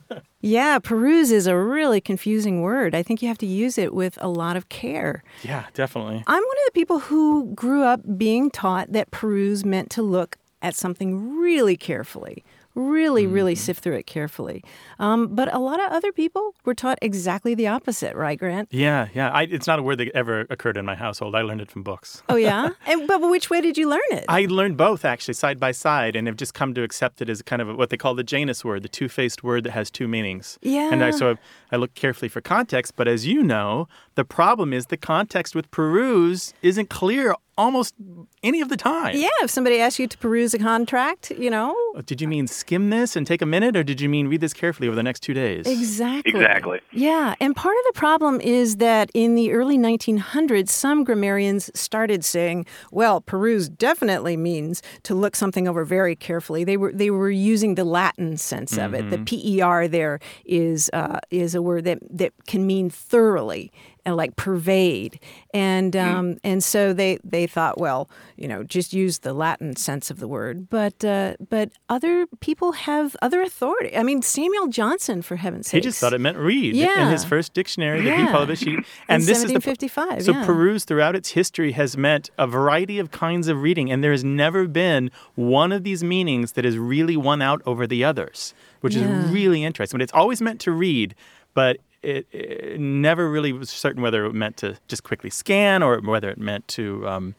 yeah, 0.46 0.78
peruse 0.78 1.32
is 1.32 1.48
a 1.48 1.56
really 1.56 2.00
confusing 2.00 2.62
word. 2.62 2.94
I 2.94 3.02
think 3.02 3.20
you 3.20 3.28
have 3.28 3.38
to 3.38 3.46
use 3.46 3.78
it 3.78 3.92
with 3.92 4.16
a 4.20 4.28
lot 4.28 4.56
of 4.56 4.68
care. 4.68 5.24
Yeah, 5.42 5.64
definitely. 5.74 6.22
I'm 6.26 6.42
one 6.42 6.42
of 6.42 6.66
the 6.66 6.72
people 6.72 7.00
who 7.00 7.52
grew 7.54 7.82
up 7.82 8.00
being 8.16 8.50
taught 8.50 8.92
that 8.92 9.10
peruse 9.10 9.64
meant 9.64 9.90
to 9.90 10.02
look 10.02 10.36
at 10.62 10.76
something 10.76 11.36
really 11.36 11.76
carefully. 11.76 12.44
Really, 12.76 13.26
really 13.26 13.54
Mm-hmm. 13.54 13.60
sift 13.64 13.82
through 13.82 13.94
it 13.96 14.06
carefully. 14.06 14.62
Um, 14.98 15.28
but 15.34 15.52
a 15.52 15.58
lot 15.58 15.80
of 15.80 15.90
other 15.90 16.12
people 16.12 16.54
were 16.64 16.74
taught 16.74 16.98
exactly 17.00 17.54
the 17.54 17.66
opposite, 17.66 18.14
right, 18.14 18.38
Grant? 18.38 18.68
Yeah, 18.70 19.08
yeah. 19.14 19.30
I, 19.30 19.42
it's 19.44 19.66
not 19.66 19.78
a 19.78 19.82
word 19.82 19.96
that 19.98 20.14
ever 20.14 20.46
occurred 20.50 20.76
in 20.76 20.84
my 20.84 20.94
household. 20.94 21.34
I 21.34 21.40
learned 21.40 21.62
it 21.62 21.70
from 21.70 21.82
books. 21.82 22.22
Oh, 22.28 22.36
yeah? 22.36 22.70
and, 22.86 23.08
but 23.08 23.20
which 23.22 23.48
way 23.48 23.60
did 23.62 23.78
you 23.78 23.88
learn 23.88 24.00
it? 24.10 24.26
I 24.28 24.44
learned 24.44 24.76
both 24.76 25.04
actually 25.06 25.34
side 25.34 25.58
by 25.58 25.72
side 25.72 26.14
and 26.16 26.26
have 26.26 26.36
just 26.36 26.52
come 26.52 26.74
to 26.74 26.82
accept 26.82 27.22
it 27.22 27.30
as 27.30 27.40
kind 27.40 27.62
of 27.62 27.76
what 27.76 27.88
they 27.90 27.96
call 27.96 28.14
the 28.14 28.22
Janus 28.24 28.62
word, 28.64 28.82
the 28.82 28.88
two 28.90 29.08
faced 29.08 29.42
word 29.42 29.64
that 29.64 29.70
has 29.72 29.90
two 29.90 30.06
meanings. 30.06 30.58
Yeah. 30.60 30.92
And 30.92 31.02
I, 31.02 31.12
so 31.12 31.36
I 31.72 31.76
look 31.76 31.94
carefully 31.94 32.28
for 32.28 32.42
context, 32.42 32.94
but 32.96 33.08
as 33.08 33.26
you 33.26 33.42
know, 33.42 33.88
the 34.16 34.24
problem 34.24 34.72
is 34.74 34.86
the 34.86 34.96
context 34.98 35.54
with 35.54 35.70
peruse 35.70 36.52
isn't 36.62 36.90
clear 36.90 37.34
almost 37.58 37.94
any 38.42 38.60
of 38.60 38.68
the 38.68 38.76
time. 38.76 39.16
yeah, 39.16 39.28
if 39.42 39.50
somebody 39.50 39.80
asked 39.80 39.98
you 39.98 40.06
to 40.06 40.18
peruse 40.18 40.54
a 40.54 40.58
contract, 40.58 41.30
you 41.38 41.50
know, 41.50 41.74
Did 42.04 42.20
you 42.20 42.28
mean 42.28 42.46
skim 42.46 42.90
this 42.90 43.16
and 43.16 43.26
take 43.26 43.42
a 43.42 43.46
minute, 43.46 43.76
or 43.76 43.82
did 43.82 44.00
you 44.00 44.08
mean 44.08 44.28
read 44.28 44.40
this 44.40 44.52
carefully 44.52 44.88
over 44.88 44.94
the 44.94 45.02
next 45.02 45.20
two 45.20 45.34
days? 45.34 45.66
Exactly. 45.66 46.32
Exactly. 46.32 46.80
Yeah. 46.92 47.34
And 47.40 47.56
part 47.56 47.76
of 47.76 47.94
the 47.94 47.98
problem 47.98 48.40
is 48.40 48.76
that 48.76 49.10
in 49.14 49.34
the 49.34 49.52
early 49.52 49.78
1900s, 49.78 50.68
some 50.68 51.04
grammarians 51.04 51.70
started 51.78 52.24
saying, 52.24 52.66
well, 52.90 53.20
peruse 53.20 53.68
definitely 53.68 54.36
means 54.36 54.82
to 55.04 55.14
look 55.14 55.34
something 55.36 55.66
over 55.66 55.84
very 55.84 56.16
carefully. 56.16 56.64
They 56.64 56.76
were, 56.76 56.92
they 56.92 57.10
were 57.10 57.30
using 57.30 57.74
the 57.74 57.84
Latin 57.84 58.36
sense 58.36 58.76
of 58.76 58.94
it. 58.94 59.10
The 59.10 59.18
PER 59.18 59.88
there 59.88 60.20
is, 60.44 60.90
uh, 60.92 61.20
is 61.30 61.54
a 61.54 61.62
word 61.62 61.84
that, 61.84 61.98
that 62.10 62.32
can 62.46 62.66
mean 62.66 62.90
thoroughly. 62.90 63.72
And 64.06 64.14
like 64.14 64.36
pervade, 64.36 65.18
and 65.52 65.96
um, 65.96 66.38
and 66.44 66.62
so 66.62 66.92
they 66.92 67.18
they 67.24 67.48
thought, 67.48 67.76
well, 67.78 68.08
you 68.36 68.46
know, 68.46 68.62
just 68.62 68.92
use 68.92 69.18
the 69.18 69.32
Latin 69.34 69.74
sense 69.74 70.12
of 70.12 70.20
the 70.20 70.28
word. 70.28 70.68
But 70.70 71.04
uh, 71.04 71.34
but 71.50 71.72
other 71.88 72.28
people 72.38 72.70
have 72.72 73.16
other 73.20 73.42
authority. 73.42 73.96
I 73.96 74.04
mean, 74.04 74.22
Samuel 74.22 74.68
Johnson, 74.68 75.22
for 75.22 75.34
heaven's 75.34 75.66
sake, 75.66 75.82
He 75.82 75.88
just 75.88 75.98
thought 75.98 76.12
it 76.12 76.20
meant 76.20 76.38
read 76.38 76.76
in 76.76 77.08
his 77.08 77.24
first 77.24 77.52
dictionary 77.52 78.00
that 78.02 78.16
he 78.16 78.26
published. 78.26 78.62
He, 78.62 78.74
In 78.74 78.84
and 79.08 79.22
this 79.24 79.38
is 79.38 79.50
the 79.50 79.54
1755, 79.54 80.22
So 80.22 80.30
yeah. 80.32 80.46
peruse 80.46 80.84
throughout 80.84 81.16
its 81.16 81.30
history 81.30 81.72
has 81.72 81.96
meant 81.96 82.30
a 82.38 82.46
variety 82.46 83.00
of 83.00 83.10
kinds 83.10 83.48
of 83.48 83.60
reading, 83.60 83.90
and 83.90 84.04
there 84.04 84.12
has 84.12 84.22
never 84.22 84.68
been 84.68 85.10
one 85.34 85.72
of 85.72 85.82
these 85.82 86.04
meanings 86.04 86.52
that 86.52 86.64
has 86.64 86.78
really 86.78 87.16
won 87.16 87.42
out 87.42 87.60
over 87.66 87.88
the 87.88 88.04
others, 88.04 88.54
which 88.82 88.94
Yeah. 88.94 89.24
is 89.24 89.30
really 89.32 89.64
interesting. 89.64 89.98
But 89.98 90.02
it's 90.04 90.12
always 90.14 90.40
meant 90.40 90.60
to 90.60 90.70
read, 90.70 91.16
but 91.54 91.78
it, 92.02 92.26
it 92.32 92.80
never 92.80 93.30
really 93.30 93.52
was 93.52 93.70
certain 93.70 94.02
whether 94.02 94.24
it 94.26 94.34
meant 94.34 94.56
to 94.58 94.76
just 94.88 95.02
quickly 95.02 95.30
scan 95.30 95.82
or 95.82 96.00
whether 96.00 96.30
it 96.30 96.38
meant 96.38 96.68
to 96.68 97.06
um, 97.08 97.34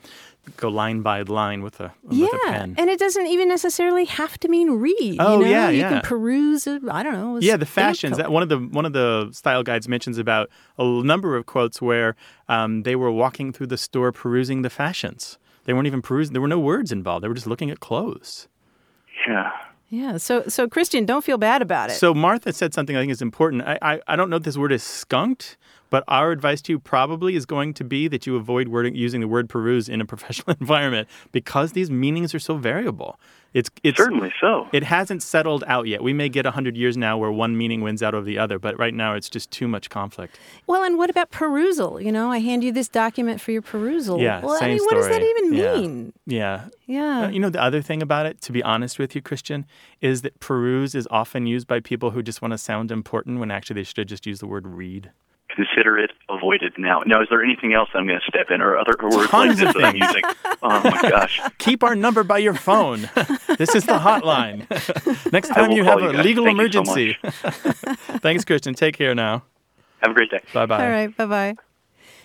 go 0.56 0.70
line 0.70 1.02
by 1.02 1.22
line 1.22 1.62
with 1.62 1.80
a 1.80 1.94
with 2.04 2.18
Yeah, 2.18 2.28
a 2.28 2.52
pen. 2.52 2.76
and 2.78 2.90
it 2.90 3.00
doesn't 3.00 3.28
even 3.28 3.48
necessarily 3.48 4.06
have 4.06 4.38
to 4.40 4.48
mean 4.48 4.72
read. 4.72 5.18
Oh, 5.20 5.40
you 5.40 5.46
know? 5.46 5.52
yeah, 5.52 5.70
you 5.70 5.80
yeah. 5.80 5.90
can 5.90 6.02
peruse. 6.02 6.68
I 6.68 6.80
I 6.90 7.04
don't 7.04 7.14
know. 7.14 7.38
Yeah, 7.40 7.58
the 7.58 7.66
fashions. 7.66 8.18
That 8.18 8.32
one 8.32 8.44
of 8.44 8.50
the 8.50 8.58
one 8.60 8.86
of 8.86 8.94
the 8.94 9.30
style 9.32 9.64
guides 9.64 9.88
mentions 9.88 10.18
about 10.18 10.50
a 10.78 10.84
number 10.86 11.36
of 11.36 11.46
quotes 11.46 11.82
where 11.82 12.16
um, 12.48 12.84
they 12.84 12.96
were 12.96 13.12
walking 13.12 13.52
through 13.52 13.68
the 13.68 13.78
store 13.78 14.12
perusing 14.12 14.62
the 14.62 14.70
fashions. 14.70 15.38
They 15.66 15.74
weren't 15.74 15.88
even 15.88 16.02
perusing. 16.02 16.34
There 16.34 16.42
were 16.42 16.48
no 16.48 16.60
words 16.60 16.92
involved. 16.94 17.24
They 17.24 17.28
were 17.28 17.34
just 17.34 17.48
looking 17.48 17.70
at 17.70 17.82
clothes. 17.82 18.48
Yeah. 19.28 19.52
Yeah. 19.90 20.18
So 20.18 20.44
so 20.48 20.68
Christian, 20.68 21.06
don't 21.06 21.24
feel 21.24 21.38
bad 21.38 21.62
about 21.62 21.90
it. 21.90 21.94
So 21.94 22.14
Martha 22.14 22.52
said 22.52 22.74
something 22.74 22.96
I 22.96 23.02
think 23.02 23.12
is 23.12 23.22
important. 23.22 23.64
I, 23.64 23.78
I 23.82 24.02
I 24.08 24.16
don't 24.16 24.30
know 24.30 24.36
if 24.38 24.44
this 24.44 24.58
word 24.58 24.72
is 24.72 24.84
skunked, 24.84 25.58
but 25.90 26.04
our 26.08 26.32
advice 26.32 26.62
to 26.64 26.74
you 26.74 26.80
probably 26.80 27.36
is 27.36 27.46
going 27.46 27.74
to 27.76 27.84
be 27.84 28.08
that 28.08 28.26
you 28.28 28.36
avoid 28.36 28.68
word, 28.68 28.96
using 28.96 29.22
the 29.22 29.28
word 29.28 29.50
peruse 29.50 29.88
in 29.90 30.02
a 30.02 30.06
professional 30.14 30.56
environment 30.60 31.08
because 31.32 31.72
these 31.74 31.90
meanings 31.92 32.34
are 32.36 32.40
so 32.40 32.58
variable. 32.58 33.20
It's 33.54 33.70
it's 33.82 33.98
Certainly 33.98 34.34
so. 34.42 34.68
it 34.74 34.84
hasn't 34.84 35.24
settled 35.24 35.64
out 35.68 35.88
yet. 35.88 36.04
We 36.04 36.14
may 36.14 36.28
get 36.30 36.46
100 36.46 36.76
years 36.76 36.98
now 36.98 37.18
where 37.18 37.32
one 37.32 37.58
meaning 37.58 37.82
wins 37.82 38.04
out 38.04 38.14
over 38.14 38.26
the 38.26 38.38
other, 38.38 38.60
but 38.60 38.78
right 38.78 38.94
now 38.94 39.16
it's 39.16 39.30
just 39.30 39.50
too 39.52 39.68
much 39.68 39.90
conflict. 39.90 40.38
well, 40.68 40.84
and 40.84 40.98
what 40.98 41.10
about 41.10 41.32
perusal? 41.32 42.00
You 42.00 42.12
know, 42.12 42.30
I 42.30 42.40
hand 42.40 42.64
you 42.64 42.72
this 42.72 42.90
document 42.90 43.40
for 43.40 43.52
your 43.52 43.62
perusal. 43.62 44.20
Yeah, 44.20 44.42
Well, 44.42 44.58
I 44.58 44.60
same 44.60 44.70
mean, 44.76 44.84
what 44.84 44.96
does 44.96 45.08
that 45.08 45.24
even 45.24 45.50
mean? 45.52 46.14
Yeah. 46.28 46.66
Yeah. 46.86 47.26
Uh, 47.26 47.30
you 47.30 47.40
know, 47.40 47.50
the 47.50 47.62
other 47.62 47.82
thing 47.82 48.02
about 48.02 48.26
it, 48.26 48.42
to 48.42 48.52
be 48.52 48.62
honest 48.62 49.00
with 49.00 49.16
you, 49.16 49.22
Christian, 49.22 49.66
is 50.02 50.22
that 50.24 50.40
peruse 50.40 50.94
is 50.94 51.08
often 51.10 51.48
used 51.48 51.68
by 51.68 51.80
people 51.80 52.12
who 52.12 52.22
just 52.22 52.42
want 52.42 52.52
to 52.52 52.58
sound 52.58 52.92
important 52.92 53.40
when 53.40 53.50
actually 53.50 53.76
they 53.76 53.84
should 53.84 53.98
have 53.98 54.08
just 54.08 54.28
used 54.28 54.42
the 54.42 54.48
word 54.48 54.68
read. 54.68 55.12
Consider 55.58 55.98
it 55.98 56.12
avoided 56.30 56.74
now. 56.78 57.02
Now, 57.08 57.20
is 57.20 57.30
there 57.32 57.44
anything 57.44 57.74
else 57.74 57.90
I'm 57.96 58.06
going 58.06 58.20
to 58.20 58.26
step 58.28 58.52
in, 58.52 58.62
or 58.62 58.78
other 58.78 58.94
words 59.02 59.34
like 59.34 59.58
this 59.58 59.74
that 59.74 59.84
I'm 59.84 59.96
using? 59.96 60.22
Oh 60.62 60.82
my 60.84 61.10
gosh! 61.10 61.42
Keep 61.58 61.84
our 61.84 61.96
number 61.96 62.24
by 62.24 62.38
your 62.38 62.54
phone. 62.54 63.02
this 63.58 63.74
is 63.74 63.84
the 63.84 63.98
hotline. 63.98 64.70
Next 65.34 65.48
time 65.50 65.72
you 65.72 65.84
have 65.84 65.98
call 65.98 66.10
a 66.10 66.14
guys. 66.14 66.24
legal 66.24 66.46
Thank 66.46 66.60
you 66.60 66.72
so 66.72 66.82
emergency. 66.94 67.18
Thanks, 68.22 68.46
Christian. 68.46 68.76
Take 68.76 68.96
care 68.96 69.16
now. 69.16 69.46
Have 70.04 70.12
a 70.12 70.14
great 70.14 70.30
day. 70.30 70.42
Bye 70.54 70.68
bye. 70.68 70.86
All 70.86 70.92
right. 70.92 71.18
Bye 71.18 71.26
bye. 71.26 71.56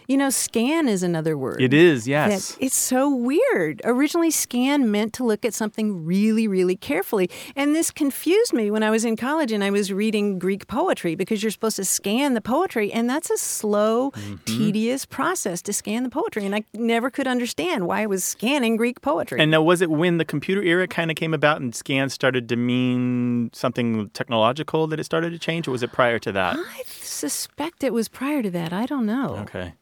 You 0.08 0.16
know, 0.16 0.30
scan 0.30 0.88
is 0.88 1.02
another 1.02 1.36
word. 1.38 1.60
It 1.60 1.72
is, 1.72 2.08
yes. 2.08 2.56
it's 2.60 2.76
so 2.76 3.08
weird. 3.14 3.80
Originally, 3.84 4.30
scan 4.30 4.90
meant 4.90 5.12
to 5.14 5.24
look 5.24 5.44
at 5.44 5.54
something 5.54 6.04
really, 6.04 6.48
really 6.48 6.76
carefully. 6.76 7.30
And 7.56 7.74
this 7.74 7.90
confused 7.90 8.52
me 8.52 8.70
when 8.70 8.82
I 8.82 8.90
was 8.90 9.04
in 9.04 9.16
college 9.16 9.52
and 9.52 9.62
I 9.62 9.70
was 9.70 9.92
reading 9.92 10.38
Greek 10.38 10.66
poetry 10.66 11.14
because 11.14 11.42
you're 11.42 11.50
supposed 11.52 11.76
to 11.76 11.84
scan 11.84 12.34
the 12.34 12.40
poetry. 12.40 12.92
And 12.92 13.08
that's 13.08 13.30
a 13.30 13.38
slow, 13.38 14.10
Mm-hmm. 14.12 14.34
tedious 14.44 15.04
process 15.06 15.62
to 15.62 15.72
scan 15.72 16.02
the 16.02 16.08
poetry. 16.10 16.44
And 16.44 16.54
I 16.54 16.64
never 16.74 17.10
could 17.10 17.26
understand 17.26 17.86
why 17.86 18.02
I 18.02 18.06
was 18.06 18.24
scanning 18.24 18.76
Greek 18.76 19.00
poetry. 19.00 19.40
And 19.40 19.50
now, 19.50 19.62
was 19.62 19.80
it 19.80 19.90
when 19.90 20.18
the 20.18 20.24
computer 20.24 20.62
era 20.62 20.86
kind 20.86 21.10
of 21.10 21.16
came 21.16 21.32
about 21.34 21.60
and 21.60 21.74
scan 21.74 22.08
started 22.10 22.48
to 22.50 22.56
mean 22.56 23.50
something 23.52 24.08
technological 24.10 24.86
that 24.88 25.00
it 25.00 25.04
started 25.04 25.30
to 25.30 25.38
change, 25.38 25.66
or 25.68 25.70
was 25.70 25.82
it 25.82 25.92
prior 25.92 26.18
to 26.20 26.32
that? 26.32 26.56
I 26.58 26.82
suspect 26.86 27.84
it 27.84 27.92
was 27.92 28.08
prior 28.08 28.42
to 28.42 28.50
that. 28.50 28.72
I 28.72 28.86
don't 28.86 29.06
know. 29.06 29.36
Okay. 29.42 29.74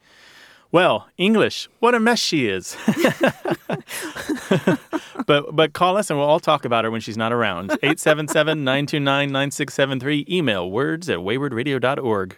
Well, 0.72 1.09
English, 1.16 1.68
what 1.80 1.96
a 1.96 2.00
mess 2.00 2.20
she 2.20 2.48
is. 2.48 2.76
but 5.26 5.54
but 5.54 5.72
call 5.72 5.96
us 5.96 6.11
and 6.11 6.18
we'll 6.18 6.28
all 6.28 6.38
talk 6.38 6.64
about 6.64 6.85
her 6.85 6.90
when 6.90 7.00
she's 7.00 7.16
not 7.16 7.33
around. 7.33 7.70
877-929-9673. 7.83 10.28
Email 10.28 10.70
words 10.70 11.09
at 11.09 11.18
waywordradio.org. 11.18 12.37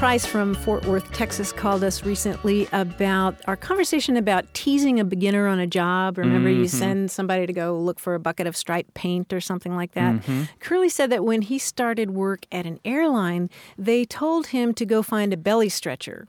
Price 0.00 0.24
from 0.24 0.54
Fort 0.54 0.86
Worth, 0.86 1.12
Texas, 1.12 1.52
called 1.52 1.84
us 1.84 2.06
recently 2.06 2.66
about 2.72 3.36
our 3.46 3.54
conversation 3.54 4.16
about 4.16 4.46
teasing 4.54 4.98
a 4.98 5.04
beginner 5.04 5.46
on 5.46 5.60
a 5.60 5.66
job. 5.66 6.16
Remember, 6.16 6.48
you 6.48 6.64
mm-hmm. 6.64 6.78
send 6.78 7.10
somebody 7.10 7.46
to 7.46 7.52
go 7.52 7.78
look 7.78 8.00
for 8.00 8.14
a 8.14 8.18
bucket 8.18 8.46
of 8.46 8.56
striped 8.56 8.94
paint 8.94 9.30
or 9.30 9.42
something 9.42 9.76
like 9.76 9.92
that. 9.92 10.14
Mm-hmm. 10.14 10.44
Curly 10.58 10.88
said 10.88 11.10
that 11.10 11.22
when 11.22 11.42
he 11.42 11.58
started 11.58 12.12
work 12.12 12.46
at 12.50 12.64
an 12.64 12.80
airline, 12.82 13.50
they 13.76 14.06
told 14.06 14.46
him 14.46 14.72
to 14.72 14.86
go 14.86 15.02
find 15.02 15.34
a 15.34 15.36
belly 15.36 15.68
stretcher. 15.68 16.28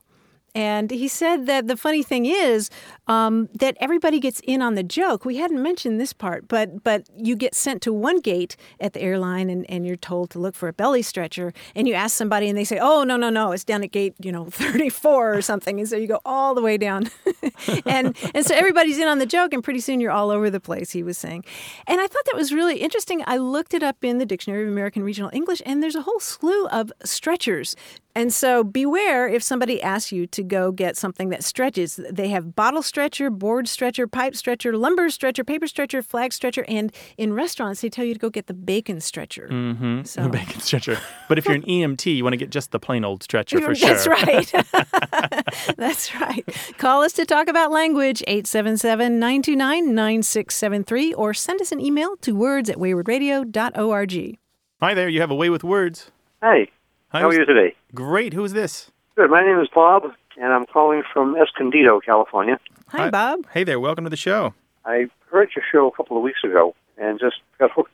And 0.54 0.92
he 0.92 1.08
said 1.08 1.46
that 1.46 1.68
the 1.68 1.78
funny 1.78 2.04
thing 2.04 2.26
is 2.26 2.70
um, 3.08 3.48
that 3.54 3.78
everybody 3.80 4.20
gets 4.20 4.42
in 4.44 4.62
on 4.62 4.76
the 4.76 4.84
joke. 4.84 5.24
We 5.24 5.38
hadn't 5.38 5.62
mentioned 5.62 6.00
this 6.00 6.12
part, 6.12 6.48
but 6.48 6.84
but 6.84 7.08
you 7.16 7.36
get 7.36 7.56
sent 7.56 7.82
to 7.84 7.94
one 7.94 8.20
gate 8.20 8.58
at 8.80 8.94
the 8.94 9.02
airline 9.02 9.50
and, 9.50 9.70
and 9.70 9.86
you're 9.86 9.96
told 9.96 10.30
to 10.32 10.40
look 10.40 10.56
for 10.56 10.68
a 10.68 10.74
belly 10.74 11.02
stretcher. 11.02 11.54
And 11.74 11.88
you 11.88 11.94
ask 11.94 12.16
somebody 12.16 12.50
and 12.50 12.58
they 12.58 12.66
say, 12.66 12.80
oh, 12.82 13.04
no, 13.04 13.16
no, 13.16 13.30
no, 13.30 13.52
it's 13.54 13.64
down 13.64 13.84
at 13.84 13.92
gate, 13.92 14.14
you 14.20 14.32
know, 14.32 14.46
34 14.50 15.36
or 15.36 15.42
something. 15.42 15.80
And 15.80 15.88
so 15.88 15.96
you 15.96 16.08
go 16.08 16.20
all 16.26 16.54
the 16.54 16.62
way 16.62 16.78
down. 16.78 17.10
and, 17.86 18.18
and 18.36 18.46
so 18.46 18.54
everybody's 18.56 18.98
in 18.98 19.08
on 19.08 19.20
the 19.20 19.26
joke 19.26 19.54
and 19.54 19.64
pretty 19.64 19.80
soon 19.80 20.02
you're 20.02 20.12
all 20.12 20.32
over 20.32 20.50
the 20.50 20.60
place, 20.60 20.92
he 20.92 21.04
was 21.04 21.18
saying. 21.18 21.46
And 21.88 22.02
I 22.02 22.08
thought 22.08 22.26
that 22.26 22.36
was 22.36 22.52
really 22.54 22.78
interesting. 22.78 23.24
I 23.26 23.38
looked 23.38 23.74
it 23.74 23.84
up 23.84 24.04
in 24.04 24.18
the 24.18 24.26
Dictionary 24.26 24.64
of 24.64 24.70
American 24.70 25.04
Regional 25.04 25.30
English 25.34 25.62
and 25.66 25.82
there's 25.82 25.96
a 25.96 26.02
whole 26.02 26.20
slew 26.20 26.68
of 26.68 26.92
stretchers 27.04 27.76
and 28.16 28.34
so 28.34 28.64
beware 28.64 29.28
if 29.28 29.44
somebody 29.44 29.82
asks 29.82 30.12
you 30.12 30.28
to 30.28 30.44
go 30.44 30.72
get 30.72 30.98
something 30.98 31.30
that 31.30 31.44
stretches. 31.44 32.00
They 32.12 32.30
have 32.30 32.56
bottle 32.56 32.82
stretcher, 32.82 33.30
board 33.30 33.68
stretcher, 33.68 34.08
pipe 34.08 34.36
stretcher, 34.36 34.78
lumber 34.78 35.10
stretcher, 35.10 35.44
paper 35.44 35.68
stretcher, 35.68 36.02
flag 36.02 36.34
stretcher, 36.34 36.66
and 36.68 36.92
in 37.18 37.34
restaurants 37.34 37.82
they 37.82 37.90
tell 37.90 38.06
you 38.06 38.14
to 38.14 38.20
go 38.20 38.30
get 38.30 38.48
the 38.48 38.54
bacon 38.54 39.02
stretcher. 39.02 39.50
Mm-hmm. 39.52 40.04
So. 40.04 40.24
The 40.24 40.30
bacon 40.30 40.62
stretcher. 40.62 40.98
But 41.28 41.38
if 41.38 41.46
you're 41.46 41.56
an 41.56 41.64
EMT, 41.64 42.16
you 42.16 42.24
want 42.24 42.34
to 42.34 42.38
get 42.38 42.50
just 42.50 42.72
the 42.72 42.80
plain 42.80 43.06
old 43.06 43.24
stretcher 43.24 43.62
for 43.62 43.76
sure. 43.76 43.90
That's 43.90 44.08
right. 44.08 44.52
That's 45.78 46.14
right. 46.16 46.44
Call 46.78 47.04
us 47.04 47.14
to 47.14 47.26
talk 47.26 47.48
about 47.48 47.72
language, 47.72 48.22
877-929-9673, 48.28 51.14
or 51.18 51.34
send 51.34 51.62
us 51.62 51.72
an 51.72 51.80
email 51.80 52.18
to 52.18 52.36
words 52.36 52.70
at 52.70 52.76
waywordradio.org. 52.78 54.38
Hi 54.82 54.94
there, 54.94 55.10
you 55.10 55.22
have 55.22 55.32
a 55.32 55.36
way 55.36 55.50
with 55.50 55.64
words. 55.64 56.12
Hi. 56.42 56.68
How 57.12 57.28
are 57.28 57.34
you 57.34 57.46
today? 57.46 57.76
Great. 57.94 58.34
Who 58.34 58.46
is 58.46 58.54
this? 58.54 58.90
Good. 59.18 59.30
My 59.30 59.42
name 59.42 59.60
is 59.60 59.68
Bob, 59.76 60.04
and 60.38 60.54
I'm 60.54 60.66
calling 60.66 61.04
from 61.12 61.36
Escondido, 61.36 62.00
California. 62.00 62.58
Hi, 62.88 63.00
Hi, 63.00 63.10
Bob. 63.10 63.48
Hey 63.52 63.66
there. 63.66 63.82
Welcome 63.82 64.06
to 64.06 64.10
the 64.10 64.16
show. 64.16 64.54
I 64.86 65.10
heard 65.30 65.50
your 65.54 65.66
show 65.70 65.88
a 65.88 65.92
couple 65.92 66.16
of 66.16 66.24
weeks 66.24 66.42
ago 66.46 66.74
and 66.98 67.20
just 67.20 67.36
got 67.60 67.72
hooked 67.72 67.92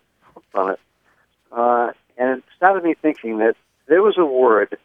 on 0.53 0.71
it. 0.73 0.80
Uh, 1.51 1.88
and 2.19 2.38
it 2.38 2.43
started 2.56 2.84
me 2.84 2.93
thinking 3.01 3.39
that 3.39 3.56
there 3.88 4.03
was 4.03 4.19
a 4.19 4.25
word 4.25 4.77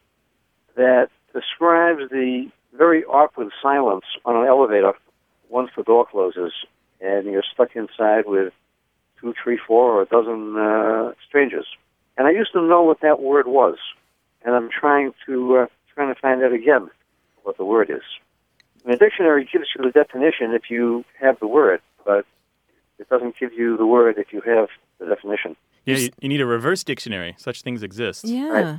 that 0.76 1.10
describes 1.34 2.08
the 2.10 2.48
very 2.72 3.04
awkward 3.04 3.50
silence 3.60 4.06
on 4.24 4.36
an 4.36 4.46
elevator 4.46 4.94
once 5.50 5.70
the 5.76 5.82
door 5.82 6.06
closes 6.06 6.54
and 7.02 7.26
you're 7.26 7.44
stuck 7.52 7.76
inside 7.76 8.24
with 8.26 8.54
two, 9.20 9.34
three, 9.44 9.58
four, 9.58 9.92
or 9.92 10.02
a 10.02 10.06
dozen 10.06 10.56
uh, 10.56 11.12
strangers. 11.28 11.66
And 12.16 12.26
I 12.26 12.30
used 12.30 12.52
to 12.52 12.62
know 12.62 12.82
what 12.82 13.00
that 13.02 13.20
word 13.20 13.46
was 13.46 13.76
and 14.44 14.54
I'm 14.54 14.68
trying 14.70 15.12
to 15.26 15.56
uh, 15.56 15.66
trying 15.94 16.14
to 16.14 16.20
find 16.20 16.42
out 16.42 16.52
again 16.52 16.90
what 17.42 17.56
the 17.56 17.64
word 17.64 17.90
is. 17.90 18.02
the 18.84 18.96
dictionary 18.96 19.48
gives 19.50 19.66
you 19.76 19.84
the 19.84 19.90
definition 19.90 20.52
if 20.52 20.70
you 20.70 21.04
have 21.20 21.38
the 21.40 21.46
word, 21.46 21.80
but 22.04 22.24
it 22.98 23.08
doesn't 23.08 23.38
give 23.38 23.52
you 23.52 23.76
the 23.76 23.86
word 23.86 24.16
if 24.18 24.32
you 24.32 24.40
have 24.42 24.68
the 24.98 25.06
definition. 25.06 25.56
Yeah, 25.84 25.96
you, 25.96 26.10
you 26.20 26.28
need 26.28 26.40
a 26.40 26.46
reverse 26.46 26.84
dictionary. 26.84 27.34
Such 27.38 27.62
things 27.62 27.82
exist. 27.82 28.24
Yeah. 28.24 28.48
Right. 28.48 28.78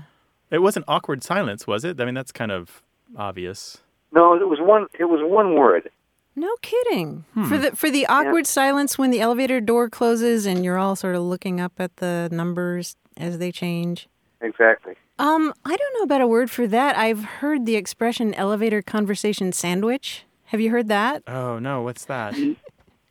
It 0.51 0.59
wasn't 0.59 0.85
awkward 0.87 1.23
silence, 1.23 1.67
was 1.67 1.83
it? 1.83 1.99
I 1.99 2.05
mean, 2.05 2.13
that's 2.13 2.31
kind 2.31 2.51
of 2.51 2.81
obvious. 3.17 3.79
No, 4.13 4.35
it 4.35 4.47
was 4.47 4.59
one. 4.61 4.87
It 4.97 5.05
was 5.05 5.19
one 5.23 5.55
word. 5.55 5.89
No 6.35 6.55
kidding. 6.61 7.25
Hmm. 7.33 7.45
For 7.45 7.57
the 7.57 7.75
for 7.75 7.91
the 7.91 8.05
awkward 8.07 8.45
yeah. 8.45 8.51
silence 8.51 8.97
when 8.97 9.11
the 9.11 9.19
elevator 9.19 9.59
door 9.59 9.89
closes 9.89 10.45
and 10.45 10.63
you're 10.63 10.77
all 10.77 10.95
sort 10.95 11.15
of 11.15 11.23
looking 11.23 11.59
up 11.59 11.73
at 11.79 11.97
the 11.97 12.29
numbers 12.31 12.95
as 13.17 13.37
they 13.37 13.51
change. 13.51 14.07
Exactly. 14.41 14.95
Um, 15.19 15.53
I 15.63 15.75
don't 15.75 15.93
know 15.95 16.03
about 16.03 16.21
a 16.21 16.27
word 16.27 16.49
for 16.49 16.67
that. 16.67 16.97
I've 16.97 17.23
heard 17.23 17.65
the 17.65 17.75
expression 17.75 18.33
elevator 18.33 18.81
conversation 18.81 19.51
sandwich. 19.51 20.25
Have 20.45 20.59
you 20.59 20.71
heard 20.71 20.87
that? 20.87 21.23
Oh, 21.27 21.59
no. 21.59 21.81
What's 21.81 22.05
that? 22.05 22.35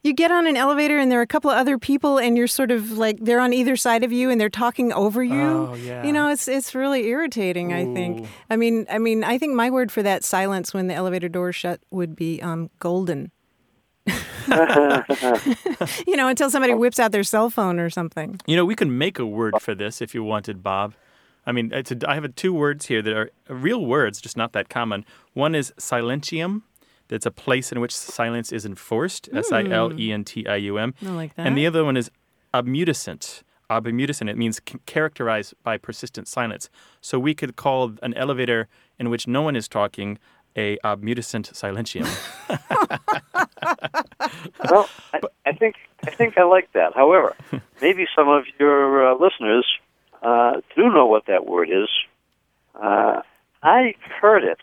You 0.05 0.13
get 0.13 0.33
on 0.33 0.49
an 0.49 0.57
elevator 0.57 0.99
and 0.99 1.13
there 1.13 1.21
are 1.21 1.23
a 1.23 1.29
couple 1.29 1.51
of 1.51 1.57
other 1.57 1.79
people 1.79 2.19
and 2.19 2.37
you're 2.37 2.49
sort 2.49 2.73
of 2.73 2.99
like 2.99 3.19
they're 3.21 3.39
on 3.39 3.53
either 3.53 3.77
side 3.77 4.03
of 4.03 4.11
you 4.11 4.31
and 4.31 4.41
they're 4.41 4.51
talking 4.51 4.93
over 4.93 5.23
you. 5.23 5.41
Oh, 5.41 5.75
yeah. 5.75 6.05
You 6.05 6.13
know, 6.13 6.29
it's 6.29 6.49
it's 6.49 6.75
really 6.75 7.07
irritating, 7.07 7.73
Ooh. 7.73 7.77
I 7.77 7.85
think. 7.95 8.27
I 8.51 8.57
mean, 8.57 8.85
I 8.91 8.99
mean, 8.99 9.23
I 9.23 9.39
think 9.39 9.55
my 9.55 9.71
word 9.71 9.93
for 9.93 10.03
that 10.03 10.25
silence 10.25 10.75
when 10.75 10.89
the 10.89 10.95
elevator 10.95 11.29
doors 11.29 11.55
shut 11.55 11.81
would 11.93 12.17
be 12.17 12.43
um, 12.43 12.69
golden. 12.81 13.31
you 14.07 16.17
know, 16.17 16.27
until 16.27 16.51
somebody 16.51 16.75
whips 16.75 16.99
out 16.99 17.13
their 17.13 17.23
cell 17.23 17.49
phone 17.49 17.79
or 17.79 17.89
something. 17.89 18.41
You 18.45 18.57
know, 18.57 18.65
we 18.65 18.75
could 18.75 18.89
make 18.89 19.21
a 19.21 19.27
word 19.27 19.55
for 19.61 19.73
this 19.73 20.03
if 20.03 20.17
you 20.17 20.25
wanted, 20.25 20.65
Bob. 20.65 20.95
I 21.47 21.53
mean, 21.53 21.73
it's 21.73 21.91
a, 21.91 21.97
I 22.09 22.15
have 22.15 22.35
two 22.37 22.53
words 22.53 22.87
here 22.87 23.03
that 23.03 23.13
are 23.13 23.31
real 23.49 23.85
words, 23.85 24.21
just 24.21 24.37
not 24.37 24.53
that 24.53 24.69
common. 24.69 25.05
One 25.35 25.55
is 25.55 25.73
silentium. 25.79 26.63
That's 27.09 27.27
a 27.27 27.31
place 27.31 27.73
in 27.73 27.81
which 27.81 27.95
silence 27.95 28.53
is 28.53 28.65
enforced. 28.65 29.31
Mm. 29.31 29.39
S 29.39 29.53
I 29.53 29.65
L 29.65 29.99
E 29.99 30.13
N 30.13 30.25
T 30.25 30.47
I 30.47 30.57
U 30.57 30.79
M. 30.79 30.95
I 31.05 31.11
like 31.11 31.35
that. 31.35 31.47
And 31.47 31.57
the 31.57 31.67
other 31.67 31.85
one 31.85 31.97
is 31.97 32.11
obmutescent. 32.55 33.43
Obmutescent. 33.69 34.31
It 34.31 34.39
means 34.39 34.61
characterized 34.87 35.55
by 35.63 35.79
persistent 35.79 36.29
silence. 36.29 36.71
So 37.01 37.19
we 37.19 37.35
could 37.35 37.57
call 37.57 37.95
an 38.03 38.15
elevator 38.15 38.69
in 38.99 39.11
which 39.11 39.27
no 39.27 39.43
one 39.43 39.57
is 39.57 39.69
talking 39.69 40.19
a 40.57 40.79
obmutescent 40.85 41.53
silentium. 41.53 42.07
well, 44.71 44.89
I, 45.13 45.21
I, 45.47 45.53
think 45.53 45.77
I 46.07 46.11
think 46.11 46.37
I 46.37 46.45
like 46.45 46.73
that. 46.73 46.95
However, 46.95 47.35
maybe 47.81 48.07
some 48.15 48.29
of 48.29 48.45
your 48.59 49.11
uh, 49.11 49.17
listeners 49.17 49.67
uh, 50.23 50.61
do 50.77 50.85
know 50.93 51.07
what 51.07 51.27
that 51.27 51.47
word 51.47 51.69
is. 51.71 51.89
Uh, 52.75 53.23
I 53.63 53.95
heard 54.21 54.45
it, 54.45 54.59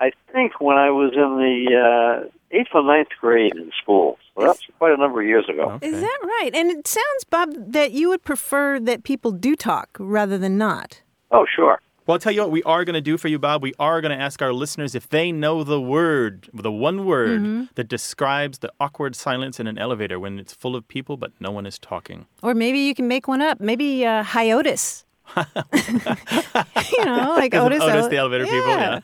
I 0.00 0.12
think, 0.32 0.60
when 0.60 0.76
I 0.76 0.90
was 0.90 1.12
in 1.14 1.36
the 1.38 2.24
uh, 2.24 2.28
eighth 2.50 2.68
or 2.74 2.82
ninth 2.82 3.08
grade 3.20 3.56
in 3.56 3.70
school. 3.82 4.18
So 4.34 4.46
that's 4.46 4.62
quite 4.78 4.92
a 4.92 4.96
number 4.96 5.20
of 5.20 5.26
years 5.26 5.48
ago. 5.48 5.70
Okay. 5.72 5.88
Is 5.88 6.00
that 6.00 6.18
right? 6.22 6.50
And 6.54 6.70
it 6.70 6.86
sounds, 6.86 7.24
Bob, 7.28 7.72
that 7.72 7.92
you 7.92 8.08
would 8.10 8.24
prefer 8.24 8.78
that 8.80 9.02
people 9.02 9.32
do 9.32 9.56
talk 9.56 9.96
rather 9.98 10.38
than 10.38 10.58
not. 10.58 11.02
Oh, 11.30 11.46
sure. 11.54 11.80
Well, 12.08 12.14
I'll 12.14 12.20
tell 12.20 12.32
you 12.32 12.40
what 12.40 12.50
we 12.50 12.62
are 12.62 12.86
going 12.86 12.94
to 12.94 13.02
do 13.02 13.18
for 13.18 13.28
you, 13.28 13.38
Bob. 13.38 13.62
We 13.62 13.74
are 13.78 14.00
going 14.00 14.16
to 14.16 14.24
ask 14.24 14.40
our 14.40 14.54
listeners 14.54 14.94
if 14.94 15.10
they 15.10 15.30
know 15.30 15.62
the 15.62 15.78
word, 15.78 16.48
the 16.54 16.72
one 16.72 17.04
word 17.04 17.42
mm-hmm. 17.42 17.64
that 17.74 17.86
describes 17.86 18.60
the 18.60 18.72
awkward 18.80 19.14
silence 19.14 19.60
in 19.60 19.66
an 19.66 19.76
elevator 19.76 20.18
when 20.18 20.38
it's 20.38 20.54
full 20.54 20.74
of 20.74 20.88
people 20.88 21.18
but 21.18 21.32
no 21.38 21.50
one 21.50 21.66
is 21.66 21.78
talking. 21.78 22.24
Or 22.42 22.54
maybe 22.54 22.78
you 22.78 22.94
can 22.94 23.08
make 23.08 23.28
one 23.28 23.42
up. 23.42 23.60
Maybe 23.60 24.06
uh, 24.06 24.22
hiatus. 24.22 25.04
you 25.36 27.04
know, 27.04 27.34
like 27.36 27.54
Otis. 27.54 27.82
Otis, 27.82 28.06
the 28.06 28.16
elevator 28.16 28.46
yeah, 28.46 28.50
people. 28.50 28.68
Yeah. 28.70 29.00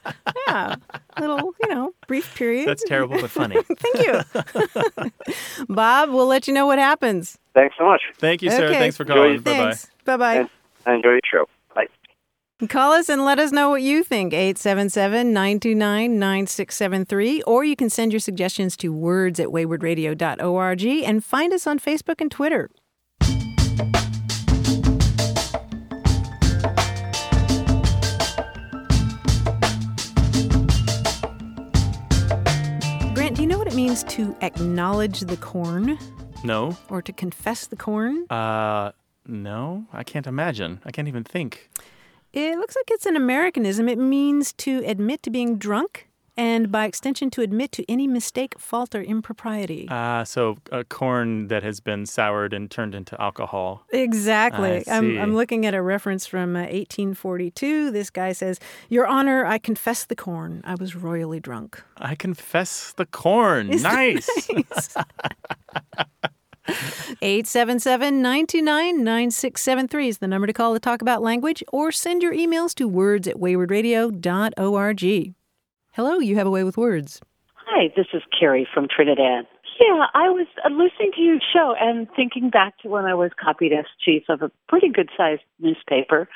yeah. 0.46 0.76
Little, 1.20 1.54
you 1.60 1.68
know, 1.68 1.92
brief 2.06 2.34
period. 2.34 2.66
That's 2.66 2.84
terrible 2.84 3.20
but 3.20 3.28
funny. 3.28 3.56
Thank 3.62 4.06
you. 4.06 5.12
Bob, 5.68 6.08
we'll 6.08 6.26
let 6.26 6.48
you 6.48 6.54
know 6.54 6.64
what 6.64 6.78
happens. 6.78 7.36
Thanks 7.52 7.76
so 7.76 7.84
much. 7.84 8.00
Thank 8.16 8.40
you, 8.40 8.50
sir. 8.50 8.68
Okay. 8.68 8.78
Thanks 8.78 8.96
for 8.96 9.04
calling. 9.04 9.42
Bye 9.42 9.74
bye. 10.06 10.16
Bye 10.16 10.46
bye. 10.86 10.90
Enjoy 10.90 11.10
your 11.10 11.20
show. 11.30 11.46
Call 12.68 12.92
us 12.92 13.08
and 13.08 13.24
let 13.24 13.40
us 13.40 13.50
know 13.50 13.68
what 13.70 13.82
you 13.82 14.04
think. 14.04 14.32
877 14.32 15.32
929 15.32 16.18
9673. 16.20 17.42
Or 17.42 17.64
you 17.64 17.74
can 17.74 17.90
send 17.90 18.12
your 18.12 18.20
suggestions 18.20 18.76
to 18.76 18.92
words 18.92 19.40
at 19.40 19.48
waywordradio.org 19.48 20.84
and 20.86 21.24
find 21.24 21.52
us 21.52 21.66
on 21.66 21.80
Facebook 21.80 22.20
and 22.20 22.30
Twitter. 22.30 22.70
Grant, 33.14 33.34
do 33.34 33.42
you 33.42 33.48
know 33.48 33.58
what 33.58 33.66
it 33.66 33.74
means 33.74 34.04
to 34.04 34.36
acknowledge 34.42 35.20
the 35.20 35.36
corn? 35.38 35.98
No. 36.44 36.76
Or 36.88 37.02
to 37.02 37.12
confess 37.12 37.66
the 37.66 37.74
corn? 37.76 38.26
Uh, 38.30 38.92
no. 39.26 39.86
I 39.92 40.04
can't 40.04 40.28
imagine. 40.28 40.80
I 40.84 40.92
can't 40.92 41.08
even 41.08 41.24
think. 41.24 41.68
It 42.34 42.58
looks 42.58 42.74
like 42.74 42.90
it's 42.90 43.06
an 43.06 43.14
Americanism. 43.14 43.88
It 43.88 43.98
means 43.98 44.52
to 44.54 44.82
admit 44.84 45.22
to 45.22 45.30
being 45.30 45.56
drunk 45.56 46.08
and 46.36 46.72
by 46.72 46.84
extension 46.84 47.30
to 47.30 47.42
admit 47.42 47.70
to 47.70 47.88
any 47.88 48.08
mistake, 48.08 48.58
fault, 48.58 48.92
or 48.92 49.02
impropriety. 49.02 49.86
Ah, 49.88 50.18
uh, 50.18 50.24
so 50.24 50.56
a 50.72 50.82
corn 50.82 51.46
that 51.46 51.62
has 51.62 51.78
been 51.78 52.06
soured 52.06 52.52
and 52.52 52.68
turned 52.68 52.92
into 52.92 53.20
alcohol. 53.22 53.84
Exactly. 53.90 54.82
I'm, 54.88 55.16
I'm, 55.16 55.36
looking 55.36 55.64
at 55.64 55.74
a 55.74 55.82
reference 55.82 56.26
from 56.26 56.56
uh, 56.56 56.62
1842. 56.62 57.92
This 57.92 58.10
guy 58.10 58.32
says, 58.32 58.58
Your 58.88 59.06
Honor, 59.06 59.46
I 59.46 59.58
confess 59.58 60.04
the 60.04 60.16
corn. 60.16 60.60
I 60.64 60.74
was 60.74 60.96
royally 60.96 61.38
drunk. 61.38 61.80
I 61.98 62.16
confess 62.16 62.92
the 62.94 63.06
corn. 63.06 63.70
Isn't 63.70 63.88
nice. 63.88 64.28
nice? 64.52 64.96
877 66.66 68.22
929 68.22 69.04
9673 69.04 70.08
is 70.08 70.18
the 70.18 70.28
number 70.28 70.46
to 70.46 70.52
call 70.52 70.72
to 70.74 70.80
talk 70.80 71.02
about 71.02 71.22
language 71.22 71.62
or 71.72 71.92
send 71.92 72.22
your 72.22 72.32
emails 72.32 72.74
to 72.74 72.88
words 72.88 73.28
at 73.28 73.36
waywordradio.org. 73.36 75.34
Hello, 75.92 76.18
you 76.18 76.36
have 76.36 76.46
a 76.46 76.50
way 76.50 76.64
with 76.64 76.76
words. 76.76 77.20
Hi, 77.54 77.92
this 77.96 78.06
is 78.12 78.22
Carrie 78.38 78.66
from 78.72 78.88
Trinidad. 78.88 79.46
Yeah, 79.80 80.06
I 80.14 80.28
was 80.28 80.46
uh, 80.64 80.68
listening 80.68 81.12
to 81.16 81.20
your 81.20 81.38
show 81.52 81.74
and 81.78 82.06
thinking 82.14 82.48
back 82.48 82.78
to 82.78 82.88
when 82.88 83.04
I 83.04 83.14
was 83.14 83.32
copy 83.42 83.68
desk 83.68 83.88
chief 84.04 84.22
of 84.28 84.42
a 84.42 84.50
pretty 84.68 84.88
good 84.88 85.10
sized 85.16 85.42
newspaper. 85.58 86.28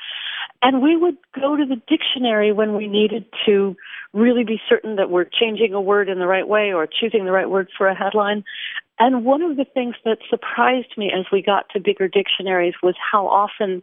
And 0.61 0.81
we 0.81 0.97
would 0.97 1.17
go 1.33 1.55
to 1.55 1.65
the 1.65 1.81
dictionary 1.87 2.51
when 2.51 2.75
we 2.75 2.87
needed 2.87 3.25
to 3.45 3.77
really 4.13 4.43
be 4.43 4.59
certain 4.67 4.97
that 4.97 5.09
we're 5.09 5.23
changing 5.25 5.73
a 5.73 5.79
word 5.79 6.09
in 6.09 6.19
the 6.19 6.27
right 6.27 6.47
way 6.47 6.73
or 6.73 6.85
choosing 6.85 7.23
the 7.23 7.31
right 7.31 7.49
word 7.49 7.69
for 7.77 7.87
a 7.87 7.95
headline. 7.95 8.43
And 8.99 9.23
one 9.23 9.41
of 9.41 9.55
the 9.55 9.65
things 9.65 9.95
that 10.03 10.17
surprised 10.29 10.97
me 10.97 11.11
as 11.17 11.25
we 11.31 11.41
got 11.41 11.69
to 11.71 11.79
bigger 11.79 12.07
dictionaries 12.07 12.75
was 12.83 12.95
how 12.99 13.27
often 13.27 13.81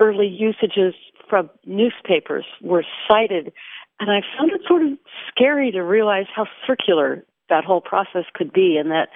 early 0.00 0.26
usages 0.26 0.94
from 1.28 1.50
newspapers 1.66 2.46
were 2.62 2.84
cited. 3.06 3.52
And 4.00 4.10
I 4.10 4.22
found 4.36 4.52
it 4.52 4.62
sort 4.66 4.82
of 4.82 4.92
scary 5.28 5.70
to 5.72 5.80
realize 5.80 6.26
how 6.34 6.46
circular 6.66 7.24
that 7.50 7.64
whole 7.64 7.80
process 7.80 8.24
could 8.34 8.52
be 8.52 8.76
and 8.78 8.90
that 8.90 9.08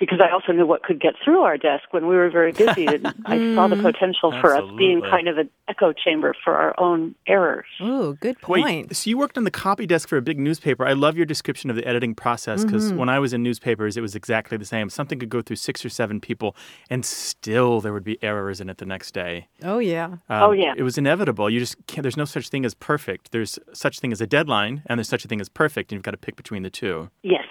because 0.00 0.20
I 0.20 0.30
also 0.32 0.52
knew 0.52 0.66
what 0.66 0.82
could 0.82 1.00
get 1.00 1.14
through 1.24 1.42
our 1.42 1.56
desk 1.56 1.84
when 1.92 2.06
we 2.08 2.16
were 2.16 2.30
very 2.30 2.52
busy. 2.52 2.86
And 2.90 3.06
I 3.26 3.54
saw 3.54 3.68
the 3.68 3.76
potential 3.76 4.32
for 4.40 4.56
us 4.56 4.64
being 4.76 5.02
kind 5.02 5.28
of 5.28 5.38
an 5.38 5.48
echo 5.68 5.92
chamber 5.92 6.34
for 6.42 6.56
our 6.56 6.74
own 6.80 7.14
errors. 7.28 7.66
Ooh, 7.80 8.16
good 8.20 8.40
point. 8.40 8.64
Wait, 8.64 8.96
so 8.96 9.08
you 9.10 9.16
worked 9.18 9.36
on 9.38 9.44
the 9.44 9.50
copy 9.50 9.86
desk 9.86 10.08
for 10.08 10.16
a 10.16 10.22
big 10.22 10.38
newspaper. 10.40 10.84
I 10.86 10.94
love 10.94 11.16
your 11.16 11.26
description 11.26 11.70
of 11.70 11.76
the 11.76 11.86
editing 11.86 12.14
process 12.14 12.64
because 12.64 12.80
Mm-hmm. 12.90 12.96
when 12.98 13.08
I 13.10 13.18
was 13.18 13.32
in 13.32 13.42
newspapers, 13.42 13.96
it 13.96 14.00
was 14.00 14.16
exactly 14.16 14.56
the 14.56 14.64
same. 14.64 14.88
Something 14.90 15.18
could 15.20 15.28
go 15.28 15.42
through 15.42 15.56
six 15.56 15.84
or 15.84 15.90
seven 15.90 16.18
people, 16.20 16.56
and 16.88 17.04
still 17.04 17.80
there 17.82 17.92
would 17.92 18.04
be 18.04 18.18
errors 18.22 18.60
in 18.60 18.70
it 18.70 18.78
the 18.78 18.86
next 18.86 19.12
day. 19.12 19.48
Oh, 19.62 19.78
yeah. 19.78 20.06
Um, 20.28 20.42
Oh, 20.42 20.52
yeah. 20.52 20.72
It 20.76 20.82
was 20.82 20.96
inevitable. 20.96 21.50
You 21.50 21.60
just 21.60 21.76
can't, 21.86 22.02
there's 22.02 22.16
no 22.16 22.24
such 22.24 22.48
thing 22.48 22.64
as 22.64 22.72
perfect. 22.74 23.32
There's 23.32 23.58
such 23.74 24.00
thing 24.00 24.12
as 24.12 24.20
a 24.22 24.26
deadline, 24.26 24.82
and 24.86 24.98
there's 24.98 25.08
such 25.08 25.24
a 25.24 25.28
thing 25.28 25.40
as 25.40 25.48
perfect, 25.50 25.92
and 25.92 25.96
you've 25.98 26.02
got 26.02 26.12
to 26.12 26.16
pick 26.16 26.36
between 26.36 26.62
the 26.62 26.70
two. 26.70 27.10
Yes. 27.22 27.44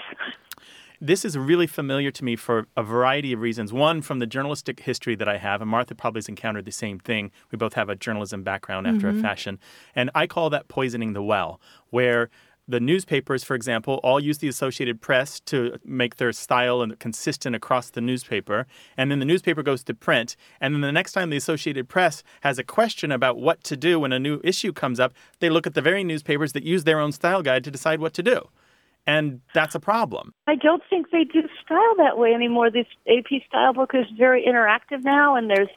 This 1.01 1.23
is 1.23 1.37
really 1.37 1.67
familiar 1.67 2.11
to 2.11 2.25
me 2.25 2.35
for 2.35 2.67
a 2.75 2.83
variety 2.83 3.31
of 3.31 3.39
reasons. 3.39 3.71
One, 3.71 4.01
from 4.01 4.19
the 4.19 4.27
journalistic 4.27 4.81
history 4.81 5.15
that 5.15 5.29
I 5.29 5.37
have, 5.37 5.61
and 5.61 5.71
Martha 5.71 5.95
probably 5.95 6.19
has 6.19 6.27
encountered 6.27 6.65
the 6.65 6.73
same 6.73 6.99
thing. 6.99 7.31
We 7.51 7.57
both 7.57 7.73
have 7.75 7.87
a 7.87 7.95
journalism 7.95 8.43
background 8.43 8.85
after 8.85 9.07
a 9.07 9.13
mm-hmm. 9.13 9.21
fashion. 9.21 9.59
And 9.95 10.09
I 10.13 10.27
call 10.27 10.49
that 10.49 10.67
poisoning 10.67 11.13
the 11.13 11.23
well, 11.23 11.61
where 11.89 12.29
the 12.67 12.81
newspapers, 12.81 13.45
for 13.45 13.55
example, 13.55 14.01
all 14.03 14.19
use 14.19 14.39
the 14.39 14.49
Associated 14.49 14.99
Press 14.99 15.39
to 15.41 15.79
make 15.85 16.17
their 16.17 16.33
style 16.33 16.81
and 16.81 16.99
consistent 16.99 17.55
across 17.55 17.89
the 17.89 18.01
newspaper. 18.01 18.67
And 18.97 19.09
then 19.09 19.19
the 19.19 19.25
newspaper 19.25 19.63
goes 19.63 19.85
to 19.85 19.93
print. 19.93 20.35
And 20.59 20.75
then 20.75 20.81
the 20.81 20.91
next 20.91 21.13
time 21.13 21.29
the 21.29 21.37
Associated 21.37 21.87
Press 21.87 22.23
has 22.41 22.59
a 22.59 22.63
question 22.63 23.09
about 23.11 23.37
what 23.37 23.63
to 23.63 23.77
do 23.77 24.01
when 24.01 24.11
a 24.11 24.19
new 24.19 24.41
issue 24.43 24.73
comes 24.73 24.99
up, 24.99 25.13
they 25.39 25.49
look 25.49 25.65
at 25.65 25.75
the 25.75 25.81
very 25.81 26.03
newspapers 26.03 26.51
that 26.53 26.63
use 26.63 26.83
their 26.83 26.99
own 26.99 27.13
style 27.13 27.41
guide 27.41 27.63
to 27.63 27.71
decide 27.71 28.01
what 28.01 28.13
to 28.15 28.21
do. 28.21 28.49
And 29.07 29.41
that's 29.53 29.75
a 29.75 29.79
problem. 29.79 30.33
I 30.47 30.55
don't 30.55 30.83
think 30.89 31.09
they 31.11 31.23
do 31.23 31.41
style 31.65 31.95
that 31.97 32.17
way 32.17 32.33
anymore. 32.33 32.69
This 32.69 32.87
AP 33.07 33.41
style 33.47 33.73
book 33.73 33.91
is 33.93 34.05
very 34.17 34.45
interactive 34.47 35.03
now, 35.03 35.35
and 35.35 35.49
there's 35.49 35.69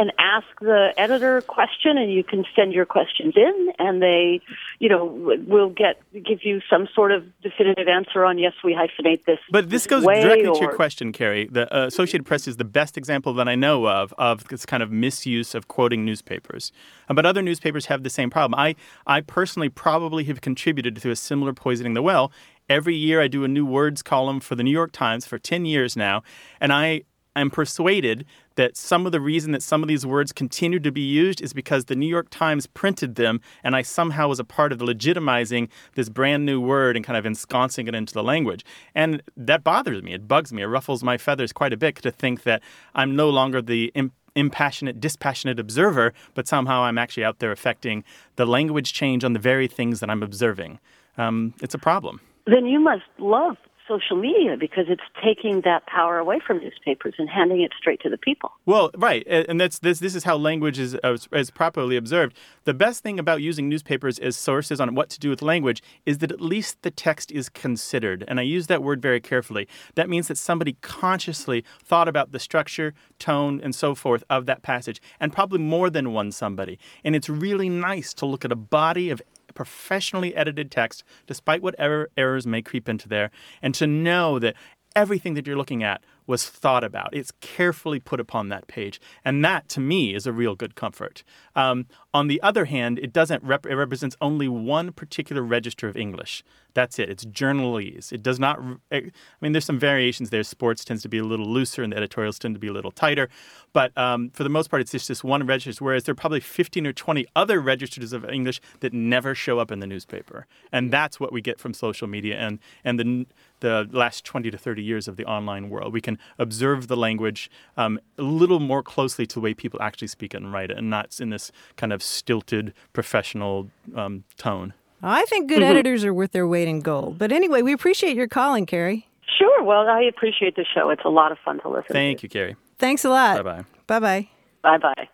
an 0.00 0.10
ask 0.18 0.46
the 0.60 0.94
editor 0.96 1.42
question, 1.42 1.98
and 1.98 2.10
you 2.10 2.24
can 2.24 2.44
send 2.56 2.72
your 2.72 2.86
questions 2.86 3.34
in, 3.36 3.72
and 3.78 4.00
they, 4.00 4.40
you 4.78 4.88
know, 4.88 5.04
will 5.46 5.68
get 5.68 6.00
give 6.24 6.42
you 6.42 6.62
some 6.70 6.88
sort 6.94 7.12
of 7.12 7.24
definitive 7.42 7.86
answer 7.86 8.24
on 8.24 8.38
yes, 8.38 8.54
we 8.64 8.72
hyphenate 8.72 9.24
this. 9.26 9.38
But 9.50 9.68
this 9.68 9.86
goes 9.86 10.02
directly 10.02 10.44
to 10.44 10.58
your 10.58 10.72
question, 10.72 11.12
Carrie. 11.12 11.48
The 11.52 11.72
uh, 11.76 11.86
Associated 11.86 12.24
Press 12.24 12.48
is 12.48 12.56
the 12.56 12.64
best 12.64 12.96
example 12.96 13.34
that 13.34 13.46
I 13.46 13.54
know 13.54 13.86
of 13.86 14.14
of 14.16 14.48
this 14.48 14.64
kind 14.64 14.82
of 14.82 14.90
misuse 14.90 15.54
of 15.54 15.68
quoting 15.68 16.04
newspapers. 16.06 16.72
Uh, 17.08 17.14
But 17.14 17.26
other 17.26 17.42
newspapers 17.42 17.86
have 17.86 18.02
the 18.02 18.10
same 18.10 18.30
problem. 18.30 18.58
I, 18.58 18.76
I 19.06 19.20
personally 19.20 19.68
probably 19.68 20.24
have 20.24 20.40
contributed 20.40 20.96
to 20.96 21.10
a 21.10 21.16
similar 21.16 21.52
poisoning 21.52 21.92
the 21.92 22.02
well. 22.02 22.32
Every 22.70 22.94
year 22.94 23.20
I 23.20 23.26
do 23.26 23.42
a 23.42 23.48
new 23.48 23.66
words 23.66 24.00
column 24.00 24.38
for 24.38 24.54
the 24.54 24.62
New 24.62 24.70
York 24.70 24.92
Times 24.92 25.26
for 25.26 25.40
10 25.40 25.64
years 25.64 25.96
now, 25.96 26.22
and 26.60 26.72
I 26.72 27.02
am 27.34 27.50
persuaded 27.50 28.24
that 28.54 28.76
some 28.76 29.06
of 29.06 29.12
the 29.12 29.20
reason 29.20 29.50
that 29.50 29.62
some 29.64 29.82
of 29.82 29.88
these 29.88 30.06
words 30.06 30.32
continue 30.32 30.78
to 30.78 30.92
be 30.92 31.00
used 31.00 31.40
is 31.40 31.52
because 31.52 31.86
the 31.86 31.96
New 31.96 32.06
York 32.06 32.28
Times 32.30 32.68
printed 32.68 33.16
them, 33.16 33.40
and 33.64 33.74
I 33.74 33.82
somehow 33.82 34.28
was 34.28 34.38
a 34.38 34.44
part 34.44 34.70
of 34.70 34.78
the 34.78 34.84
legitimizing 34.84 35.68
this 35.96 36.08
brand 36.08 36.46
new 36.46 36.60
word 36.60 36.94
and 36.94 37.04
kind 37.04 37.16
of 37.16 37.26
ensconcing 37.26 37.88
it 37.88 37.94
into 37.96 38.14
the 38.14 38.22
language. 38.22 38.64
And 38.94 39.20
that 39.36 39.64
bothers 39.64 40.04
me. 40.04 40.12
It 40.12 40.28
bugs 40.28 40.52
me. 40.52 40.62
It 40.62 40.66
ruffles 40.66 41.02
my 41.02 41.18
feathers 41.18 41.52
quite 41.52 41.72
a 41.72 41.76
bit 41.76 41.96
to 41.96 42.12
think 42.12 42.44
that 42.44 42.62
I'm 42.94 43.16
no 43.16 43.30
longer 43.30 43.60
the 43.60 43.90
im- 43.96 44.12
impassionate, 44.36 45.00
dispassionate 45.00 45.58
observer, 45.58 46.14
but 46.34 46.46
somehow 46.46 46.82
I'm 46.84 46.98
actually 46.98 47.24
out 47.24 47.40
there 47.40 47.50
affecting 47.50 48.04
the 48.36 48.46
language 48.46 48.92
change 48.92 49.24
on 49.24 49.32
the 49.32 49.40
very 49.40 49.66
things 49.66 49.98
that 49.98 50.08
I'm 50.08 50.22
observing. 50.22 50.78
Um, 51.18 51.54
it's 51.60 51.74
a 51.74 51.78
problem. 51.78 52.20
Then 52.52 52.66
you 52.66 52.80
must 52.80 53.04
love 53.18 53.56
social 53.90 54.16
media 54.16 54.56
because 54.58 54.84
it's 54.88 55.02
taking 55.22 55.62
that 55.62 55.84
power 55.86 56.18
away 56.18 56.38
from 56.44 56.58
newspapers 56.58 57.14
and 57.18 57.28
handing 57.28 57.60
it 57.60 57.72
straight 57.76 58.00
to 58.00 58.08
the 58.08 58.16
people. 58.16 58.50
Well, 58.64 58.90
right, 58.96 59.26
and 59.26 59.60
that's 59.60 59.80
this. 59.80 59.98
This 59.98 60.14
is 60.14 60.22
how 60.24 60.36
language 60.36 60.78
is 60.78 60.96
uh, 61.02 61.16
is 61.32 61.50
properly 61.50 61.96
observed. 61.96 62.36
The 62.64 62.74
best 62.74 63.02
thing 63.02 63.18
about 63.18 63.42
using 63.42 63.68
newspapers 63.68 64.18
as 64.20 64.36
sources 64.36 64.80
on 64.80 64.94
what 64.94 65.10
to 65.10 65.18
do 65.18 65.28
with 65.28 65.42
language 65.42 65.82
is 66.06 66.18
that 66.18 66.30
at 66.30 66.40
least 66.40 66.82
the 66.82 66.90
text 66.90 67.32
is 67.32 67.48
considered, 67.48 68.24
and 68.28 68.38
I 68.38 68.44
use 68.44 68.68
that 68.68 68.82
word 68.82 69.02
very 69.02 69.20
carefully. 69.20 69.66
That 69.96 70.08
means 70.08 70.28
that 70.28 70.38
somebody 70.38 70.76
consciously 70.80 71.64
thought 71.82 72.06
about 72.06 72.30
the 72.30 72.38
structure, 72.38 72.94
tone, 73.18 73.60
and 73.60 73.74
so 73.74 73.94
forth 73.94 74.22
of 74.30 74.46
that 74.46 74.62
passage, 74.62 75.02
and 75.18 75.32
probably 75.32 75.58
more 75.58 75.90
than 75.90 76.12
one 76.12 76.30
somebody. 76.30 76.78
And 77.02 77.16
it's 77.16 77.28
really 77.28 77.68
nice 77.68 78.14
to 78.14 78.26
look 78.26 78.44
at 78.44 78.52
a 78.52 78.56
body 78.56 79.10
of 79.10 79.20
professionally 79.54 80.34
edited 80.34 80.70
text, 80.70 81.04
despite 81.26 81.62
whatever 81.62 82.10
errors 82.16 82.46
may 82.46 82.62
creep 82.62 82.88
into 82.88 83.08
there, 83.08 83.30
and 83.62 83.74
to 83.74 83.86
know 83.86 84.38
that 84.38 84.54
everything 84.96 85.34
that 85.34 85.46
you're 85.46 85.56
looking 85.56 85.82
at 85.82 86.02
was 86.30 86.48
thought 86.48 86.84
about. 86.84 87.12
It's 87.12 87.32
carefully 87.40 87.98
put 87.98 88.20
upon 88.20 88.48
that 88.48 88.68
page. 88.68 89.00
And 89.24 89.44
that, 89.44 89.68
to 89.70 89.80
me, 89.80 90.14
is 90.14 90.26
a 90.26 90.32
real 90.32 90.54
good 90.54 90.76
comfort. 90.76 91.24
Um, 91.56 91.86
on 92.14 92.28
the 92.28 92.40
other 92.40 92.66
hand, 92.66 93.00
it 93.00 93.12
doesn't 93.12 93.42
rep- 93.42 93.66
it 93.66 93.74
represents 93.74 94.16
only 94.20 94.48
one 94.48 94.92
particular 94.92 95.42
register 95.42 95.88
of 95.88 95.96
English. 95.96 96.44
That's 96.72 97.00
it. 97.00 97.10
It's 97.10 97.24
journalese. 97.24 98.12
It 98.12 98.22
does 98.22 98.38
not. 98.38 98.64
re- 98.64 98.76
I 98.92 99.10
mean, 99.40 99.52
there's 99.52 99.64
some 99.64 99.78
variations 99.78 100.30
there. 100.30 100.44
Sports 100.44 100.84
tends 100.84 101.02
to 101.02 101.08
be 101.08 101.18
a 101.18 101.24
little 101.24 101.46
looser, 101.46 101.82
and 101.82 101.92
the 101.92 101.96
editorials 101.96 102.38
tend 102.38 102.54
to 102.54 102.60
be 102.60 102.68
a 102.68 102.72
little 102.72 102.92
tighter. 102.92 103.28
But 103.72 103.96
um, 103.98 104.30
for 104.30 104.44
the 104.44 104.48
most 104.48 104.70
part, 104.70 104.80
it's 104.80 104.92
just 104.92 105.08
this 105.08 105.24
one 105.24 105.44
register. 105.46 105.84
Whereas 105.84 106.04
there 106.04 106.12
are 106.12 106.16
probably 106.16 106.40
15 106.40 106.86
or 106.86 106.92
20 106.92 107.26
other 107.34 107.60
registers 107.60 108.12
of 108.12 108.24
English 108.24 108.60
that 108.80 108.92
never 108.92 109.34
show 109.34 109.58
up 109.58 109.72
in 109.72 109.80
the 109.80 109.86
newspaper, 109.86 110.46
and 110.70 110.92
that's 110.92 111.18
what 111.18 111.32
we 111.32 111.40
get 111.40 111.58
from 111.58 111.74
social 111.74 112.06
media 112.06 112.36
and 112.38 112.60
and 112.84 113.00
the 113.00 113.26
the 113.60 113.88
last 113.92 114.24
20 114.24 114.50
to 114.50 114.58
30 114.58 114.82
years 114.82 115.08
of 115.08 115.16
the 115.16 115.24
online 115.24 115.70
world. 115.70 115.92
We 115.92 116.00
can 116.00 116.18
observe 116.38 116.88
the 116.88 116.96
language 116.96 117.50
um, 117.76 118.00
a 118.18 118.22
little 118.22 118.60
more 118.60 118.82
closely 118.82 119.26
to 119.26 119.34
the 119.34 119.40
way 119.40 119.54
people 119.54 119.80
actually 119.82 120.08
speak 120.08 120.34
it 120.34 120.38
and 120.38 120.52
write 120.52 120.70
it, 120.70 120.78
and 120.78 120.90
not 120.90 121.20
in 121.20 121.30
this 121.30 121.52
kind 121.76 121.92
of 121.92 122.02
stilted 122.02 122.74
professional 122.92 123.70
um, 123.94 124.24
tone. 124.36 124.74
I 125.02 125.24
think 125.26 125.48
good 125.48 125.62
editors 125.62 126.04
are 126.04 126.12
worth 126.12 126.32
their 126.32 126.46
weight 126.46 126.68
in 126.68 126.80
gold. 126.80 127.18
But 127.18 127.32
anyway, 127.32 127.62
we 127.62 127.72
appreciate 127.72 128.16
your 128.16 128.28
calling, 128.28 128.66
Carrie. 128.66 129.08
Sure. 129.38 129.62
Well, 129.62 129.88
I 129.88 130.02
appreciate 130.02 130.56
the 130.56 130.64
show. 130.74 130.90
It's 130.90 131.04
a 131.04 131.08
lot 131.08 131.32
of 131.32 131.38
fun 131.38 131.60
to 131.60 131.68
listen 131.68 131.86
to 131.88 131.92
Thank 131.92 132.22
you, 132.22 132.28
Carrie. 132.28 132.56
Thanks 132.78 133.04
a 133.04 133.10
lot. 133.10 133.42
Bye 133.42 133.42
bye. 133.42 133.64
Bye 133.86 134.00
bye. 134.00 134.28
Bye 134.62 134.78
bye. 134.78 135.08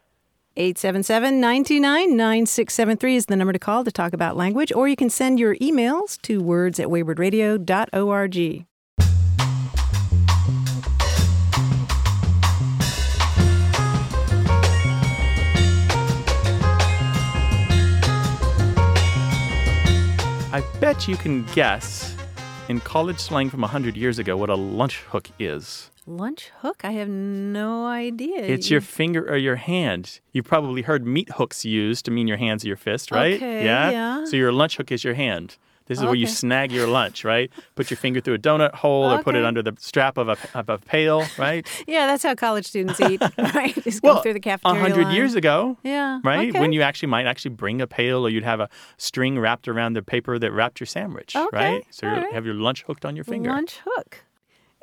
877 0.57 1.41
929 1.41 2.17
9673 2.17 3.17
is 3.17 3.27
the 3.27 3.37
number 3.37 3.53
to 3.53 3.59
call 3.59 3.85
to 3.85 3.93
talk 3.93 4.13
about 4.13 4.37
language, 4.37 4.73
or 4.73 4.89
you 4.89 4.97
can 4.97 5.11
send 5.11 5.39
your 5.39 5.55
emails 5.57 6.21
to 6.23 6.43
words 6.43 6.81
at 6.81 6.89
waywordradio.org. 6.89 8.67
I 20.53 20.63
bet 20.81 21.07
you 21.07 21.17
can 21.17 21.45
guess 21.53 22.17
in 22.71 22.81
college 22.81 23.19
slang 23.19 23.51
from 23.51 23.61
100 23.61 23.95
years 23.95 24.19
ago 24.19 24.37
what 24.39 24.49
a 24.49 24.55
lunch 24.55 25.01
hook 25.01 25.29
is. 25.39 25.91
Lunch 26.07 26.51
hook? 26.61 26.83
I 26.85 26.93
have 26.93 27.09
no 27.09 27.87
idea. 27.87 28.39
It's 28.39 28.71
your 28.71 28.81
finger 28.81 29.29
or 29.29 29.37
your 29.37 29.57
hand. 29.57 30.21
You've 30.33 30.45
probably 30.45 30.83
heard 30.83 31.05
meat 31.07 31.31
hooks 31.31 31.65
used 31.65 32.05
to 32.05 32.11
mean 32.11 32.29
your 32.29 32.37
hands 32.37 32.65
or 32.65 32.69
your 32.69 32.77
fist, 32.77 33.11
right? 33.11 33.35
Okay, 33.35 33.65
yeah. 33.65 33.91
yeah. 33.91 34.25
So 34.25 34.37
your 34.37 34.53
lunch 34.53 34.77
hook 34.77 34.93
is 34.93 35.03
your 35.03 35.15
hand. 35.15 35.57
This 35.87 35.99
is 35.99 36.05
where 36.05 36.17
you 36.17 36.27
snag 36.27 36.73
your 36.73 36.89
lunch, 36.89 37.25
right? 37.25 37.49
Put 37.77 37.91
your 37.93 37.97
finger 37.97 38.21
through 38.21 38.35
a 38.35 38.39
donut 38.39 38.75
hole 38.75 39.05
or 39.05 39.23
put 39.23 39.37
it 39.37 39.45
under 39.45 39.63
the 39.63 39.73
strap 39.79 40.19
of 40.19 40.29
a, 40.29 40.37
of 40.53 40.69
a 40.69 40.79
pail, 40.79 41.25
right? 41.39 41.65
Yeah, 41.87 42.09
that's 42.09 42.25
how 42.25 42.35
college 42.35 42.67
students 42.67 43.01
eat, 43.01 43.21
right? 43.39 43.73
Just 43.85 44.03
go 44.03 44.21
through 44.21 44.33
the 44.33 44.39
a 44.39 44.43
cafeteria. 44.43 44.81
hundred 44.81 45.05
line. 45.05 45.15
years 45.15 45.37
ago, 45.37 45.79
Yeah. 45.85 46.19
right? 46.25 46.49
okay. 46.49 46.59
When 46.59 46.73
you 46.73 46.83
actually 46.83 47.09
might 47.09 47.27
actually 47.27 47.55
bring 47.55 47.81
a 47.81 47.87
pail 47.87 48.27
or 48.27 48.31
you'd 48.31 48.43
have 48.43 48.59
a 48.59 48.69
string 48.97 49.39
wrapped 49.39 49.69
around 49.69 49.93
the 49.93 50.03
paper 50.03 50.41
that 50.41 50.51
wrapped 50.51 50.81
your 50.81 50.89
sandwich, 50.89 51.37
Okay, 51.37 51.57
right? 51.57 51.87
So 51.91 52.07
you 52.07 52.13
right. 52.15 52.33
have 52.35 52.45
your 52.45 52.55
lunch 52.55 52.83
hooked 52.83 53.05
on 53.05 53.15
your 53.15 53.25
finger. 53.25 53.51
Lunch 53.51 53.79
hook. 53.85 54.25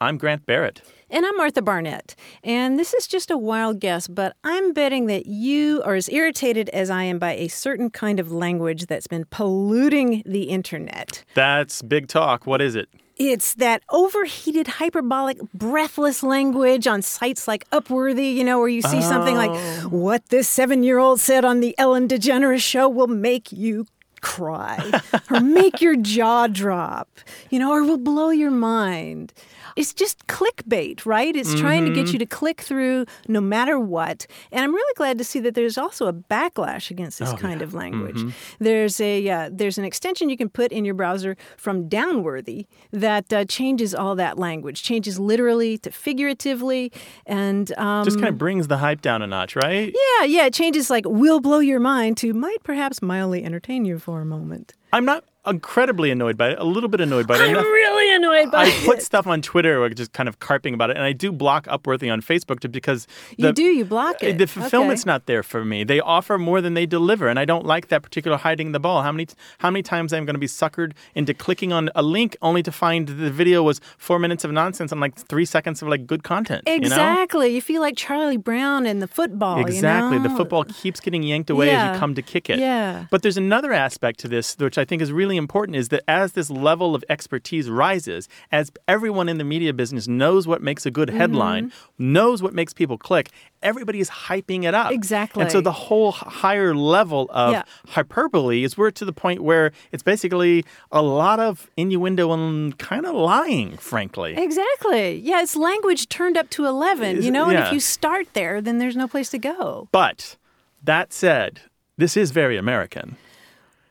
I'm 0.00 0.16
Grant 0.16 0.46
Barrett. 0.46 0.82
And 1.10 1.26
I'm 1.26 1.36
Martha 1.36 1.62
Barnette. 1.62 2.14
And 2.44 2.78
this 2.78 2.94
is 2.94 3.06
just 3.06 3.30
a 3.30 3.38
wild 3.38 3.80
guess, 3.80 4.06
but 4.06 4.36
I'm 4.44 4.72
betting 4.72 5.06
that 5.06 5.26
you 5.26 5.82
are 5.84 5.94
as 5.94 6.08
irritated 6.10 6.68
as 6.68 6.90
I 6.90 7.02
am 7.04 7.18
by 7.18 7.32
a 7.32 7.48
certain 7.48 7.90
kind 7.90 8.20
of 8.20 8.30
language 8.30 8.86
that's 8.86 9.06
been 9.06 9.24
polluting 9.30 10.22
the 10.24 10.44
internet. 10.44 11.24
That's 11.34 11.82
big 11.82 12.08
talk. 12.08 12.46
What 12.46 12.60
is 12.62 12.76
it? 12.76 12.88
It's 13.16 13.54
that 13.54 13.82
overheated, 13.90 14.68
hyperbolic, 14.68 15.38
breathless 15.52 16.22
language 16.22 16.86
on 16.86 17.02
sites 17.02 17.48
like 17.48 17.68
Upworthy, 17.70 18.32
you 18.32 18.44
know, 18.44 18.60
where 18.60 18.68
you 18.68 18.82
see 18.82 19.02
something 19.02 19.34
like, 19.34 19.50
oh. 19.52 19.88
what 19.88 20.26
this 20.26 20.46
seven 20.46 20.84
year 20.84 20.98
old 20.98 21.18
said 21.18 21.44
on 21.44 21.58
the 21.58 21.76
Ellen 21.78 22.06
DeGeneres 22.06 22.60
show 22.60 22.88
will 22.88 23.08
make 23.08 23.50
you 23.50 23.86
cry 24.20 25.00
or 25.30 25.40
make 25.40 25.80
your 25.80 25.96
jaw 25.96 26.46
drop, 26.46 27.08
you 27.50 27.58
know, 27.58 27.72
or 27.72 27.82
will 27.82 27.98
blow 27.98 28.30
your 28.30 28.50
mind. 28.50 29.32
It's 29.78 29.94
just 29.94 30.26
clickbait, 30.26 31.06
right? 31.06 31.34
It's 31.36 31.54
trying 31.54 31.84
to 31.86 31.92
get 31.94 32.12
you 32.12 32.18
to 32.18 32.26
click 32.26 32.60
through 32.60 33.06
no 33.28 33.40
matter 33.40 33.78
what. 33.78 34.26
And 34.50 34.64
I'm 34.64 34.74
really 34.74 34.94
glad 34.96 35.18
to 35.18 35.24
see 35.24 35.38
that 35.40 35.54
there's 35.54 35.78
also 35.78 36.06
a 36.08 36.12
backlash 36.12 36.90
against 36.90 37.20
this 37.20 37.32
kind 37.34 37.62
of 37.62 37.74
language. 37.74 38.20
There's 38.58 39.00
a 39.00 39.28
uh, 39.28 39.50
there's 39.52 39.78
an 39.78 39.84
extension 39.84 40.28
you 40.30 40.36
can 40.36 40.48
put 40.48 40.72
in 40.72 40.84
your 40.84 40.94
browser 40.94 41.36
from 41.56 41.88
Downworthy 41.88 42.66
that 42.90 43.32
uh, 43.32 43.44
changes 43.44 43.94
all 43.94 44.16
that 44.16 44.36
language, 44.36 44.82
changes 44.82 45.18
literally 45.20 45.78
to 45.78 45.90
figuratively, 45.92 46.90
and 47.24 47.70
um, 47.78 48.04
Just 48.04 48.18
kind 48.18 48.28
of 48.30 48.38
brings 48.38 48.66
the 48.66 48.78
hype 48.78 49.00
down 49.00 49.22
a 49.22 49.26
notch, 49.26 49.54
right? 49.54 49.94
yeah, 49.94 50.24
yeah, 50.24 50.46
it 50.46 50.54
changes 50.54 50.90
like 50.90 51.04
will 51.06 51.40
blow 51.40 51.60
your 51.60 51.80
mind 51.80 52.16
to 52.18 52.32
might 52.34 52.62
perhaps 52.64 53.00
mildly 53.00 53.44
entertain 53.44 53.84
you 53.84 53.98
for 54.00 54.20
a 54.20 54.24
moment. 54.24 54.74
I'm 54.92 55.04
not 55.04 55.22
incredibly 55.50 56.10
annoyed 56.10 56.36
by 56.36 56.50
it, 56.50 56.58
a 56.58 56.64
little 56.64 56.88
bit 56.88 57.00
annoyed 57.00 57.26
by 57.26 57.36
it. 57.36 57.42
I'm 57.42 57.50
enough- 57.50 57.64
really 57.64 58.14
annoyed 58.16 58.50
by 58.50 58.64
I 58.64 58.66
it. 58.68 58.82
I 58.82 58.86
put 58.86 59.02
stuff 59.02 59.26
on 59.26 59.42
Twitter, 59.42 59.88
just 59.90 60.12
kind 60.12 60.28
of 60.28 60.38
carping 60.40 60.74
about 60.74 60.90
it, 60.90 60.96
and 60.96 61.04
I 61.04 61.12
do 61.12 61.32
block 61.32 61.66
Upworthy 61.66 62.12
on 62.12 62.20
Facebook 62.22 62.60
to, 62.60 62.68
because 62.68 63.06
the, 63.38 63.48
you 63.48 63.52
do, 63.52 63.62
you 63.62 63.84
block 63.84 64.16
uh, 64.22 64.28
it. 64.28 64.38
the 64.38 64.46
fulfillment's 64.46 65.02
Okay. 65.02 65.10
not 65.10 65.26
there 65.26 65.42
for 65.42 65.64
me. 65.64 65.84
They 65.84 66.00
offer 66.00 66.38
more 66.38 66.60
than 66.60 66.74
they 66.74 66.86
deliver, 66.86 67.28
and 67.28 67.38
I 67.38 67.44
don't 67.44 67.64
like 67.64 67.88
that 67.88 68.02
particular 68.02 68.36
hiding 68.36 68.72
the 68.72 68.80
ball. 68.80 69.02
How 69.02 69.12
many 69.12 69.26
how 69.58 69.70
many 69.70 69.82
times 69.82 70.12
I'm 70.12 70.24
going 70.24 70.34
to 70.34 70.40
be 70.40 70.46
suckered 70.46 70.92
into 71.14 71.34
clicking 71.34 71.72
on 71.72 71.90
a 71.94 72.02
link 72.02 72.36
only 72.42 72.62
to 72.62 72.72
find 72.72 73.08
the 73.08 73.30
video 73.30 73.62
was 73.62 73.80
four 73.96 74.18
minutes 74.18 74.44
of 74.44 74.50
nonsense 74.52 74.92
and 74.92 75.00
like 75.00 75.16
three 75.16 75.44
seconds 75.44 75.82
of 75.82 75.88
like 75.88 76.06
good 76.06 76.22
content. 76.22 76.62
you 76.66 76.80
know? 76.80 76.86
Exactly. 76.86 77.54
You, 77.54 77.62
feel 77.62 77.80
like 77.80 77.96
Charlie 77.96 78.36
Brown 78.36 78.86
in 78.86 78.98
the 78.98 79.08
football. 79.08 79.60
Exactly. 79.60 80.16
You 80.16 80.22
know? 80.22 80.28
The 80.28 80.36
football 80.36 80.64
keeps 80.64 81.00
getting 81.00 81.22
yanked 81.22 81.50
away 81.50 81.70
as 81.70 81.94
you 81.94 81.98
come 81.98 82.14
to 82.14 82.22
kick 82.22 82.50
it. 82.50 82.58
Yeah. 82.58 83.06
But 83.10 83.22
there's 83.22 83.36
another 83.36 83.72
aspect 83.72 84.20
to 84.20 84.28
this, 84.28 84.56
which 84.58 84.76
I 84.78 84.84
think 84.84 85.00
is 85.02 85.12
really 85.12 85.36
important, 85.38 85.76
is 85.76 85.88
that 85.88 86.02
as 86.06 86.32
this 86.32 86.50
level 86.50 86.94
of 86.94 87.02
expertise 87.08 87.70
rises, 87.70 88.28
as 88.52 88.70
everyone 88.86 89.28
in 89.30 89.38
the 89.38 89.44
media 89.44 89.72
business 89.72 90.06
knows 90.06 90.46
what 90.46 90.60
makes 90.60 90.84
a 90.84 90.90
good 90.90 91.08
headline, 91.08 91.68
Mm-hmm. 91.70 92.12
knows 92.12 92.42
what 92.42 92.52
makes 92.52 92.74
people 92.74 92.98
click, 92.98 93.30
everybody 93.62 94.00
is 94.00 94.10
hyping 94.10 94.64
it 94.64 94.74
up. 94.74 94.92
Exactly. 94.92 95.42
And 95.42 95.50
so 95.50 95.60
the 95.60 95.72
whole 95.72 96.12
higher 96.12 96.74
level 96.74 97.28
of 97.30 97.52
Yeah. 97.52 97.62
hyperbole 97.88 98.62
is 98.64 98.76
we're 98.76 98.90
to 98.92 99.04
the 99.04 99.12
point 99.12 99.40
where 99.42 99.72
it's 99.92 100.02
basically 100.02 100.64
a 100.92 101.00
lot 101.02 101.40
of 101.40 101.70
innuendo 101.76 102.32
and 102.32 102.76
kind 102.78 103.06
of 103.06 103.14
lying, 103.14 103.76
frankly. 103.78 104.34
Exactly. 104.36 105.18
Yeah, 105.20 105.40
it's 105.42 105.56
language 105.56 106.08
turned 106.08 106.36
up 106.36 106.50
to 106.50 106.66
11, 106.66 107.22
you 107.22 107.30
know? 107.30 107.48
And 107.48 107.58
if 107.58 107.72
you 107.72 107.80
start 107.80 108.26
there, 108.34 108.60
then 108.60 108.78
there's 108.78 108.96
no 108.96 109.08
place 109.08 109.30
to 109.30 109.38
go. 109.38 109.88
But 109.92 110.36
that 110.84 111.12
said, 111.12 111.60
this 111.96 112.16
is 112.16 112.30
very 112.30 112.56
American. 112.56 113.16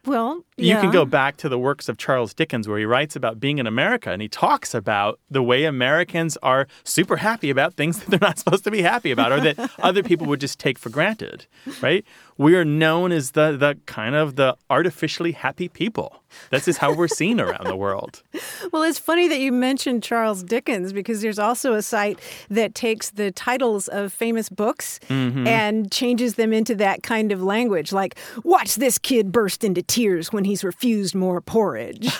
Well, 0.05 0.43
You 0.59 0.75
can 0.77 0.91
go 0.91 1.05
back 1.05 1.37
to 1.37 1.49
the 1.49 1.59
works 1.59 1.87
of 1.87 1.97
Charles 1.97 2.33
Dickens, 2.33 2.67
where 2.67 2.79
he 2.79 2.85
writes 2.85 3.15
about 3.15 3.39
being 3.39 3.59
in 3.59 3.67
America 3.67 4.09
and 4.11 4.21
he 4.21 4.27
talks 4.27 4.73
about 4.73 5.19
the 5.29 5.43
way 5.43 5.65
Americans 5.65 6.35
are 6.41 6.67
super 6.83 7.17
happy 7.17 7.49
about 7.51 7.75
things 7.75 7.99
that 7.99 8.09
they're 8.09 8.27
not 8.27 8.39
supposed 8.43 8.63
to 8.63 8.71
be 8.71 8.81
happy 8.81 9.11
about 9.11 9.31
or 9.31 9.39
that 9.39 9.71
other 9.79 10.01
people 10.01 10.25
would 10.27 10.39
just 10.41 10.57
take 10.59 10.79
for 10.79 10.89
granted, 10.89 11.45
right? 11.81 12.03
We 12.39 12.55
are 12.55 12.65
known 12.65 13.11
as 13.11 13.31
the, 13.31 13.55
the 13.57 13.77
kind 13.85 14.15
of 14.15 14.35
the 14.35 14.55
artificially 14.69 15.31
happy 15.33 15.67
people. 15.69 16.23
This 16.51 16.67
is 16.67 16.77
how 16.77 16.93
we're 16.93 17.07
seen 17.07 17.39
around 17.39 17.65
the 17.65 17.75
world. 17.75 18.23
Well, 18.73 18.83
it's 18.83 18.99
funny 18.99 19.27
that 19.29 19.39
you 19.39 19.51
mentioned 19.51 20.03
Charles 20.03 20.43
Dickens 20.43 20.91
because 20.91 21.21
there's 21.21 21.39
also 21.39 21.73
a 21.73 21.81
site 21.81 22.19
that 22.49 22.75
takes 22.75 23.11
the 23.11 23.31
titles 23.31 23.87
of 23.87 24.11
famous 24.11 24.49
books 24.49 24.99
Mm-hmm. 25.07 25.47
and 25.47 25.91
changes 25.91 26.35
them 26.35 26.51
into 26.51 26.75
that 26.75 27.01
kind 27.03 27.31
of 27.31 27.41
language, 27.41 27.91
like, 27.93 28.17
watch 28.43 28.75
this 28.75 28.97
kid 28.97 29.31
burst 29.31 29.63
into 29.63 29.81
tears 29.81 30.33
when 30.33 30.43
he's 30.47 30.63
refused 30.63 31.13
more 31.13 31.41
porridge. 31.41 32.09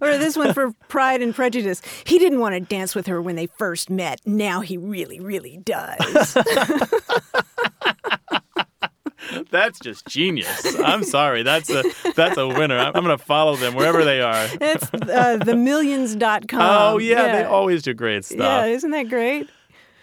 or 0.00 0.18
this 0.18 0.36
one 0.36 0.52
for 0.54 0.72
Pride 0.88 1.22
and 1.22 1.34
Prejudice. 1.34 1.82
He 2.04 2.18
didn't 2.18 2.40
want 2.40 2.54
to 2.54 2.60
dance 2.60 2.94
with 2.94 3.06
her 3.06 3.20
when 3.22 3.36
they 3.36 3.46
first 3.46 3.90
met. 3.90 4.20
Now 4.26 4.60
he 4.60 4.76
really, 4.76 5.20
really 5.20 5.58
does. 5.58 6.36
That's 9.50 9.78
just 9.78 10.06
genius. 10.06 10.78
I'm 10.80 11.04
sorry. 11.04 11.42
That's 11.42 11.68
a 11.70 11.84
that's 12.14 12.38
a 12.38 12.48
winner. 12.48 12.78
I'm, 12.78 12.96
I'm 12.96 13.04
going 13.04 13.16
to 13.16 13.22
follow 13.22 13.56
them 13.56 13.74
wherever 13.74 14.04
they 14.04 14.20
are. 14.22 14.46
it's 14.60 14.84
uh, 14.94 15.38
themillions.com. 15.42 16.60
Oh 16.60 16.98
yeah, 16.98 17.32
they 17.32 17.44
always 17.44 17.82
do 17.82 17.92
great 17.94 18.24
stuff. 18.24 18.38
Yeah, 18.38 18.64
isn't 18.66 18.90
that 18.90 19.08
great? 19.08 19.50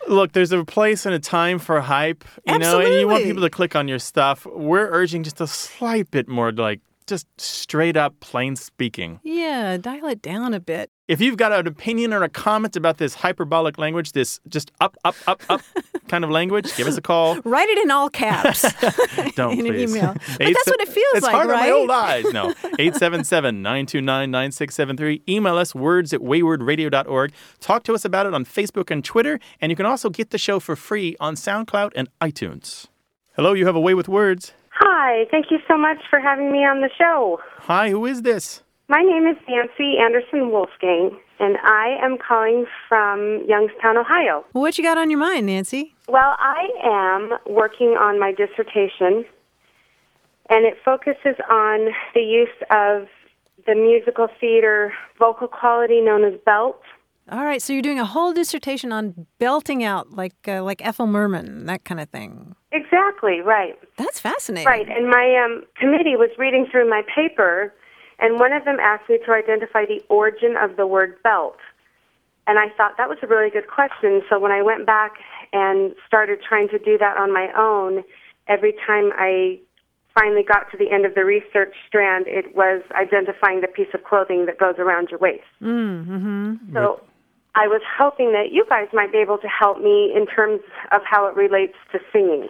Look, 0.07 0.33
there's 0.33 0.51
a 0.51 0.63
place 0.63 1.05
and 1.05 1.15
a 1.15 1.19
time 1.19 1.59
for 1.59 1.81
hype, 1.81 2.23
you 2.45 2.59
know, 2.59 2.79
and 2.79 2.93
you 2.99 3.07
want 3.07 3.23
people 3.23 3.41
to 3.41 3.49
click 3.49 3.75
on 3.75 3.87
your 3.87 3.99
stuff. 3.99 4.45
We're 4.45 4.89
urging 4.89 5.23
just 5.23 5.41
a 5.41 5.47
slight 5.47 6.11
bit 6.11 6.27
more 6.27 6.51
like 6.51 6.81
just 7.07 7.27
straight 7.39 7.97
up 7.97 8.19
plain 8.19 8.55
speaking. 8.55 9.19
Yeah, 9.23 9.77
dial 9.77 10.07
it 10.07 10.21
down 10.21 10.53
a 10.53 10.59
bit. 10.59 10.91
If 11.07 11.21
you've 11.21 11.37
got 11.37 11.51
an 11.51 11.67
opinion 11.67 12.13
or 12.13 12.23
a 12.23 12.29
comment 12.29 12.75
about 12.75 12.97
this 12.97 13.13
hyperbolic 13.13 13.77
language, 13.77 14.13
this 14.13 14.39
just 14.49 14.71
up, 14.81 14.97
up, 15.05 15.15
up, 15.27 15.39
up 15.49 15.61
kind 16.07 16.23
of 16.23 16.31
language, 16.31 16.75
give 16.75 16.87
us 16.87 16.97
a 16.97 17.01
call. 17.01 17.39
Write 17.41 17.69
it 17.69 17.77
in 17.77 17.91
all 17.91 18.09
caps. 18.09 18.65
Don't 19.35 19.59
In 19.59 19.67
an 19.67 19.73
please. 19.73 19.95
email. 19.95 20.13
But 20.39 20.39
that's 20.39 20.67
what 20.67 20.81
it 20.81 20.87
feels 20.87 21.13
it's 21.13 21.25
like, 21.25 21.35
hard 21.35 21.51
on 21.51 21.59
my 21.59 21.69
old 21.69 21.91
eyes. 21.91 22.25
No. 22.33 22.53
877-929-9673. 22.79 25.21
Email 25.29 25.57
us 25.57 25.75
words 25.75 26.13
at 26.13 26.21
waywordradio.org. 26.21 27.33
Talk 27.59 27.83
to 27.83 27.93
us 27.93 28.05
about 28.05 28.25
it 28.25 28.33
on 28.33 28.45
Facebook 28.45 28.89
and 28.89 29.03
Twitter. 29.05 29.39
And 29.61 29.71
you 29.71 29.75
can 29.75 29.85
also 29.85 30.09
get 30.09 30.31
the 30.31 30.37
show 30.37 30.59
for 30.59 30.75
free 30.75 31.15
on 31.19 31.35
SoundCloud 31.35 31.91
and 31.95 32.07
iTunes. 32.21 32.87
Hello, 33.35 33.53
you 33.53 33.65
have 33.65 33.75
a 33.75 33.81
way 33.81 33.93
with 33.93 34.07
words. 34.07 34.53
Hi, 34.77 35.25
thank 35.31 35.51
you 35.51 35.59
so 35.69 35.77
much 35.77 35.99
for 36.09 36.19
having 36.19 36.51
me 36.51 36.59
on 36.59 36.81
the 36.81 36.89
show. 36.97 37.39
Hi, 37.59 37.89
who 37.91 38.05
is 38.05 38.23
this? 38.23 38.61
My 38.89 39.01
name 39.01 39.25
is 39.25 39.37
Nancy 39.47 39.97
Anderson 39.97 40.51
Wolfgang, 40.51 41.17
and 41.39 41.57
I 41.63 41.97
am 42.03 42.17
calling 42.17 42.65
from 42.89 43.43
Youngstown, 43.47 43.97
Ohio. 43.97 44.43
What 44.51 44.77
you 44.77 44.83
got 44.83 44.97
on 44.97 45.09
your 45.09 45.19
mind, 45.19 45.45
Nancy? 45.45 45.95
Well, 46.09 46.35
I 46.37 46.67
am 46.83 47.31
working 47.47 47.95
on 47.97 48.19
my 48.19 48.33
dissertation, 48.33 49.23
and 50.49 50.65
it 50.65 50.75
focuses 50.83 51.35
on 51.49 51.91
the 52.13 52.21
use 52.21 52.49
of 52.69 53.07
the 53.65 53.75
musical 53.75 54.27
theater 54.41 54.93
vocal 55.17 55.47
quality 55.47 56.01
known 56.01 56.25
as 56.25 56.33
belt. 56.45 56.81
All 57.31 57.43
right, 57.43 57.59
so 57.59 57.73
you're 57.73 57.81
doing 57.81 57.99
a 57.99 58.05
whole 58.05 58.33
dissertation 58.33 58.91
on 58.91 59.25
belting 59.39 59.83
out, 59.83 60.11
like 60.11 60.35
uh, 60.47 60.61
like 60.61 60.85
Ethel 60.85 61.07
Merman, 61.07 61.65
that 61.65 61.83
kind 61.83 61.99
of 61.99 62.09
thing. 62.09 62.55
Exactly, 62.71 63.41
right. 63.41 63.73
That's 63.97 64.19
fascinating. 64.19 64.67
Right, 64.67 64.87
and 64.87 65.09
my 65.09 65.43
um, 65.43 65.63
committee 65.75 66.15
was 66.15 66.29
reading 66.37 66.67
through 66.69 66.87
my 66.87 67.01
paper, 67.15 67.73
and 68.19 68.39
one 68.39 68.53
of 68.53 68.63
them 68.65 68.77
asked 68.79 69.09
me 69.09 69.17
to 69.25 69.31
identify 69.31 69.85
the 69.85 70.01
origin 70.07 70.55
of 70.55 70.77
the 70.77 70.85
word 70.85 71.15
belt. 71.23 71.57
And 72.47 72.59
I 72.59 72.67
thought 72.77 72.93
that 72.99 73.09
was 73.09 73.17
a 73.23 73.27
really 73.27 73.49
good 73.49 73.67
question. 73.67 74.21
So 74.29 74.39
when 74.39 74.51
I 74.51 74.61
went 74.61 74.85
back 74.85 75.13
and 75.51 75.95
started 76.05 76.39
trying 76.47 76.69
to 76.69 76.77
do 76.77 76.95
that 76.99 77.17
on 77.17 77.33
my 77.33 77.49
own, 77.57 78.03
every 78.47 78.75
time 78.85 79.09
I 79.17 79.59
finally 80.13 80.43
got 80.43 80.69
to 80.71 80.77
the 80.77 80.91
end 80.91 81.07
of 81.07 81.15
the 81.15 81.25
research 81.25 81.73
strand, 81.87 82.25
it 82.27 82.55
was 82.55 82.83
identifying 82.93 83.61
the 83.61 83.67
piece 83.67 83.87
of 83.95 84.03
clothing 84.03 84.45
that 84.45 84.59
goes 84.59 84.75
around 84.77 85.09
your 85.09 85.19
waist. 85.19 85.43
Mm-hmm. 85.59 86.71
So 86.73 87.01
I 87.55 87.67
was 87.67 87.81
hoping 87.97 88.31
that 88.33 88.51
you 88.51 88.65
guys 88.69 88.87
might 88.93 89.11
be 89.11 89.17
able 89.19 89.37
to 89.37 89.47
help 89.47 89.79
me 89.79 90.11
in 90.15 90.25
terms 90.27 90.61
of 90.91 91.01
how 91.09 91.27
it 91.27 91.35
relates 91.35 91.75
to 91.93 91.99
singing. 92.11 92.49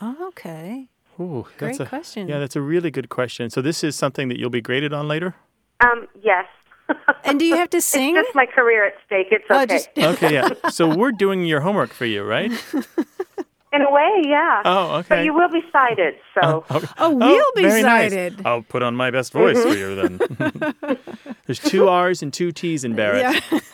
Oh, 0.00 0.16
okay. 0.28 0.88
Ooh, 1.20 1.46
Great 1.58 1.78
a, 1.78 1.86
question. 1.86 2.26
Yeah, 2.28 2.38
that's 2.40 2.56
a 2.56 2.60
really 2.60 2.90
good 2.90 3.08
question. 3.08 3.50
So 3.50 3.62
this 3.62 3.84
is 3.84 3.94
something 3.94 4.28
that 4.28 4.38
you'll 4.38 4.50
be 4.50 4.60
graded 4.60 4.92
on 4.92 5.06
later? 5.08 5.34
Um, 5.80 6.08
yes. 6.22 6.46
And 7.24 7.38
do 7.38 7.44
you 7.46 7.54
have 7.56 7.70
to 7.70 7.80
sing? 7.80 8.16
It's 8.16 8.26
just 8.26 8.34
my 8.34 8.44
career 8.46 8.84
at 8.86 8.94
stake. 9.06 9.28
It's 9.30 9.44
Oh, 9.48 9.62
okay. 9.62 9.76
just- 9.76 9.88
Okay, 9.98 10.34
yeah. 10.34 10.48
So 10.70 10.92
we're 10.94 11.12
doing 11.12 11.44
your 11.44 11.60
homework 11.60 11.90
for 11.92 12.04
you, 12.04 12.24
right? 12.24 12.50
In 13.74 13.80
a 13.82 13.90
way, 13.90 14.22
yeah. 14.26 14.62
Oh, 14.66 14.96
okay. 14.96 15.06
But 15.08 15.24
you 15.24 15.32
will 15.32 15.48
be 15.48 15.62
cited, 15.72 16.14
so. 16.34 16.64
Oh, 16.98 17.14
we'll 17.14 17.44
be 17.56 17.62
very 17.62 17.82
nice. 17.82 18.34
I'll 18.44 18.60
put 18.62 18.82
on 18.82 18.94
my 18.94 19.10
best 19.10 19.32
voice 19.32 19.62
for 19.62 19.70
you 19.74 19.94
then. 19.94 20.18
There's 21.46 21.58
two 21.58 21.88
R's 21.88 22.22
and 22.22 22.32
two 22.34 22.52
T's 22.52 22.84
in 22.84 22.94
Barrett. 22.94 23.42
Yeah. 23.50 23.60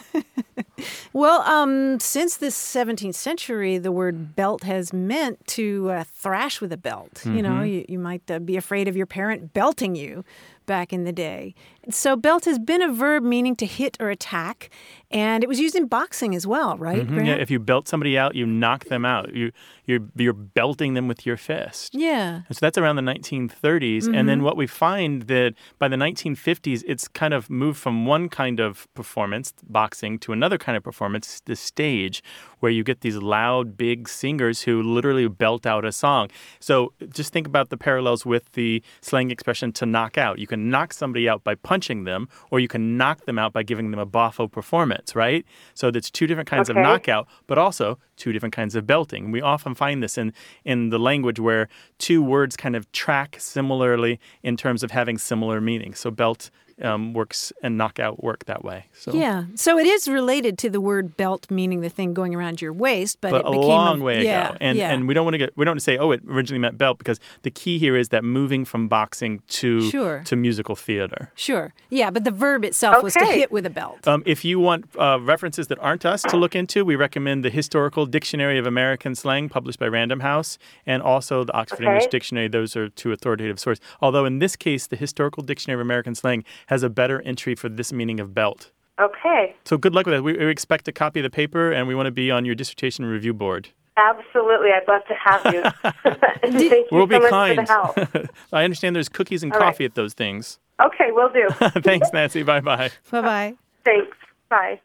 Well, 1.12 1.40
um, 1.42 1.98
since 1.98 2.36
the 2.36 2.46
17th 2.48 3.14
century, 3.14 3.78
the 3.78 3.90
word 3.90 4.36
belt 4.36 4.62
has 4.62 4.92
meant 4.92 5.44
to 5.48 5.90
uh, 5.90 6.04
thrash 6.04 6.60
with 6.60 6.72
a 6.72 6.76
belt. 6.76 7.22
You 7.24 7.42
know, 7.42 7.50
Mhm. 7.62 7.70
you, 7.72 7.84
you 7.88 7.98
might 7.98 8.30
uh, 8.30 8.38
be 8.38 8.56
afraid 8.56 8.86
of 8.86 8.96
your 8.96 9.06
parent 9.06 9.52
belting 9.52 9.96
you 9.96 10.24
back 10.66 10.92
in 10.92 11.02
the 11.04 11.12
day. 11.12 11.54
So, 11.90 12.16
belt 12.16 12.44
has 12.44 12.58
been 12.58 12.82
a 12.82 12.92
verb 12.92 13.22
meaning 13.22 13.56
to 13.56 13.64
hit 13.66 13.96
or 13.98 14.10
attack, 14.10 14.68
and 15.10 15.42
it 15.42 15.48
was 15.48 15.58
used 15.58 15.74
in 15.74 15.86
boxing 15.86 16.34
as 16.34 16.46
well, 16.46 16.76
right? 16.76 17.06
Mhm, 17.06 17.26
Yeah, 17.26 17.34
if 17.36 17.50
you 17.50 17.58
belt 17.58 17.88
somebody 17.88 18.18
out, 18.18 18.34
you 18.34 18.44
knock 18.44 18.84
them 18.86 19.06
out. 19.06 19.34
You 19.34 19.52
you're 19.86 20.00
you're 20.14 20.34
belting 20.34 20.92
them 20.92 21.08
with 21.08 21.24
your 21.24 21.38
fist. 21.38 21.94
Yeah. 21.94 22.42
And 22.46 22.54
so 22.54 22.58
that's 22.60 22.76
around 22.76 22.96
the 22.96 23.02
1930s. 23.02 24.06
And 24.06 24.28
then 24.28 24.40
Mhm. 24.40 24.44
what 24.44 24.56
we 24.58 24.66
find 24.66 25.22
that 25.28 25.54
by 25.78 25.88
the 25.88 25.96
1950s, 25.96 26.82
it's 26.86 27.08
kind 27.08 27.32
of 27.32 27.48
moved 27.48 27.78
from 27.78 28.04
one 28.04 28.28
kind 28.28 28.60
of 28.60 28.86
performance, 28.92 29.54
boxing, 29.66 30.18
to 30.18 30.32
another 30.34 30.58
kind 30.58 30.76
of 30.76 30.82
performance, 30.84 31.40
the 31.46 31.56
stage, 31.56 32.22
where 32.60 32.70
you 32.70 32.84
get 32.84 33.00
these 33.00 33.16
loud, 33.16 33.78
big 33.78 34.10
singers 34.10 34.62
who 34.62 34.82
literally 34.82 35.26
belt 35.26 35.64
out 35.64 35.86
a 35.86 35.92
song. 35.92 36.28
So 36.60 36.92
just 37.14 37.32
think 37.32 37.46
about 37.46 37.70
the 37.70 37.78
parallels 37.78 38.26
with 38.26 38.52
the 38.52 38.82
slang 39.00 39.30
expression 39.30 39.72
to 39.72 39.86
knock 39.86 40.18
out. 40.18 40.38
You 40.38 40.46
can 40.46 40.68
knock 40.68 40.92
somebody 40.92 41.26
out 41.30 41.42
by 41.44 41.54
punching 41.54 41.77
them, 42.04 42.28
or 42.50 42.60
you 42.60 42.68
can 42.68 42.96
knock 42.96 43.24
them 43.24 43.38
out 43.38 43.52
by 43.52 43.62
giving 43.62 43.90
them 43.90 44.00
a 44.00 44.06
boffo 44.06 44.50
performance, 44.50 45.14
right? 45.14 45.44
So 45.74 45.90
that's 45.90 46.10
two 46.10 46.26
different 46.26 46.48
kinds 46.48 46.70
Okay. 46.70 46.78
of 46.78 46.82
knockout, 46.82 47.26
but 47.46 47.58
also 47.58 47.98
two 48.16 48.32
different 48.32 48.54
kinds 48.54 48.74
of 48.74 48.86
belting. 48.86 49.30
We 49.30 49.40
often 49.40 49.74
find 49.74 50.02
this 50.02 50.18
in, 50.18 50.32
in 50.64 50.90
the 50.90 50.98
language 50.98 51.38
where 51.40 51.68
two 51.98 52.22
words 52.22 52.56
kind 52.56 52.76
of 52.76 52.90
track 52.92 53.36
similarly 53.38 54.18
in 54.42 54.56
terms 54.56 54.82
of 54.82 54.90
having 54.90 55.18
similar 55.18 55.60
meanings. 55.60 55.98
So 55.98 56.10
belt 56.10 56.50
um, 56.82 57.12
works 57.12 57.52
and 57.62 57.76
knockout 57.76 58.22
work 58.22 58.44
that 58.46 58.64
way. 58.64 58.86
So. 58.92 59.12
Yeah, 59.12 59.44
so 59.54 59.78
it 59.78 59.86
is 59.86 60.08
related 60.08 60.58
to 60.58 60.70
the 60.70 60.80
word 60.80 61.16
belt, 61.16 61.50
meaning 61.50 61.80
the 61.80 61.88
thing 61.88 62.14
going 62.14 62.34
around 62.34 62.60
your 62.60 62.72
waist, 62.72 63.18
but, 63.20 63.30
but 63.30 63.40
it 63.40 63.46
a 63.46 63.50
became 63.50 63.68
long 63.68 64.00
a, 64.00 64.04
way 64.04 64.24
yeah, 64.24 64.50
ago, 64.50 64.58
and 64.60 64.78
yeah. 64.78 64.92
and 64.92 65.08
we 65.08 65.14
don't 65.14 65.24
want 65.24 65.34
to 65.34 65.38
get 65.38 65.56
we 65.56 65.64
don't 65.64 65.72
want 65.72 65.80
to 65.80 65.84
say 65.84 65.98
oh 65.98 66.10
it 66.10 66.22
originally 66.28 66.58
meant 66.58 66.78
belt 66.78 66.98
because 66.98 67.18
the 67.42 67.50
key 67.50 67.78
here 67.78 67.96
is 67.96 68.10
that 68.10 68.24
moving 68.24 68.64
from 68.64 68.88
boxing 68.88 69.42
to 69.48 69.90
Sure. 69.90 70.22
to 70.24 70.36
musical 70.36 70.76
theater. 70.76 71.32
Sure, 71.34 71.72
yeah, 71.90 72.10
but 72.10 72.24
the 72.24 72.30
verb 72.30 72.64
itself 72.64 73.02
was 73.02 73.14
to 73.14 73.24
hit 73.24 73.50
with 73.50 73.66
a 73.66 73.70
belt. 73.70 74.06
Um, 74.06 74.22
if 74.26 74.44
you 74.44 74.60
want 74.60 74.86
uh, 74.98 75.18
references 75.20 75.68
that 75.68 75.78
aren't 75.80 76.04
us 76.04 76.22
to 76.22 76.36
look 76.36 76.54
into, 76.54 76.84
we 76.84 76.96
recommend 76.96 77.44
the 77.44 77.50
Historical 77.50 78.06
Dictionary 78.06 78.58
of 78.58 78.66
American 78.66 79.14
Slang, 79.14 79.48
published 79.48 79.78
by 79.78 79.86
Random 79.86 80.20
House, 80.20 80.58
and 80.86 81.02
also 81.02 81.44
the 81.44 81.52
Oxford 81.52 81.78
Okay. 81.78 81.86
English 81.86 82.06
Dictionary. 82.08 82.48
Those 82.48 82.76
are 82.76 82.88
two 82.88 83.12
authoritative 83.12 83.58
sources. 83.58 83.84
Although 84.00 84.24
in 84.24 84.38
this 84.38 84.56
case, 84.56 84.86
the 84.86 84.96
Historical 84.96 85.42
Dictionary 85.42 85.80
of 85.80 85.84
American 85.84 86.14
Slang 86.14 86.44
has 86.68 86.82
a 86.82 86.88
better 86.90 87.20
entry 87.22 87.54
for 87.54 87.68
this 87.68 87.92
meaning 87.92 88.20
of 88.20 88.34
belt. 88.34 88.70
Okay, 89.00 89.54
So 89.64 89.76
good 89.78 89.94
luck 89.94 90.06
with 90.06 90.14
that. 90.16 90.22
We, 90.22 90.32
we 90.32 90.46
expect 90.50 90.88
a 90.88 90.92
copy 90.92 91.20
of 91.20 91.24
the 91.24 91.30
paper, 91.30 91.70
and 91.70 91.86
we 91.86 91.94
want 91.94 92.06
to 92.06 92.10
be 92.10 92.30
on 92.32 92.44
your 92.44 92.54
dissertation 92.56 93.04
review 93.04 93.32
board. 93.32 93.68
absolutely. 93.96 94.70
I'd 94.72 94.88
love 94.88 95.02
to 95.06 95.14
have 95.14 95.54
you. 95.54 95.62
Thank 96.58 96.72
you 96.72 96.86
we'll 96.90 97.02
so 97.04 97.06
be 97.06 97.18
much 97.20 97.30
kind. 97.30 97.56
for 97.58 97.64
the 97.64 97.72
help. 97.72 98.30
I 98.52 98.64
understand 98.64 98.96
there's 98.96 99.08
cookies 99.08 99.42
and 99.44 99.52
All 99.52 99.60
right. 99.60 99.66
coffee 99.66 99.84
at 99.84 99.94
those 99.94 100.14
things. 100.14 100.58
Okay, 100.82 101.10
we'll 101.10 101.32
do. 101.32 101.48
Thanks, 101.80 102.08
Nancy. 102.12 102.42
Bye 102.42 102.60
bye. 102.60 102.90
Bye 103.10 103.20
bye. 103.20 103.54
Thanks. 103.84 104.16
Bye. 104.48 104.80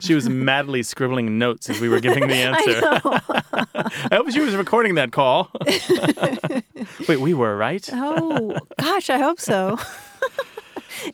she 0.00 0.14
was 0.14 0.28
madly 0.28 0.82
scribbling 0.82 1.38
notes 1.38 1.68
as 1.70 1.80
we 1.80 1.88
were 1.88 2.00
giving 2.00 2.26
the 2.26 2.34
answer. 2.34 2.80
I, 2.82 3.86
I, 4.10 4.14
hope 4.16 4.30
she 4.30 4.40
was 4.40 4.56
recording 4.56 4.94
that 4.96 5.12
call. 5.12 5.50
Wait, 7.08 7.20
we 7.20 7.34
were, 7.34 7.56
right? 7.56 7.88
Oh, 7.92 8.56
gosh, 8.80 9.10
I 9.10 9.18
hope 9.18 9.38
so. 9.40 9.78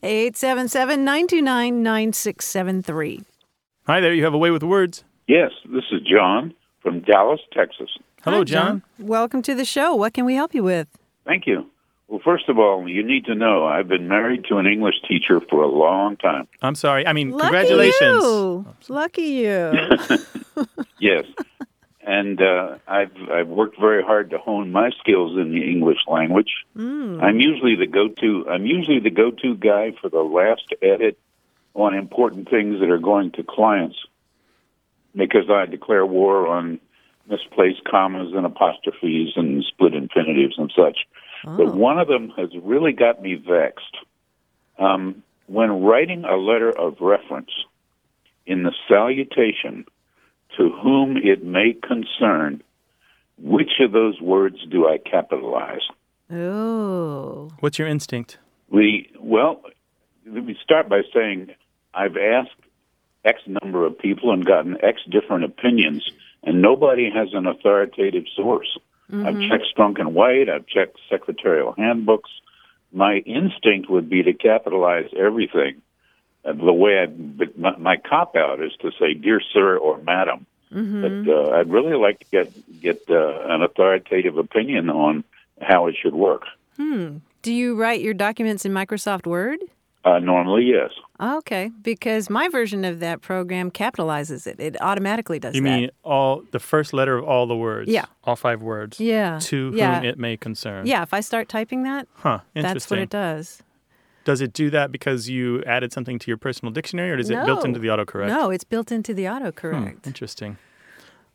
877 0.03 1.05
929 1.05 1.83
9673. 1.83 3.23
Hi 3.87 4.01
there, 4.01 4.13
you 4.13 4.25
have 4.25 4.35
a 4.35 4.39
way 4.39 4.51
with 4.51 4.63
words. 4.63 5.05
Yes, 5.27 5.51
this 5.73 5.85
is 5.93 6.01
John 6.03 6.55
from 6.83 7.01
Dallas, 7.01 7.41
Texas. 7.53 7.91
Hello, 8.23 8.45
John. 8.45 8.83
Welcome 8.99 9.43
to 9.43 9.55
the 9.55 9.65
show. 9.65 9.95
What 9.95 10.15
can 10.15 10.25
we 10.25 10.35
help 10.35 10.55
you 10.55 10.63
with? 10.63 10.89
Thank 11.25 11.47
you. 11.47 11.71
Well, 12.09 12.21
first 12.25 12.49
of 12.49 12.59
all, 12.59 12.89
you 12.89 13.03
need 13.05 13.25
to 13.27 13.35
know 13.35 13.67
I've 13.67 13.89
been 13.89 14.07
married 14.07 14.45
to 14.49 14.59
an 14.59 14.67
English 14.67 14.95
teacher 15.09 15.41
for 15.51 15.63
a 15.63 15.69
long 15.69 16.17
time. 16.17 16.47
I'm 16.63 16.77
sorry. 16.77 17.07
I 17.07 17.13
mean, 17.13 17.31
Lucky 17.31 17.43
congratulations. 17.43 18.23
You. 18.25 18.67
Lucky 18.89 19.23
you. 19.23 19.73
Yes. 20.99 21.27
And 22.09 22.41
uh, 22.41 22.79
I've 22.87 23.11
I've 23.29 23.49
worked 23.49 23.81
very 23.81 24.03
hard 24.03 24.31
to 24.31 24.39
hone 24.39 24.71
my 24.71 24.91
skills 25.01 25.37
in 25.37 25.51
the 25.51 25.69
English 25.69 25.99
language. 26.07 26.53
Mm. 26.77 27.21
I'm 27.21 27.41
usually 27.41 27.75
the 27.75 27.89
go-to. 27.89 28.47
I'm 28.49 28.65
usually 28.65 29.01
the 29.01 29.11
go-to 29.11 29.57
guy 29.57 29.93
for 30.01 30.09
the 30.09 30.23
last 30.23 30.73
edit 30.81 31.19
on 31.75 31.95
important 31.95 32.49
things 32.49 32.79
that 32.79 32.91
are 32.91 32.99
going 32.99 33.33
to 33.33 33.43
clients, 33.43 33.99
because 35.17 35.51
I 35.51 35.67
declare 35.67 36.07
war 36.07 36.47
on 36.47 36.79
misplaced 37.29 37.83
commas 37.83 38.33
and 38.35 38.47
apostrophes 38.47 39.33
and 39.35 39.65
split 39.65 39.93
infinitives 39.93 40.57
and 40.59 40.73
such. 40.77 40.99
But 41.45 41.75
one 41.75 41.99
of 41.99 42.07
them 42.07 42.31
has 42.37 42.51
really 42.63 42.93
got 42.93 43.21
me 43.21 43.35
vexed. 43.35 43.97
Um, 44.79 45.23
when 45.47 45.83
writing 45.83 46.25
a 46.25 46.37
letter 46.37 46.71
of 46.71 47.01
reference, 47.01 47.51
in 48.47 48.63
the 48.63 48.73
salutation, 48.89 49.87
to 50.57 50.71
whom 50.71 51.17
it 51.17 51.45
may 51.45 51.73
concern, 51.75 52.63
which 53.39 53.81
of 53.81 53.93
those 53.93 54.21
words 54.21 54.57
do 54.71 54.87
I 54.89 54.99
capitalize? 54.99 55.83
Oh. 56.31 57.51
What's 57.61 57.79
your 57.79 57.89
instinct? 57.89 58.39
We 58.69 59.11
well, 59.21 59.63
let 60.27 60.45
me 60.45 60.57
start 60.63 60.89
by 60.89 61.03
saying 61.15 61.51
I've 61.95 62.17
asked 62.17 62.51
X 63.25 63.41
number 63.47 63.87
of 63.87 63.99
people 63.99 64.33
and 64.33 64.45
gotten 64.45 64.77
X 64.83 65.01
different 65.11 65.45
opinions, 65.45 66.09
and 66.43 66.61
nobody 66.63 67.11
has 67.15 67.29
an 67.33 67.47
authoritative 67.47 68.25
source. 68.35 68.77
I've 69.13 69.37
Mhm. 69.37 69.49
checked 69.49 69.67
Strunk 69.77 70.01
and 70.01 70.15
White. 70.15 70.49
I've 70.49 70.67
checked 70.67 70.99
secretarial 71.09 71.75
handbooks. 71.79 72.31
My 72.93 73.19
instinct 73.19 73.89
would 73.89 74.09
be 74.09 74.23
to 74.25 74.33
capitalize 74.33 75.09
everything. 75.17 75.83
Uh, 76.47 76.53
The 76.53 76.73
way 76.73 77.01
I, 77.03 77.07
but 77.07 77.59
my, 77.59 77.77
my 77.77 77.97
cop 77.97 78.37
out 78.37 78.63
is 78.63 78.73
to 78.83 78.91
say 78.99 79.15
"dear 79.15 79.41
sir" 79.53 79.77
or 79.77 79.99
"madam." 80.03 80.47
Mm-hmm. 80.73 81.25
But 81.25 81.33
uh, 81.33 81.51
I'd 81.57 81.71
really 81.71 81.97
like 81.97 82.19
to 82.21 82.27
get 82.31 82.81
get 82.81 83.03
uh, 83.11 83.41
an 83.49 83.63
authoritative 83.63 84.37
opinion 84.39 84.91
on 84.91 85.25
how 85.61 85.87
it 85.89 85.97
should 86.01 86.15
work. 86.15 86.43
Hmm. 86.77 87.19
Do 87.43 87.53
you 87.53 87.77
write 87.77 88.01
your 88.01 88.15
documents 88.15 88.65
in 88.65 88.73
Microsoft 88.73 89.27
Word? 89.27 89.61
Uh, 90.05 90.19
normally, 90.21 90.65
yes. 90.65 90.91
Okay, 91.21 91.71
because 91.83 92.31
my 92.31 92.49
version 92.49 92.85
of 92.85 93.01
that 93.01 93.23
program 93.23 93.71
capitalizes 93.73 94.47
it. 94.47 94.61
It 94.61 94.77
automatically 94.81 95.39
does 95.41 95.55
You 95.57 95.63
that. 95.63 95.69
mean 95.69 95.91
all 96.05 96.43
the 96.53 96.61
first 96.61 96.93
letter 96.93 97.17
of 97.19 97.25
all 97.25 97.47
the 97.47 97.57
words? 97.57 97.91
Yeah. 97.91 98.05
All 98.25 98.37
five 98.37 98.61
words. 98.63 99.01
Yeah. 99.01 99.39
To 99.43 99.73
Yeah. 99.75 99.97
whom 100.01 100.05
it 100.05 100.19
may 100.19 100.37
concern. 100.37 100.87
Yeah, 100.87 101.03
if 101.03 101.13
I 101.13 101.21
start 101.21 101.49
typing 101.49 101.83
that, 101.85 102.07
Huh. 102.17 102.39
Interesting. 102.55 102.63
that's 102.75 102.91
what 102.91 102.99
it 103.01 103.11
does. 103.11 103.63
Does 104.27 104.41
it 104.41 104.53
do 104.53 104.71
that 104.71 104.91
because 104.91 105.29
you 105.29 105.63
added 105.65 105.93
something 105.93 106.19
to 106.19 106.27
your 106.31 106.37
personal 106.37 106.73
dictionary, 106.73 107.13
or 107.13 107.19
is 107.19 107.31
it 107.31 107.45
built 107.47 107.65
into 107.65 107.79
the 107.79 107.87
autocorrect? 107.89 108.27
No, 108.27 108.51
it's 108.51 108.65
built 108.65 108.91
into 108.91 109.15
the 109.15 109.25
Hmm, 109.27 109.33
autocorrect. 109.45 110.07
interesting. 110.07 110.59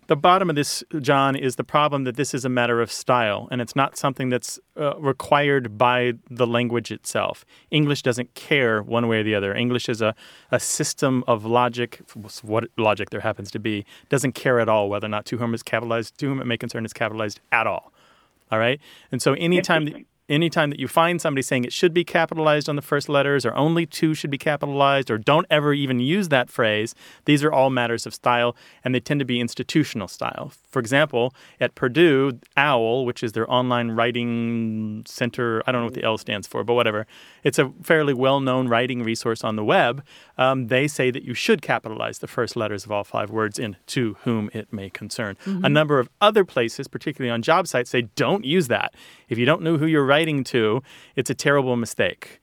The 0.08 0.16
bottom 0.18 0.50
of 0.50 0.58
this, 0.58 0.84
John, 1.00 1.38
is 1.38 1.56
the 1.56 1.64
problem 1.64 2.04
that 2.04 2.18
this 2.18 2.34
is 2.34 2.44
a 2.44 2.50
matter 2.50 2.82
of 2.82 2.92
style, 2.92 3.48
and 3.50 3.62
it's 3.62 3.78
not 3.78 3.96
something 3.98 4.28
that's 4.28 4.60
uh, 4.76 4.98
required 5.00 5.78
by 5.78 6.14
the 6.30 6.46
language 6.46 6.92
itself. 6.92 7.46
English 7.70 8.02
doesn't 8.02 8.34
care 8.34 8.84
one 8.84 9.08
way 9.08 9.20
or 9.20 9.24
the 9.24 9.36
other. 9.36 9.56
English 9.56 9.88
is 9.88 10.02
a, 10.02 10.14
a 10.52 10.60
system 10.60 11.24
of 11.28 11.46
logic, 11.46 12.02
what 12.42 12.66
logic 12.78 13.10
there 13.12 13.22
happens 13.22 13.50
to 13.52 13.60
be, 13.60 13.86
doesn't 14.10 14.34
care 14.34 14.60
at 14.60 14.68
all 14.68 14.90
whether 14.90 15.06
or 15.06 15.10
not 15.10 15.26
to 15.28 15.38
whom 15.38 15.54
is 15.54 15.64
capitalized, 15.64 16.18
to 16.18 16.28
whom 16.28 16.42
it 16.42 16.46
may 16.46 16.58
concern 16.58 16.84
is 16.84 16.92
capitalized 16.92 17.40
at 17.54 17.66
all. 17.66 17.94
All 18.52 18.60
right? 18.60 18.82
And 19.14 19.22
so 19.22 19.32
anytime 19.36 19.86
that, 19.86 19.94
anytime 20.32 20.70
that 20.70 20.80
you 20.80 20.88
find 20.88 21.22
somebody 21.22 21.42
saying 21.42 21.64
it 21.66 21.74
should 21.74 21.94
be 21.94 22.04
capitalized 22.04 22.70
on 22.70 22.76
the 22.76 22.82
first 22.82 23.10
letters 23.10 23.46
or 23.46 23.54
only 23.56 23.86
two 23.86 24.14
should 24.14 24.32
be 24.32 24.38
capitalized 24.38 25.12
or 25.12 25.18
don't 25.18 25.46
ever 25.50 25.74
even 25.74 26.00
use 26.00 26.30
that 26.30 26.50
phrase, 26.50 26.96
these 27.26 27.44
are 27.44 27.52
all 27.52 27.70
matters 27.70 28.06
of 28.06 28.14
style 28.14 28.56
and 28.84 28.96
they 28.96 29.00
tend 29.00 29.20
to 29.20 29.26
be 29.26 29.40
institutional 29.40 30.08
style. 30.08 30.52
For 30.70 30.80
example, 30.80 31.34
at 31.60 31.76
Purdue, 31.76 32.40
OWL, 32.56 33.06
which 33.06 33.24
is 33.24 33.34
their 33.34 33.50
online 33.52 33.92
writing 33.92 35.04
center, 35.06 35.62
I 35.68 35.72
don't 35.72 35.82
know 35.82 35.86
what 35.88 35.94
the 35.96 36.04
L 36.04 36.18
stands 36.18 36.48
for, 36.48 36.64
but 36.64 36.74
whatever, 36.76 37.06
it's 37.44 37.60
a 37.60 37.72
fairly 37.84 38.14
well 38.14 38.40
known 38.40 38.68
writing 38.70 39.04
resource 39.04 39.44
on 39.44 39.58
the 39.58 39.64
web. 39.66 40.04
Um, 40.38 40.68
they 40.68 40.88
say 40.88 41.12
that 41.12 41.24
you 41.24 41.34
should 41.34 41.62
capitalize 41.62 42.20
the 42.20 42.28
first 42.28 42.56
letters 42.56 42.86
of 42.86 42.92
all 42.92 43.04
five 43.04 43.30
words 43.30 43.60
in 43.60 43.76
to 43.88 44.16
whom 44.24 44.50
it 44.54 44.72
may 44.72 44.90
concern. 44.90 45.36
A 45.46 45.50
Mhm. 45.50 45.72
number 45.74 46.00
of 46.00 46.10
other 46.22 46.46
places, 46.46 46.88
particularly 46.88 47.30
on 47.32 47.42
job 47.42 47.68
sites, 47.68 47.90
say 47.90 48.04
don't 48.16 48.46
use 48.46 48.68
that. 48.70 48.94
If 49.28 49.38
you 49.38 49.46
don't 49.46 49.62
know 49.62 49.78
who 49.78 49.86
you're 49.86 50.06
writing 50.06 50.21
to, 50.46 50.82
it's 51.16 51.30
a 51.30 51.36
terrible 51.36 51.76
mistake. 51.76 52.41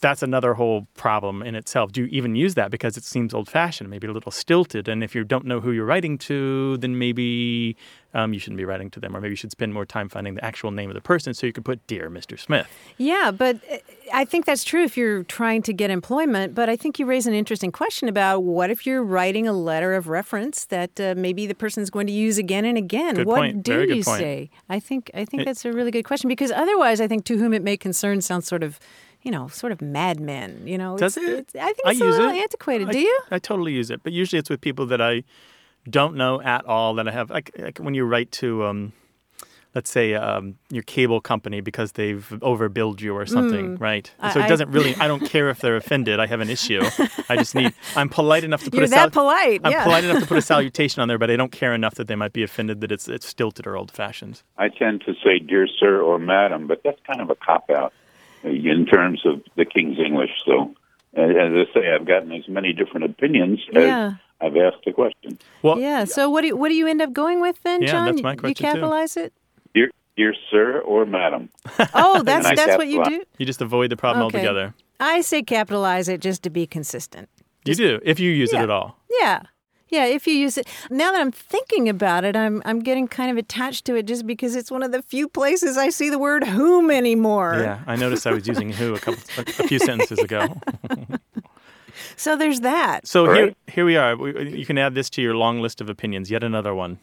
That's 0.00 0.22
another 0.22 0.54
whole 0.54 0.86
problem 0.96 1.42
in 1.42 1.54
itself. 1.54 1.92
Do 1.92 2.02
you 2.02 2.08
even 2.08 2.34
use 2.34 2.54
that 2.54 2.70
because 2.70 2.96
it 2.96 3.04
seems 3.04 3.32
old 3.34 3.48
fashioned, 3.48 3.88
maybe 3.90 4.06
a 4.06 4.12
little 4.12 4.32
stilted? 4.32 4.88
And 4.88 5.02
if 5.02 5.14
you 5.14 5.24
don't 5.24 5.44
know 5.46 5.60
who 5.60 5.72
you're 5.72 5.84
writing 5.86 6.18
to, 6.18 6.76
then 6.78 6.98
maybe 6.98 7.76
um, 8.14 8.32
you 8.32 8.38
shouldn't 8.38 8.56
be 8.58 8.64
writing 8.64 8.90
to 8.90 9.00
them, 9.00 9.16
or 9.16 9.20
maybe 9.20 9.32
you 9.32 9.36
should 9.36 9.50
spend 9.50 9.74
more 9.74 9.84
time 9.84 10.08
finding 10.08 10.34
the 10.34 10.44
actual 10.44 10.70
name 10.70 10.90
of 10.90 10.94
the 10.94 11.00
person 11.00 11.34
so 11.34 11.46
you 11.46 11.52
could 11.52 11.64
put 11.64 11.86
Dear 11.86 12.08
Mr. 12.10 12.38
Smith. 12.38 12.66
Yeah, 12.96 13.30
but 13.30 13.56
uh, 13.70 13.76
I 14.12 14.24
think 14.24 14.46
that's 14.46 14.64
true 14.64 14.82
if 14.82 14.96
you're 14.96 15.22
trying 15.24 15.62
to 15.62 15.72
get 15.72 15.90
employment. 15.90 16.54
But 16.54 16.68
I 16.68 16.76
think 16.76 16.98
you 16.98 17.06
raise 17.06 17.26
an 17.26 17.34
interesting 17.34 17.70
question 17.72 18.08
about 18.08 18.40
what 18.44 18.70
if 18.70 18.86
you're 18.86 19.02
writing 19.02 19.46
a 19.46 19.52
letter 19.52 19.94
of 19.94 20.08
reference 20.08 20.64
that 20.66 20.98
uh, 21.00 21.14
maybe 21.16 21.46
the 21.46 21.54
person's 21.54 21.90
going 21.90 22.06
to 22.06 22.12
use 22.12 22.38
again 22.38 22.64
and 22.64 22.78
again. 22.78 23.14
Good 23.16 23.26
what 23.26 23.36
point. 23.38 23.62
do 23.62 23.72
Very 23.72 23.86
good 23.86 23.96
you 23.98 24.04
point. 24.04 24.20
say? 24.20 24.50
I 24.68 24.80
think 24.80 25.10
I 25.14 25.24
think 25.24 25.42
It- 25.42 25.44
that's 25.46 25.64
a 25.64 25.72
really 25.72 25.90
good 25.90 26.04
question 26.04 26.28
because 26.28 26.50
otherwise, 26.50 27.00
I 27.00 27.06
think 27.08 27.24
to 27.26 27.36
whom 27.38 27.52
it 27.52 27.62
may 27.62 27.76
concern 27.76 28.20
sounds 28.20 28.46
sort 28.46 28.62
of. 28.62 28.78
You 29.22 29.30
know, 29.32 29.48
sort 29.48 29.72
of 29.72 29.82
Mad 29.82 30.20
Men. 30.20 30.62
You 30.66 30.78
know, 30.78 30.96
Does 30.96 31.16
It's- 31.16 31.32
it? 31.32 31.38
it's- 31.54 31.62
I 31.62 31.72
think 31.72 31.86
I 31.86 31.90
it's 31.92 32.00
a 32.00 32.04
use 32.04 32.16
little 32.18 32.30
it. 32.32 32.38
antiquated. 32.42 32.88
I, 32.88 32.92
do 32.92 33.00
you? 33.00 33.20
I 33.30 33.38
totally 33.38 33.72
use 33.72 33.90
it, 33.90 34.02
but 34.02 34.12
usually 34.12 34.38
it's 34.38 34.48
with 34.50 34.60
people 34.60 34.86
that 34.86 35.00
I 35.00 35.24
don't 35.88 36.14
know 36.16 36.40
at 36.42 36.64
all. 36.66 36.94
That 36.94 37.08
I 37.08 37.12
have, 37.12 37.30
like, 37.30 37.50
like 37.58 37.78
when 37.78 37.94
you 37.94 38.04
write 38.04 38.30
to, 38.32 38.64
um, 38.64 38.92
let's 39.74 39.90
say, 39.90 40.14
um, 40.14 40.54
your 40.70 40.82
cable 40.84 41.20
company 41.20 41.60
because 41.60 41.92
they've 41.92 42.26
overbilled 42.42 43.00
you 43.00 43.14
or 43.14 43.26
something, 43.26 43.76
Mm. 43.76 43.80
right? 43.80 44.10
I- 44.20 44.32
so 44.32 44.40
it 44.40 44.48
doesn't 44.48 44.70
really. 44.70 44.94
I 45.00 45.08
don't 45.08 45.24
care 45.24 45.50
if 45.50 45.58
they're 45.60 45.76
offended. 45.76 46.20
I 46.20 46.26
have 46.26 46.40
an 46.40 46.48
issue. 46.50 46.80
I 47.28 47.36
just 47.36 47.54
need. 47.54 47.72
I'm 47.96 48.08
polite 48.08 48.44
enough 48.44 48.62
to 48.64 48.70
put 48.70 48.76
You're 48.76 48.84
a 48.86 48.88
that 48.90 49.12
polite, 49.12 49.60
I'm 49.64 49.72
yeah. 49.72 49.82
polite 49.84 50.04
enough 50.04 50.20
to 50.20 50.26
put 50.26 50.38
a 50.38 50.42
salutation 50.54 51.02
on 51.02 51.08
there, 51.08 51.18
but 51.18 51.30
I 51.30 51.36
don't 51.36 51.52
care 51.52 51.74
enough 51.74 51.96
that 51.96 52.06
they 52.06 52.16
might 52.16 52.32
be 52.32 52.42
offended 52.44 52.80
that 52.82 52.92
it's 52.92 53.08
it's 53.08 53.26
stilted 53.26 53.66
or 53.66 53.76
old 53.76 53.90
fashioned. 53.90 54.42
I 54.56 54.68
tend 54.68 55.02
to 55.06 55.14
say 55.24 55.38
dear 55.40 55.66
sir 55.66 56.00
or 56.00 56.18
madam, 56.20 56.66
but 56.68 56.82
that's 56.84 57.00
kind 57.06 57.20
of 57.20 57.30
a 57.30 57.34
cop 57.34 57.68
out 57.70 57.92
in 58.44 58.86
terms 58.86 59.24
of 59.24 59.42
the 59.56 59.64
King's 59.64 59.98
English. 59.98 60.30
So, 60.46 60.74
as 61.14 61.30
I 61.36 61.64
say, 61.74 61.92
I've 61.92 62.06
gotten 62.06 62.32
as 62.32 62.48
many 62.48 62.72
different 62.72 63.04
opinions 63.06 63.60
as 63.74 63.82
Yeah. 63.84 64.12
I've 64.40 64.56
asked 64.56 64.84
the 64.86 64.92
question. 64.92 65.38
Well, 65.62 65.78
yeah. 65.80 66.04
So 66.04 66.30
what 66.30 66.42
do 66.42 66.48
you, 66.48 66.56
what 66.56 66.68
do 66.68 66.74
you 66.74 66.86
end 66.86 67.02
up 67.02 67.12
going 67.12 67.40
with 67.40 67.60
then, 67.64 67.82
Yeah, 67.82 67.88
John? 67.90 68.06
that's 68.06 68.22
my 68.22 68.32
You- 68.32 68.36
question, 68.38 68.48
You 68.50 68.54
too. 68.54 68.62
capitalize 68.78 69.16
it. 69.16 69.32
Dear, 69.74 69.90
dear 70.16 70.34
sir 70.50 70.78
or 70.80 71.04
madam. 71.06 71.48
Oh, 71.94 72.22
that's 72.22 72.46
And 72.46 72.58
I 72.58 72.66
that's 72.66 72.78
what 72.78 72.86
you 72.88 73.02
do. 73.04 73.22
You 73.38 73.46
just 73.46 73.60
avoid 73.60 73.90
the 73.90 73.96
problem 73.96 74.26
Okay. 74.26 74.38
altogether. 74.38 74.74
I 75.00 75.20
say 75.22 75.42
capitalize 75.42 76.08
it 76.08 76.20
just 76.20 76.42
to 76.44 76.50
be 76.50 76.66
consistent. 76.66 77.28
You 77.64 77.74
do 77.74 78.00
if 78.04 78.18
you 78.20 78.30
use 78.30 78.52
Yeah. 78.52 78.60
it 78.60 78.62
at 78.64 78.70
all. 78.70 78.98
Yeah. 79.20 79.40
Yeah, 79.88 80.06
if 80.06 80.26
you 80.26 80.34
use 80.34 80.58
it. 80.58 80.66
Now 80.90 81.12
that 81.12 81.20
I'm 81.20 81.32
thinking 81.32 81.88
about 81.88 82.24
it, 82.24 82.36
I'm 82.36 82.62
I'm 82.64 82.80
getting 82.80 83.08
kind 83.08 83.30
of 83.30 83.36
attached 83.36 83.84
to 83.86 83.94
it 83.96 84.06
just 84.06 84.26
because 84.26 84.54
it's 84.54 84.70
one 84.70 84.82
of 84.82 84.92
the 84.92 85.02
few 85.02 85.28
places 85.28 85.76
I 85.76 85.90
see 85.90 86.10
the 86.10 86.18
word 86.18 86.44
whom 86.44 86.90
anymore. 86.90 87.56
Yeah, 87.58 87.80
I 87.86 87.96
noticed 87.96 88.26
I 88.26 88.32
was 88.32 88.46
using 88.46 88.70
who 88.72 88.94
a 88.94 88.98
couple 88.98 89.22
a, 89.38 89.40
a 89.40 89.68
few 89.68 89.78
sentences 89.78 90.18
ago. 90.18 90.60
So 92.16 92.36
there's 92.36 92.60
that. 92.60 93.06
So 93.06 93.32
here, 93.32 93.54
here 93.68 93.84
we 93.84 93.96
are. 93.96 94.16
We, 94.16 94.50
you 94.58 94.66
can 94.66 94.76
add 94.76 94.94
this 94.94 95.08
to 95.10 95.22
your 95.22 95.36
long 95.36 95.60
list 95.60 95.80
of 95.80 95.88
opinions. 95.88 96.30
Yet 96.30 96.42
another 96.42 96.74
one. 96.74 96.98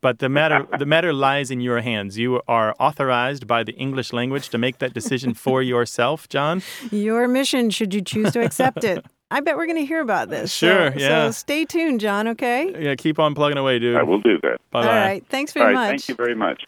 But 0.00 0.18
the 0.18 0.28
matter, 0.28 0.66
the 0.78 0.86
matter 0.86 1.12
lies 1.12 1.50
in 1.50 1.60
your 1.60 1.80
hands. 1.80 2.18
You 2.18 2.42
are 2.46 2.74
authorized 2.78 3.46
by 3.46 3.64
the 3.64 3.72
English 3.72 4.12
language 4.12 4.48
to 4.50 4.58
make 4.58 4.78
that 4.78 4.92
decision 4.92 5.34
for 5.34 5.62
yourself, 5.62 6.28
John. 6.28 6.62
Your 6.90 7.26
mission, 7.26 7.70
should 7.70 7.94
you 7.94 8.02
choose 8.02 8.32
to 8.32 8.40
accept 8.40 8.84
it. 8.84 9.04
I 9.32 9.40
bet 9.40 9.56
we're 9.56 9.66
going 9.66 9.78
to 9.78 9.86
hear 9.86 10.00
about 10.00 10.28
this. 10.28 10.52
Sure, 10.52 10.92
So, 10.92 10.98
yeah. 10.98 11.30
stay 11.30 11.64
tuned, 11.64 12.00
John, 12.00 12.28
okay? 12.28 12.74
Yeah, 12.78 12.94
keep 12.96 13.18
on 13.18 13.34
plugging 13.34 13.56
away, 13.56 13.78
dude. 13.78 13.96
I 13.96 14.02
will 14.02 14.20
do 14.20 14.38
that. 14.42 14.58
Bye 14.70 14.82
bye. 14.82 14.88
All 14.88 14.94
right. 14.94 15.26
Thanks 15.28 15.52
very 15.52 15.66
All 15.66 15.72
right, 15.72 15.92
much. 15.92 16.02
Thank 16.02 16.08
you 16.10 16.14
very 16.14 16.34
much. 16.34 16.66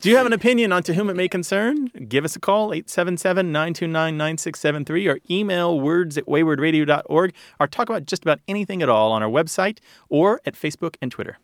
Do 0.00 0.10
you 0.10 0.16
have 0.16 0.26
an 0.26 0.32
opinion 0.32 0.72
on 0.72 0.82
to 0.84 0.94
whom 0.94 1.10
it 1.10 1.16
may 1.16 1.28
concern? 1.28 1.86
Give 2.08 2.24
us 2.24 2.36
a 2.36 2.40
call, 2.40 2.70
877-929-9673, 2.70 5.12
or 5.12 5.18
email 5.30 5.80
words 5.80 6.16
at 6.18 6.26
waywordradio.org, 6.26 7.34
or 7.58 7.66
talk 7.66 7.88
about 7.88 8.06
just 8.06 8.22
about 8.22 8.38
anything 8.46 8.80
at 8.82 8.88
all 8.88 9.10
on 9.12 9.22
our 9.22 9.30
website 9.30 9.78
or 10.08 10.40
at 10.44 10.54
Facebook 10.54 10.96
and 11.00 11.10
Twitter. 11.10 11.38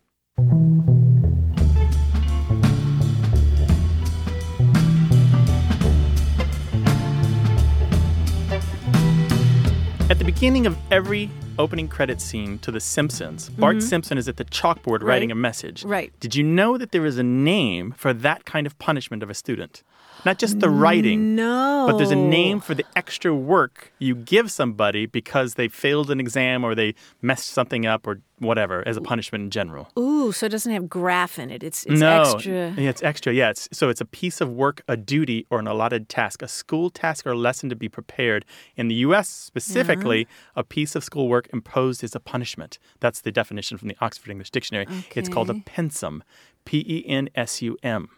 At 10.11 10.19
the 10.19 10.25
beginning 10.25 10.65
of 10.65 10.75
every 10.91 11.29
opening 11.57 11.87
credit 11.87 12.19
scene 12.19 12.59
to 12.59 12.71
The 12.71 12.81
Simpsons, 12.81 13.47
Bart 13.47 13.77
Mhm. 13.77 13.81
Simpson 13.81 14.17
is 14.17 14.27
at 14.27 14.35
the 14.35 14.43
chalkboard 14.43 15.03
writing 15.03 15.31
a 15.31 15.35
message. 15.35 15.85
Right. 15.85 16.11
Did 16.19 16.35
you 16.35 16.43
know 16.43 16.77
that 16.77 16.91
there 16.91 17.05
is 17.05 17.17
a 17.17 17.23
name 17.23 17.93
for 17.95 18.13
that 18.15 18.43
kind 18.43 18.67
of 18.67 18.77
punishment 18.77 19.23
of 19.23 19.29
a 19.29 19.33
student? 19.33 19.83
Not 20.23 20.37
just 20.37 20.59
the 20.59 20.69
writing, 20.69 21.35
No. 21.35 21.85
but 21.89 21.97
there's 21.97 22.11
a 22.11 22.15
name 22.15 22.59
for 22.59 22.75
the 22.75 22.85
extra 22.95 23.33
work 23.33 23.91
you 23.97 24.13
give 24.13 24.51
somebody 24.51 25.07
because 25.07 25.55
they 25.55 25.67
failed 25.67 26.11
an 26.11 26.19
exam 26.19 26.63
or 26.63 26.75
they 26.75 26.93
messed 27.23 27.47
something 27.49 27.87
up 27.87 28.05
or 28.05 28.21
whatever 28.37 28.87
as 28.87 28.97
a 28.97 29.01
punishment 29.01 29.43
in 29.43 29.49
general. 29.49 29.89
Ooh, 29.97 30.31
so 30.31 30.45
it 30.45 30.49
doesn't 30.49 30.71
have 30.71 30.87
graph 30.87 31.39
in 31.39 31.49
it. 31.49 31.63
It's, 31.63 31.85
it's 31.85 31.99
no, 31.99 32.21
extra. 32.21 32.51
Yeah, 32.53 32.89
it's 32.89 33.01
extra. 33.01 33.33
Yeah, 33.33 33.49
it's, 33.49 33.67
so 33.71 33.89
it's 33.89 34.01
a 34.01 34.05
piece 34.05 34.41
of 34.41 34.51
work, 34.51 34.81
a 34.87 34.95
duty, 34.95 35.45
or 35.49 35.59
an 35.59 35.67
allotted 35.67 36.07
task, 36.07 36.41
a 36.43 36.47
school 36.47 36.89
task 36.91 37.25
or 37.25 37.35
lesson 37.35 37.69
to 37.69 37.75
be 37.75 37.89
prepared. 37.89 38.45
In 38.75 38.89
the 38.89 38.95
U.S. 38.95 39.27
specifically, 39.27 40.27
a 40.55 40.63
piece 40.63 40.95
of 40.95 41.03
schoolwork 41.03 41.49
imposed 41.51 42.03
as 42.03 42.13
a 42.15 42.19
punishment. 42.19 42.77
That's 42.99 43.21
the 43.21 43.31
definition 43.31 43.77
from 43.79 43.87
the 43.87 43.97
Oxford 44.01 44.29
English 44.29 44.51
Dictionary. 44.51 44.85
It's 45.15 45.29
called 45.29 45.49
a 45.49 45.53
Okay. 45.53 45.63
pensum, 45.65 46.21
P-E-N-S-U-M. 46.65 48.09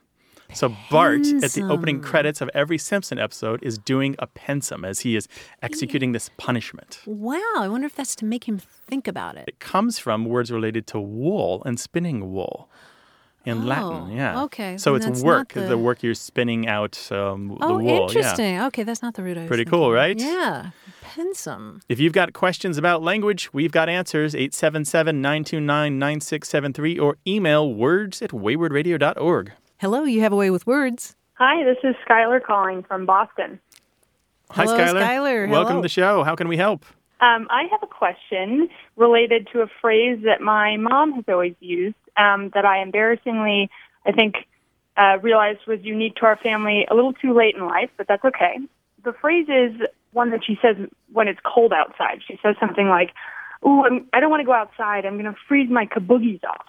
So 0.54 0.76
Bart, 0.92 1.26
at 1.44 1.52
the 1.54 1.64
opening 1.70 2.00
credits 2.02 2.40
of 2.42 2.50
every 2.54 2.78
Simpson 2.78 3.18
episode, 3.20 3.62
is 3.64 3.78
doing 3.78 4.16
a 4.20 4.28
pensum 4.28 4.86
as 4.88 5.00
he 5.00 5.16
is 5.16 5.28
executing 5.62 6.12
this 6.12 6.30
punishment. 6.38 7.02
Wow, 7.06 7.42
I 7.58 7.68
wonder 7.68 7.86
if 7.88 7.96
that's 7.96 8.16
to 8.18 8.26
make 8.26 8.44
him 8.48 8.60
think 8.60 9.08
about 9.08 9.36
it. 9.38 9.46
It 9.48 9.60
comes 9.60 9.98
from 10.00 10.26
words 10.26 10.52
related 10.52 10.86
to 10.88 11.00
wool 11.00 11.64
and 11.66 11.80
spinning 11.80 12.32
wool 12.32 12.70
in 13.46 13.64
Oh, 13.64 13.66
Latin. 13.66 14.12
Yeah. 14.12 14.44
okay, 14.44 14.78
So 14.78 14.98
then 14.98 15.12
it's 15.12 15.22
work, 15.22 15.54
the... 15.54 15.62
the- 15.62 15.78
work 15.78 16.02
you're 16.04 16.14
spinning 16.14 16.68
out 16.68 17.12
um, 17.12 17.58
the 17.60 17.66
Oh, 17.66 17.78
wool. 17.80 17.84
Yeah. 17.86 18.02
interesting. 18.08 18.62
Okay, 18.62 18.84
that's 18.84 19.02
not 19.02 19.16
the 19.16 19.24
root 19.24 19.38
I 19.38 19.48
Pretty 19.48 19.66
cool, 19.66 19.92
right? 19.92 20.18
Yeah, 20.18 20.70
pensum. 21.04 21.82
If 21.90 22.00
you've 22.00 22.14
got 22.14 22.32
questions 22.34 22.78
about 22.78 23.02
language, 23.02 23.52
we've 23.54 23.72
got 23.72 23.90
answers. 23.90 24.34
877 24.36 25.20
929 25.22 26.00
9673 26.00 27.00
or 27.00 27.18
email 27.28 27.74
words 27.74 28.22
at 28.22 28.30
waywordradio.org. 28.30 29.52
Hello, 29.84 30.06
you 30.06 30.22
have 30.22 30.32
a 30.32 30.38
way 30.38 30.50
with 30.50 30.66
words. 30.66 31.14
Hi, 31.34 31.62
this 31.66 31.76
is 31.84 31.94
Skylar 32.08 32.42
calling 32.42 32.84
from 32.84 33.06
Boston. 33.06 33.60
Hi, 34.52 34.64
Hello, 34.64 34.78
Skylar. 34.78 35.02
Skylar. 35.02 35.50
Welcome 35.50 35.68
Hello. 35.68 35.82
to 35.82 35.82
the 35.82 35.90
show. 35.90 36.24
How 36.24 36.38
can 36.38 36.48
we 36.48 36.56
help? 36.56 36.86
Um, 37.20 37.50
I 37.52 37.64
have 37.70 37.84
a 37.84 37.88
question 37.88 38.70
related 38.96 39.50
to 39.52 39.60
a 39.60 39.68
phrase 39.82 40.20
that 40.24 40.40
my 40.40 40.78
mom 40.78 41.12
has 41.12 41.26
always 41.28 41.56
used 41.60 41.98
um, 42.16 42.50
that 42.54 42.64
I 42.64 42.82
embarrassingly, 42.82 43.70
I 44.06 44.14
think, 44.14 44.36
uh, 44.96 45.18
realized 45.22 45.60
was 45.68 45.82
unique 45.82 46.16
to 46.16 46.28
our 46.28 46.38
family 46.38 46.88
a 46.90 46.96
little 46.96 47.12
too 47.12 47.34
late 47.34 47.56
in 47.56 47.66
life, 47.66 47.90
but 47.98 48.08
that's 48.08 48.24
okay. 48.24 48.60
The 49.04 49.12
phrase 49.12 49.50
is 49.50 49.82
one 50.14 50.32
that 50.32 50.46
she 50.48 50.58
says 50.62 50.78
when 51.12 51.28
it's 51.28 51.42
cold 51.44 51.74
outside. 51.74 52.22
She 52.26 52.40
says 52.42 52.56
something 52.58 52.88
like, 52.88 53.10
"Ooh, 53.66 53.84
I'm, 53.84 54.08
I 54.14 54.22
don't 54.22 54.30
want 54.30 54.40
to 54.40 54.46
go 54.46 54.54
outside. 54.54 55.06
I'm 55.06 55.20
going 55.20 55.26
to 55.26 55.36
freeze 55.46 55.70
my 55.70 55.88
kaboogies 55.88 56.46
off." 56.46 56.68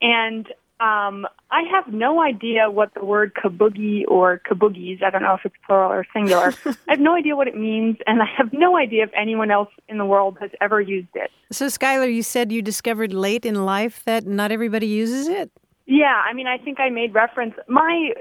And 0.00 0.48
um, 0.80 1.26
I 1.50 1.62
have 1.72 1.92
no 1.92 2.20
idea 2.22 2.70
what 2.70 2.94
the 2.94 3.04
word 3.04 3.32
kaboogie 3.34 4.04
or 4.06 4.40
kaboogies, 4.48 5.02
I 5.02 5.10
don't 5.10 5.22
know 5.22 5.34
if 5.34 5.40
it's 5.44 5.54
plural 5.66 5.90
or 5.90 6.06
singular, 6.12 6.54
I 6.66 6.74
have 6.92 7.00
no 7.00 7.14
idea 7.14 7.34
what 7.34 7.48
it 7.48 7.56
means, 7.56 7.96
and 8.06 8.22
I 8.22 8.26
have 8.36 8.52
no 8.52 8.76
idea 8.76 9.04
if 9.04 9.10
anyone 9.16 9.50
else 9.50 9.70
in 9.88 9.98
the 9.98 10.04
world 10.04 10.38
has 10.40 10.50
ever 10.60 10.80
used 10.80 11.08
it. 11.14 11.30
So, 11.50 11.66
Skylar, 11.66 12.12
you 12.12 12.22
said 12.22 12.52
you 12.52 12.62
discovered 12.62 13.12
late 13.12 13.44
in 13.44 13.64
life 13.64 14.04
that 14.04 14.26
not 14.26 14.52
everybody 14.52 14.86
uses 14.86 15.26
it? 15.26 15.50
Yeah, 15.86 16.22
I 16.28 16.32
mean, 16.32 16.46
I 16.46 16.58
think 16.58 16.78
I 16.78 16.90
made 16.90 17.14
reference. 17.14 17.54
My 17.66 18.12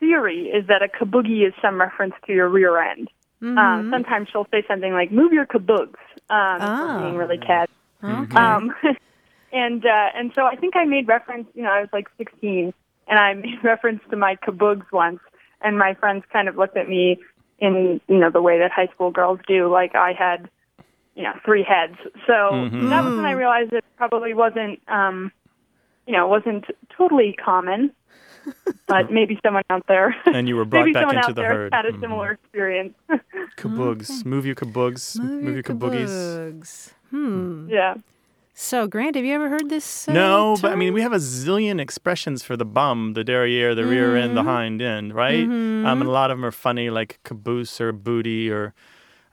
theory 0.00 0.46
is 0.48 0.66
that 0.68 0.82
a 0.82 0.88
kaboogie 0.88 1.46
is 1.46 1.52
some 1.60 1.80
reference 1.80 2.14
to 2.26 2.32
your 2.32 2.48
rear 2.48 2.80
end. 2.80 3.08
Mm-hmm. 3.42 3.58
Um, 3.58 3.90
sometimes 3.90 4.28
she'll 4.32 4.46
say 4.50 4.64
something 4.66 4.92
like, 4.92 5.12
move 5.12 5.32
your 5.32 5.46
kaboogs, 5.46 5.98
um, 6.30 6.58
Ah. 6.60 6.96
for 6.98 7.02
being 7.04 7.16
really 7.16 7.38
cat. 7.38 7.68
Okay. 8.02 8.36
Um, 8.36 8.74
and 9.62 9.80
uh, 9.84 10.08
and 10.18 10.26
so 10.34 10.40
I 10.52 10.56
think 10.56 10.76
I 10.76 10.84
made 10.84 11.06
reference. 11.08 11.46
You 11.54 11.62
know, 11.64 11.70
I 11.78 11.80
was 11.80 11.90
like 11.92 12.08
16, 12.18 12.72
and 13.08 13.18
I 13.18 13.34
made 13.44 13.62
reference 13.72 14.02
to 14.10 14.16
my 14.16 14.36
kaboogs 14.44 14.86
once, 14.92 15.20
and 15.64 15.78
my 15.78 15.94
friends 15.94 16.24
kind 16.32 16.48
of 16.48 16.56
looked 16.56 16.76
at 16.76 16.88
me 16.88 17.18
in 17.58 18.00
you 18.08 18.18
know 18.18 18.30
the 18.30 18.42
way 18.48 18.58
that 18.58 18.70
high 18.70 18.88
school 18.94 19.10
girls 19.10 19.40
do, 19.48 19.58
like 19.80 19.94
I 19.94 20.12
had 20.12 20.40
you 21.14 21.22
know 21.24 21.32
three 21.44 21.64
heads. 21.72 21.96
So 22.26 22.32
Mm-hmm. 22.52 22.88
that 22.90 23.02
was 23.04 23.14
when 23.16 23.24
I 23.32 23.32
realized 23.32 23.72
it 23.72 23.84
probably 23.96 24.34
wasn't 24.34 24.80
um, 24.88 25.32
you 26.06 26.12
know 26.14 26.24
wasn't 26.28 26.64
totally 26.96 27.32
common. 27.42 27.92
But 28.86 29.10
maybe 29.10 29.34
someone 29.44 29.64
out 29.74 29.84
there, 29.88 30.14
And 30.36 30.46
you 30.48 30.54
were 30.54 30.64
brought 30.64 30.82
maybe 30.84 30.92
back 30.92 31.00
someone 31.02 31.16
into 31.16 31.30
out 31.30 31.34
the 31.34 31.42
there 31.42 31.52
herd. 31.52 31.72
Mm-hmm. 31.72 31.86
had 31.86 31.94
a 31.96 32.00
similar 32.00 32.28
experience. 32.38 32.94
Kaboogs. 33.56 34.24
Move 34.24 34.46
your 34.46 34.54
kaboogs. 34.54 35.18
Move, 35.18 35.54
your 35.56 35.62
kaboogies. 35.64 36.14
kaboogs. 36.14 36.92
Hmm. 37.10 37.68
yeah. 37.68 37.94
So, 38.58 38.86
Grant, 38.88 39.16
have 39.16 39.24
you 39.26 39.34
ever 39.34 39.50
heard 39.50 39.68
this? 39.68 40.08
Uh, 40.08 40.12
no, 40.14 40.56
but 40.62 40.72
I 40.72 40.76
mean, 40.76 40.94
we 40.94 41.02
have 41.02 41.12
a 41.12 41.16
zillion 41.18 41.78
expressions 41.78 42.42
for 42.42 42.56
the 42.56 42.64
bum, 42.64 43.12
the 43.12 43.22
derriere, 43.22 43.74
the 43.74 43.84
rear 43.84 44.16
end, 44.16 44.34
the 44.34 44.40
Mhm. 44.42 44.46
hind 44.46 44.80
end, 44.80 45.14
right? 45.14 45.44
Um, 45.44 46.00
and 46.00 46.04
a 46.04 46.10
lot 46.10 46.30
of 46.30 46.38
them 46.38 46.44
are 46.46 46.50
funny, 46.50 46.88
like 46.88 47.20
caboose 47.22 47.82
or 47.82 47.92
booty, 47.92 48.50
or 48.50 48.72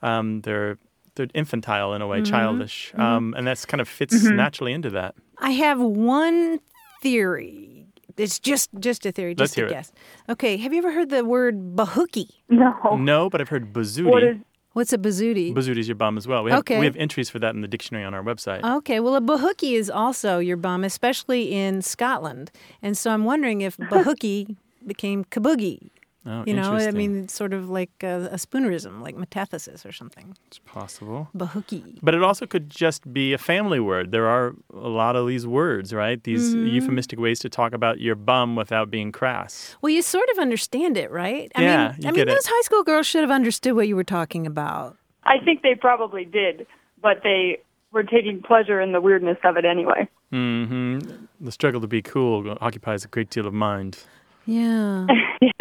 um, 0.01 0.41
they're 0.41 0.77
they're 1.15 1.27
infantile 1.33 1.93
in 1.93 2.01
a 2.01 2.07
way, 2.07 2.19
Mhm. 2.19 2.25
childish, 2.25 2.91
Mhm. 2.97 2.99
um, 3.01 3.33
and 3.37 3.47
that's 3.47 3.65
kind 3.65 3.79
of 3.79 3.87
fits 3.87 4.25
Mhm. 4.25 4.35
naturally 4.35 4.73
into 4.73 4.89
that. 4.89 5.15
I 5.37 5.51
have 5.51 5.79
one 5.79 6.59
theory. 7.01 7.85
It's 8.17 8.39
just 8.39 8.71
just 8.79 9.05
a 9.05 9.11
theory, 9.13 9.35
Let's 9.37 9.51
just 9.51 9.57
a 9.57 9.61
hear 9.61 9.67
it. 9.67 9.69
guess. 9.69 9.93
Okay, 10.27 10.57
have 10.57 10.73
you 10.73 10.79
ever 10.79 10.91
heard 10.91 11.09
the 11.09 11.23
word 11.23 11.77
bahookie? 11.77 12.29
No. 12.49 12.75
No, 12.97 13.29
but 13.29 13.39
I've 13.39 13.47
heard 13.49 13.71
bazooty. 13.71 14.41
What's 14.73 14.91
a 14.91 14.97
bazooty? 14.97 15.53
Bazooty 15.53 15.79
is 15.81 15.87
your 15.87 15.95
bum 15.95 16.17
as 16.17 16.27
well. 16.27 16.43
We 16.43 16.49
have, 16.51 16.61
Okay. 16.61 16.79
we 16.79 16.85
have 16.85 16.95
entries 16.95 17.29
for 17.29 17.37
that 17.39 17.53
in 17.53 17.61
the 17.61 17.67
dictionary 17.67 18.03
on 18.03 18.13
our 18.13 18.23
website. 18.23 18.63
Okay, 18.77 18.99
well, 18.99 19.15
a 19.15 19.21
bahookie 19.21 19.73
is 19.73 19.89
also 19.89 20.39
your 20.39 20.57
bum, 20.57 20.83
especially 20.83 21.53
in 21.53 21.81
Scotland. 21.83 22.51
And 22.81 22.97
so 22.97 23.11
I'm 23.11 23.23
wondering 23.23 23.61
if 23.61 23.77
bahookie 23.93 24.55
became 24.85 25.25
kaboogie. 25.25 25.89
Oh, 26.25 26.43
you 26.47 26.53
know, 26.53 26.71
I 26.71 26.91
mean, 26.91 27.23
it's 27.25 27.33
sort 27.33 27.51
of 27.51 27.69
like 27.69 27.91
a, 28.01 28.29
a 28.31 28.35
spoonerism, 28.35 29.01
like 29.01 29.15
metathesis 29.17 29.85
or 29.85 29.91
something. 29.91 30.37
It's 30.47 30.57
possible. 30.59 31.27
Bahookie. 31.35 31.99
But 32.01 32.15
it 32.15 32.23
also 32.23 32.45
could 32.45 32.69
just 32.69 33.11
be 33.13 33.33
a 33.33 33.37
family 33.37 33.81
word. 33.81 34.11
There 34.11 34.27
are 34.27 34.53
a 34.73 34.87
lot 34.87 35.17
of 35.17 35.27
these 35.27 35.45
words, 35.45 35.93
right? 35.93 36.23
These 36.23 36.55
Mhm. 36.55 36.71
euphemistic 36.71 37.19
ways 37.19 37.39
to 37.39 37.49
talk 37.49 37.73
about 37.73 37.99
your 37.99 38.15
bum 38.15 38.55
without 38.55 38.89
being 38.89 39.11
crass. 39.11 39.75
Well, 39.81 39.89
you 39.91 40.01
sort 40.01 40.29
of 40.29 40.39
understand 40.39 40.95
it, 40.95 41.11
right? 41.11 41.51
I 41.55 41.61
Yeah, 41.61 41.87
mean, 41.89 41.95
you 42.03 42.07
I 42.07 42.11
mean, 42.13 42.21
it. 42.21 42.25
those 42.27 42.45
high 42.47 42.61
school 42.61 42.83
girls 42.83 43.05
should 43.05 43.21
have 43.21 43.31
understood 43.31 43.73
what 43.75 43.89
you 43.89 43.97
were 43.97 44.05
talking 44.05 44.47
about. 44.47 44.95
I 45.25 45.39
think 45.43 45.61
they 45.61 45.75
probably 45.75 46.23
did, 46.23 46.65
but 47.01 47.21
they 47.23 47.59
were 47.91 48.03
taking 48.03 48.41
pleasure 48.41 48.79
in 48.79 48.93
the 48.93 49.01
weirdness 49.01 49.37
of 49.43 49.57
it 49.57 49.65
anyway. 49.65 50.07
Mm-hmm. 50.31 50.99
The 51.41 51.51
struggle 51.51 51.81
to 51.81 51.87
be 51.87 52.01
cool 52.01 52.57
occupies 52.61 53.03
a 53.05 53.07
great 53.07 53.29
deal 53.29 53.45
of 53.45 53.53
mind. 53.53 53.99
Yeah. 54.45 55.07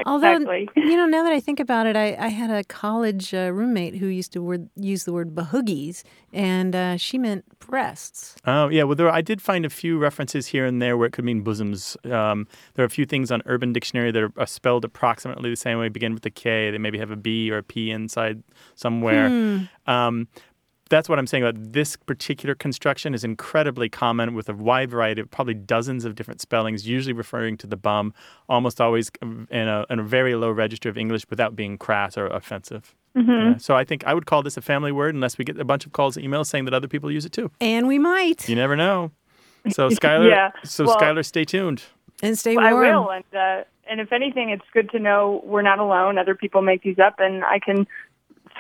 Although, 0.07 0.37
exactly. 0.37 0.69
you 0.77 0.97
know, 0.97 1.07
now 1.07 1.23
that 1.23 1.33
I 1.33 1.41
think 1.41 1.61
about 1.61 1.87
it, 1.87 1.97
I, 1.97 2.17
I 2.19 2.29
had 2.29 2.51
a 2.51 2.65
college 2.65 3.33
uh, 3.33 3.53
roommate 3.53 3.97
who 3.97 4.07
used 4.07 4.33
to 4.33 4.43
word, 4.43 4.69
use 4.77 5.05
the 5.05 5.13
word 5.13 5.35
bahoogies, 5.35 6.03
and 6.33 6.75
uh, 6.75 6.97
she 6.97 7.19
meant 7.19 7.45
breasts. 7.61 8.37
Oh 8.45 8.69
yeah, 8.69 8.83
well 8.83 8.97
there 8.97 9.09
I 9.09 9.21
did 9.21 9.41
find 9.41 9.65
a 9.65 9.71
few 9.71 9.99
references 9.99 10.49
here 10.49 10.67
and 10.67 10.83
there 10.83 10.97
where 10.97 11.07
it 11.07 11.13
could 11.13 11.25
mean 11.25 11.43
bosoms. 11.43 11.97
Um, 12.05 12.47
there 12.75 12.83
are 12.83 12.87
a 12.87 12.91
few 12.91 13.07
things 13.07 13.31
on 13.31 13.43
Urban 13.47 13.73
Dictionary 13.73 14.11
that 14.11 14.23
are, 14.23 14.33
are 14.37 14.47
spelled 14.47 14.85
approximately 14.85 15.51
the 15.51 15.57
same 15.57 15.79
way, 15.79 15.89
begin 15.89 16.15
with 16.15 16.27
a 16.27 16.31
K. 16.31 16.71
They 16.71 16.79
maybe 16.79 16.99
have 16.99 17.11
a 17.11 17.17
B 17.17 17.51
or 17.51 17.59
a 17.59 17.63
P 17.63 17.91
inside 17.91 18.43
somewhere. 18.75 19.29
Hmm. 19.29 19.63
Um, 19.87 20.29
that's 20.93 21.09
what 21.09 21.19
I'm 21.19 21.27
saying 21.27 21.43
about 21.43 21.73
this 21.73 21.97
particular 21.97 22.55
construction 22.55 23.15
is 23.15 23.25
incredibly 23.25 23.89
common 23.89 24.35
with 24.35 24.49
a 24.49 24.55
wide 24.55 24.91
variety 24.91 25.21
of 25.23 25.31
probably 25.31 25.55
dozens 25.55 26.05
of 26.05 26.15
different 26.15 26.41
spellings, 26.41 26.87
usually 26.87 27.13
referring 27.15 27.57
to 27.59 27.67
the 27.67 27.77
bum, 27.77 28.13
almost 28.49 28.81
always 28.81 29.11
in 29.23 29.47
a, 29.69 29.85
in 29.91 29.99
a 29.99 30.03
very 30.03 30.35
low 30.35 30.51
register 30.51 30.89
of 30.89 30.97
English 30.99 31.25
without 31.31 31.57
being 31.57 31.79
crass 31.79 32.17
or 32.19 32.27
offensive. 32.27 32.95
Mhm. 33.17 33.53
Yeah, 33.53 33.57
so 33.59 33.75
I 33.75 33.85
think 33.85 34.05
I 34.07 34.15
would 34.15 34.27
call 34.27 34.43
this 34.43 34.57
a 34.57 34.63
family 34.63 34.93
word 34.93 35.15
unless 35.15 35.37
we 35.39 35.45
get 35.45 35.59
a 35.59 35.65
bunch 35.65 35.85
of 35.87 35.93
calls 35.93 36.17
and 36.17 36.25
emails 36.27 36.47
saying 36.47 36.65
that 36.67 36.75
other 36.75 36.89
people 36.89 37.11
use 37.11 37.25
it 37.25 37.33
too. 37.33 37.51
And 37.61 37.87
we 37.89 37.99
might. 37.99 38.49
You 38.49 38.57
never 38.57 38.77
know. 38.77 39.11
So 39.71 39.89
Skylar, 39.91 40.29
Yeah, 40.29 40.51
so 40.65 40.85
well- 40.85 40.99
Skylar, 40.99 41.25
stay 41.25 41.45
tuned. 41.45 41.85
And 42.23 42.37
stay 42.39 42.57
I 42.57 42.73
warm. 42.73 42.85
will, 42.87 43.11
and 43.11 43.25
uh, 43.35 43.65
and 43.89 44.01
if 44.01 44.13
anything, 44.13 44.51
it's 44.51 44.65
good 44.73 44.91
to 44.91 44.99
know 44.99 45.41
we're 45.45 45.63
not 45.63 45.79
alone. 45.79 46.19
Other 46.19 46.35
people 46.35 46.63
make 46.63 46.83
these 46.83 46.99
up, 46.99 47.17
and 47.19 47.45
I 47.45 47.59
can 47.59 47.87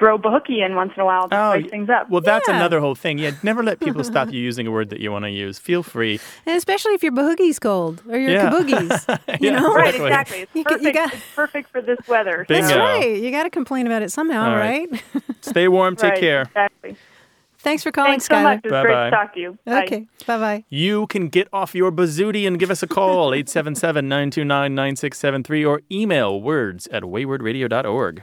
throw 0.02 0.18
bahookie 0.18 0.66
in 0.66 0.74
once 0.74 0.92
in 0.96 1.00
a 1.00 1.04
while 1.04 1.28
to 1.28 1.36
oh, 1.40 1.52
spice 1.60 1.70
things 1.70 1.88
up. 1.88 2.10
Well, 2.10 2.20
that's 2.22 2.48
Yeah. 2.48 2.56
another 2.56 2.80
whole 2.80 2.96
thing. 2.96 3.18
Yeah, 3.18 3.32
never 3.44 3.62
let 3.62 3.78
people 3.86 4.02
stop 4.02 4.32
you 4.32 4.40
using 4.40 4.66
a 4.66 4.70
word 4.72 4.90
that 4.90 4.98
you 4.98 5.12
want 5.12 5.24
to 5.26 5.30
use. 5.30 5.60
Feel 5.60 5.84
free. 5.84 6.18
And 6.44 6.56
especially 6.56 6.94
if 6.94 7.02
your 7.04 7.12
bahoogie's 7.12 7.60
cold 7.60 8.02
or 8.10 8.18
your 8.18 8.32
Yeah. 8.32 8.50
kaboogies. 8.50 9.18
You 9.40 9.50
Yeah, 9.50 9.60
know? 9.60 9.72
Right, 9.74 9.94
exactly. 9.94 10.06
exactly. 10.08 10.40
It's 10.42 10.54
You, 10.56 10.64
got- 10.64 10.70
perfect. 10.72 10.84
you 10.86 10.92
got, 10.92 11.14
it's 11.14 11.34
perfect 11.36 11.70
for 11.70 11.80
this 11.80 11.98
weather. 12.08 12.44
Bingo. 12.48 12.66
that's 12.66 12.76
right. 12.78 13.16
You 13.22 13.30
got 13.30 13.44
to 13.44 13.50
complain 13.50 13.86
about 13.86 14.02
it 14.02 14.10
somehow, 14.10 14.50
All 14.50 14.56
right. 14.56 14.90
right? 14.90 15.02
Stay 15.40 15.68
warm. 15.68 15.94
Take 15.94 16.12
Right, 16.12 16.20
care. 16.20 16.42
Exactly. 16.42 16.96
Thanks 17.58 17.84
for 17.84 17.92
calling, 17.92 18.14
Thanks 18.18 18.26
so 18.26 18.34
Skylar. 18.34 18.42
much. 18.42 18.60
It 18.64 18.72
was 18.72 18.82
great 18.82 18.92
Bye-bye. 18.94 19.10
to 19.10 19.16
talk 19.16 19.34
to 19.34 19.40
you. 19.40 19.58
Bye. 19.64 19.82
Okay. 19.84 20.06
Bye 20.26 20.38
bye. 20.38 20.64
You 20.68 21.06
can 21.06 21.28
get 21.28 21.46
off 21.52 21.76
your 21.76 21.92
bazooty 21.92 22.44
and 22.44 22.58
give 22.58 22.72
us 22.72 22.82
a 22.82 22.88
call, 22.88 23.32
877 23.32 24.08
929 24.08 24.74
9673, 24.74 25.64
or 25.64 25.80
email 25.92 26.40
words 26.42 26.88
at 26.88 27.04
waywordradio.org. 27.04 28.22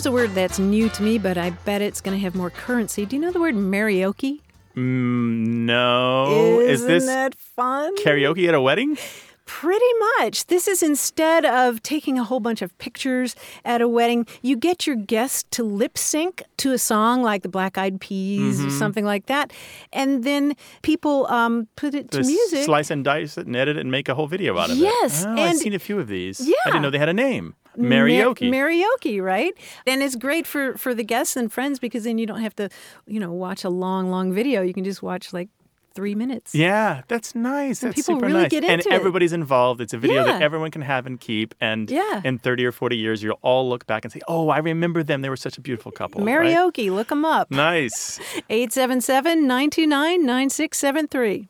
Here's 0.00 0.06
a 0.06 0.12
word 0.12 0.30
that's 0.34 0.58
new 0.58 0.88
to 0.88 1.02
me, 1.02 1.18
but 1.18 1.36
I 1.36 1.50
bet 1.50 1.82
it's 1.82 2.00
going 2.00 2.16
to 2.16 2.22
have 2.24 2.34
more 2.34 2.48
currency. 2.48 3.04
Do 3.04 3.16
you 3.16 3.20
know 3.20 3.32
the 3.32 3.38
word 3.38 3.54
marryoke? 3.54 4.40
Mm, 4.74 5.66
no. 5.66 6.58
Is 6.60 6.80
Isn't 6.80 6.88
this 6.88 7.04
that 7.04 7.34
fun? 7.34 7.94
karaoke 7.98 8.48
at 8.48 8.54
a 8.54 8.62
wedding? 8.62 8.96
Pretty 9.44 9.92
much. 10.18 10.46
This 10.46 10.66
is 10.66 10.82
instead 10.82 11.44
of 11.44 11.82
taking 11.82 12.18
a 12.18 12.24
whole 12.24 12.40
bunch 12.40 12.62
of 12.62 12.76
pictures 12.78 13.36
at 13.62 13.82
a 13.82 13.88
wedding, 13.88 14.26
you 14.40 14.56
get 14.56 14.86
your 14.86 14.96
guests 14.96 15.44
to 15.50 15.62
lip 15.62 15.98
sync 15.98 16.44
to 16.56 16.72
a 16.72 16.78
song 16.78 17.22
like 17.22 17.42
the 17.42 17.50
Black 17.50 17.76
Eyed 17.76 18.00
Peas 18.00 18.58
or 18.58 18.68
Mhm. 18.68 18.78
something 18.78 19.04
like 19.04 19.26
that. 19.26 19.52
And 19.92 20.24
then 20.24 20.54
people 20.80 21.26
um, 21.26 21.68
put 21.76 21.92
it 21.94 22.10
to 22.12 22.22
music. 22.22 22.64
Slice 22.64 22.90
and 22.90 23.04
dice 23.04 23.36
it 23.36 23.46
and 23.46 23.54
edit 23.54 23.76
it 23.76 23.80
and 23.80 23.90
make 23.90 24.08
a 24.08 24.14
whole 24.14 24.28
video 24.28 24.56
out 24.56 24.70
of 24.70 24.78
Yes, 24.78 25.24
it. 25.24 25.28
Oh, 25.28 25.34
I've 25.34 25.58
seen 25.58 25.74
a 25.74 25.78
few 25.78 25.98
of 25.98 26.08
these. 26.08 26.40
Yeah. 26.40 26.54
I 26.64 26.70
didn't 26.70 26.80
know 26.80 26.88
they 26.88 26.98
had 26.98 27.10
a 27.10 27.12
name. 27.12 27.54
Ma- 27.76 27.88
Marryoke. 27.88 28.50
Marryoke, 28.50 29.22
right? 29.22 29.54
And 29.86 30.02
it's 30.02 30.16
great 30.16 30.46
for 30.46 30.76
for 30.76 30.94
the 30.94 31.04
guests 31.04 31.36
and 31.36 31.52
friends 31.52 31.78
because 31.78 32.04
then 32.04 32.18
you 32.18 32.26
don't 32.26 32.40
have 32.40 32.54
to, 32.56 32.68
you 33.06 33.20
know, 33.20 33.32
watch 33.32 33.64
a 33.64 33.70
long, 33.70 34.10
long 34.10 34.32
video. 34.32 34.62
You 34.62 34.74
can 34.74 34.84
just 34.84 35.02
watch 35.02 35.32
like 35.32 35.48
three 35.92 36.14
minutes. 36.14 36.54
Yeah, 36.54 37.02
that's 37.08 37.34
nice. 37.34 37.82
And 37.82 37.90
That's 37.92 38.00
people 38.06 38.14
super 38.14 38.26
really 38.26 38.42
nice. 38.42 38.50
get 38.50 38.62
and 38.62 38.74
into 38.74 38.90
it. 38.90 38.92
everybody's 38.92 39.32
involved. 39.32 39.80
It's 39.80 39.92
a 39.92 39.98
video 39.98 40.22
that 40.24 40.40
everyone 40.40 40.70
can 40.70 40.82
have 40.82 41.04
and 41.04 41.18
keep. 41.18 41.52
And 41.60 41.90
Yeah. 41.90 42.20
in 42.24 42.38
30 42.38 42.64
or 42.64 42.70
40 42.72 42.96
years, 42.96 43.24
you'll 43.24 43.40
all 43.42 43.68
look 43.68 43.86
back 43.88 44.04
and 44.04 44.12
say, 44.12 44.20
oh, 44.28 44.50
I 44.50 44.58
remember 44.58 45.02
them. 45.02 45.20
They 45.22 45.28
were 45.28 45.36
such 45.36 45.58
a 45.58 45.60
beautiful 45.60 45.90
couple. 45.90 46.24
right? 46.24 46.78
Look 46.78 47.08
them 47.08 47.24
up. 47.24 47.50
Nice. 47.50 48.20
877 48.48 49.48
929 49.48 50.24
9673. 50.24 51.48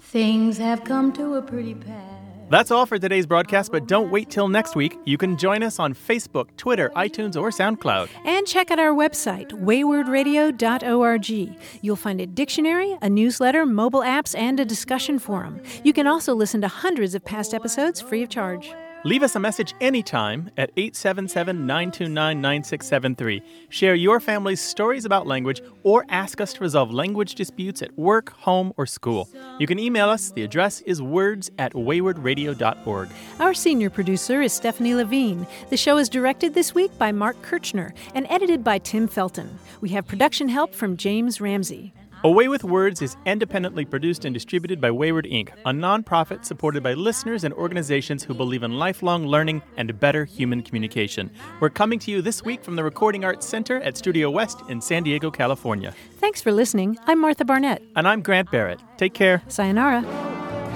Things 0.00 0.58
have 0.58 0.82
come 0.84 1.12
to 1.12 1.34
a 1.34 1.42
pretty 1.42 1.74
pass. 1.74 2.15
That's 2.48 2.70
all 2.70 2.86
for 2.86 2.96
today's 2.96 3.26
broadcast, 3.26 3.72
but 3.72 3.88
don't 3.88 4.08
wait 4.10 4.30
till 4.30 4.46
next 4.46 4.76
week. 4.76 4.96
You 5.04 5.18
can 5.18 5.36
join 5.36 5.64
us 5.64 5.80
on 5.80 5.94
Facebook, 5.94 6.56
Twitter, 6.56 6.92
iTunes, 6.94 7.34
or 7.34 7.50
SoundCloud. 7.50 8.08
And 8.24 8.46
check 8.46 8.70
out 8.70 8.78
our 8.78 8.94
website, 8.94 9.50
waywordradio.org. 9.50 11.58
You'll 11.82 11.96
find 11.96 12.20
a 12.20 12.26
dictionary, 12.26 12.96
a 13.02 13.10
newsletter, 13.10 13.66
mobile 13.66 14.02
apps, 14.02 14.38
and 14.38 14.60
a 14.60 14.64
discussion 14.64 15.18
forum. 15.18 15.60
You 15.82 15.92
can 15.92 16.06
also 16.06 16.34
listen 16.34 16.60
to 16.60 16.68
hundreds 16.68 17.16
of 17.16 17.24
past 17.24 17.52
episodes 17.52 18.00
free 18.00 18.22
of 18.22 18.28
charge. 18.28 18.72
Leave 19.06 19.22
us 19.22 19.36
a 19.36 19.38
message 19.38 19.72
anytime 19.80 20.50
at 20.56 20.72
877 20.76 21.64
929 21.64 22.40
9673. 22.40 23.40
Share 23.68 23.94
your 23.94 24.18
family's 24.18 24.60
stories 24.60 25.04
about 25.04 25.28
language 25.28 25.62
or 25.84 26.04
ask 26.08 26.40
us 26.40 26.52
to 26.54 26.60
resolve 26.60 26.90
language 26.90 27.36
disputes 27.36 27.82
at 27.82 27.96
work, 27.96 28.32
home, 28.32 28.72
or 28.76 28.84
school. 28.84 29.28
You 29.60 29.68
can 29.68 29.78
email 29.78 30.08
us. 30.08 30.32
The 30.32 30.42
address 30.42 30.80
is 30.80 31.00
words 31.00 31.52
at 31.56 31.74
waywordradio.org. 31.74 33.08
Our 33.38 33.54
senior 33.54 33.90
producer 33.90 34.42
is 34.42 34.52
Stephanie 34.52 34.96
Levine. 34.96 35.46
The 35.70 35.76
show 35.76 35.98
is 35.98 36.08
directed 36.08 36.54
this 36.54 36.74
week 36.74 36.90
by 36.98 37.12
Mark 37.12 37.40
Kirchner 37.42 37.94
and 38.16 38.26
edited 38.28 38.64
by 38.64 38.78
Tim 38.78 39.06
Felton. 39.06 39.56
We 39.80 39.90
have 39.90 40.08
production 40.08 40.48
help 40.48 40.74
from 40.74 40.96
James 40.96 41.40
Ramsey. 41.40 41.92
A 42.24 42.30
Way 42.30 42.48
with 42.48 42.64
Words 42.64 43.02
is 43.02 43.14
independently 43.26 43.84
produced 43.84 44.24
and 44.24 44.32
distributed 44.32 44.80
by 44.80 44.88
Wayword 44.88 45.30
Inc., 45.30 45.50
a 45.66 45.70
nonprofit 45.70 46.46
supported 46.46 46.82
by 46.82 46.94
listeners 46.94 47.44
and 47.44 47.52
organizations 47.52 48.24
who 48.24 48.32
believe 48.32 48.62
in 48.62 48.78
lifelong 48.78 49.26
learning 49.26 49.60
and 49.76 50.00
better 50.00 50.24
human 50.24 50.62
communication. 50.62 51.30
We're 51.60 51.68
coming 51.68 51.98
to 52.00 52.10
you 52.10 52.22
this 52.22 52.42
week 52.42 52.64
from 52.64 52.74
the 52.74 52.82
Recording 52.82 53.22
Arts 53.22 53.46
Center 53.46 53.82
at 53.82 53.98
Studio 53.98 54.30
West 54.30 54.62
in 54.70 54.80
San 54.80 55.02
Diego, 55.02 55.30
California. 55.30 55.94
Thanks 56.18 56.40
for 56.40 56.52
listening. 56.52 56.98
I'm 57.06 57.20
Martha 57.20 57.44
Barnette. 57.44 57.82
And 57.96 58.08
I'm 58.08 58.22
Grant 58.22 58.50
Barrett. 58.50 58.80
Take 58.96 59.12
care. 59.12 59.42
Sayonara. 59.48 60.00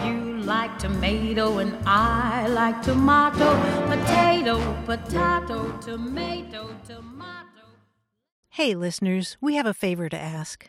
You 0.04 0.42
like 0.42 0.78
tomato 0.78 1.58
and 1.58 1.74
I 1.86 2.48
like 2.48 2.82
tomato, 2.82 3.56
potato, 3.86 4.82
potato, 4.84 5.78
tomato, 5.80 6.76
tomato. 6.86 7.46
Hey, 8.50 8.74
listeners, 8.74 9.38
we 9.40 9.54
have 9.54 9.66
a 9.66 9.74
favor 9.74 10.10
to 10.10 10.18
ask. 10.18 10.68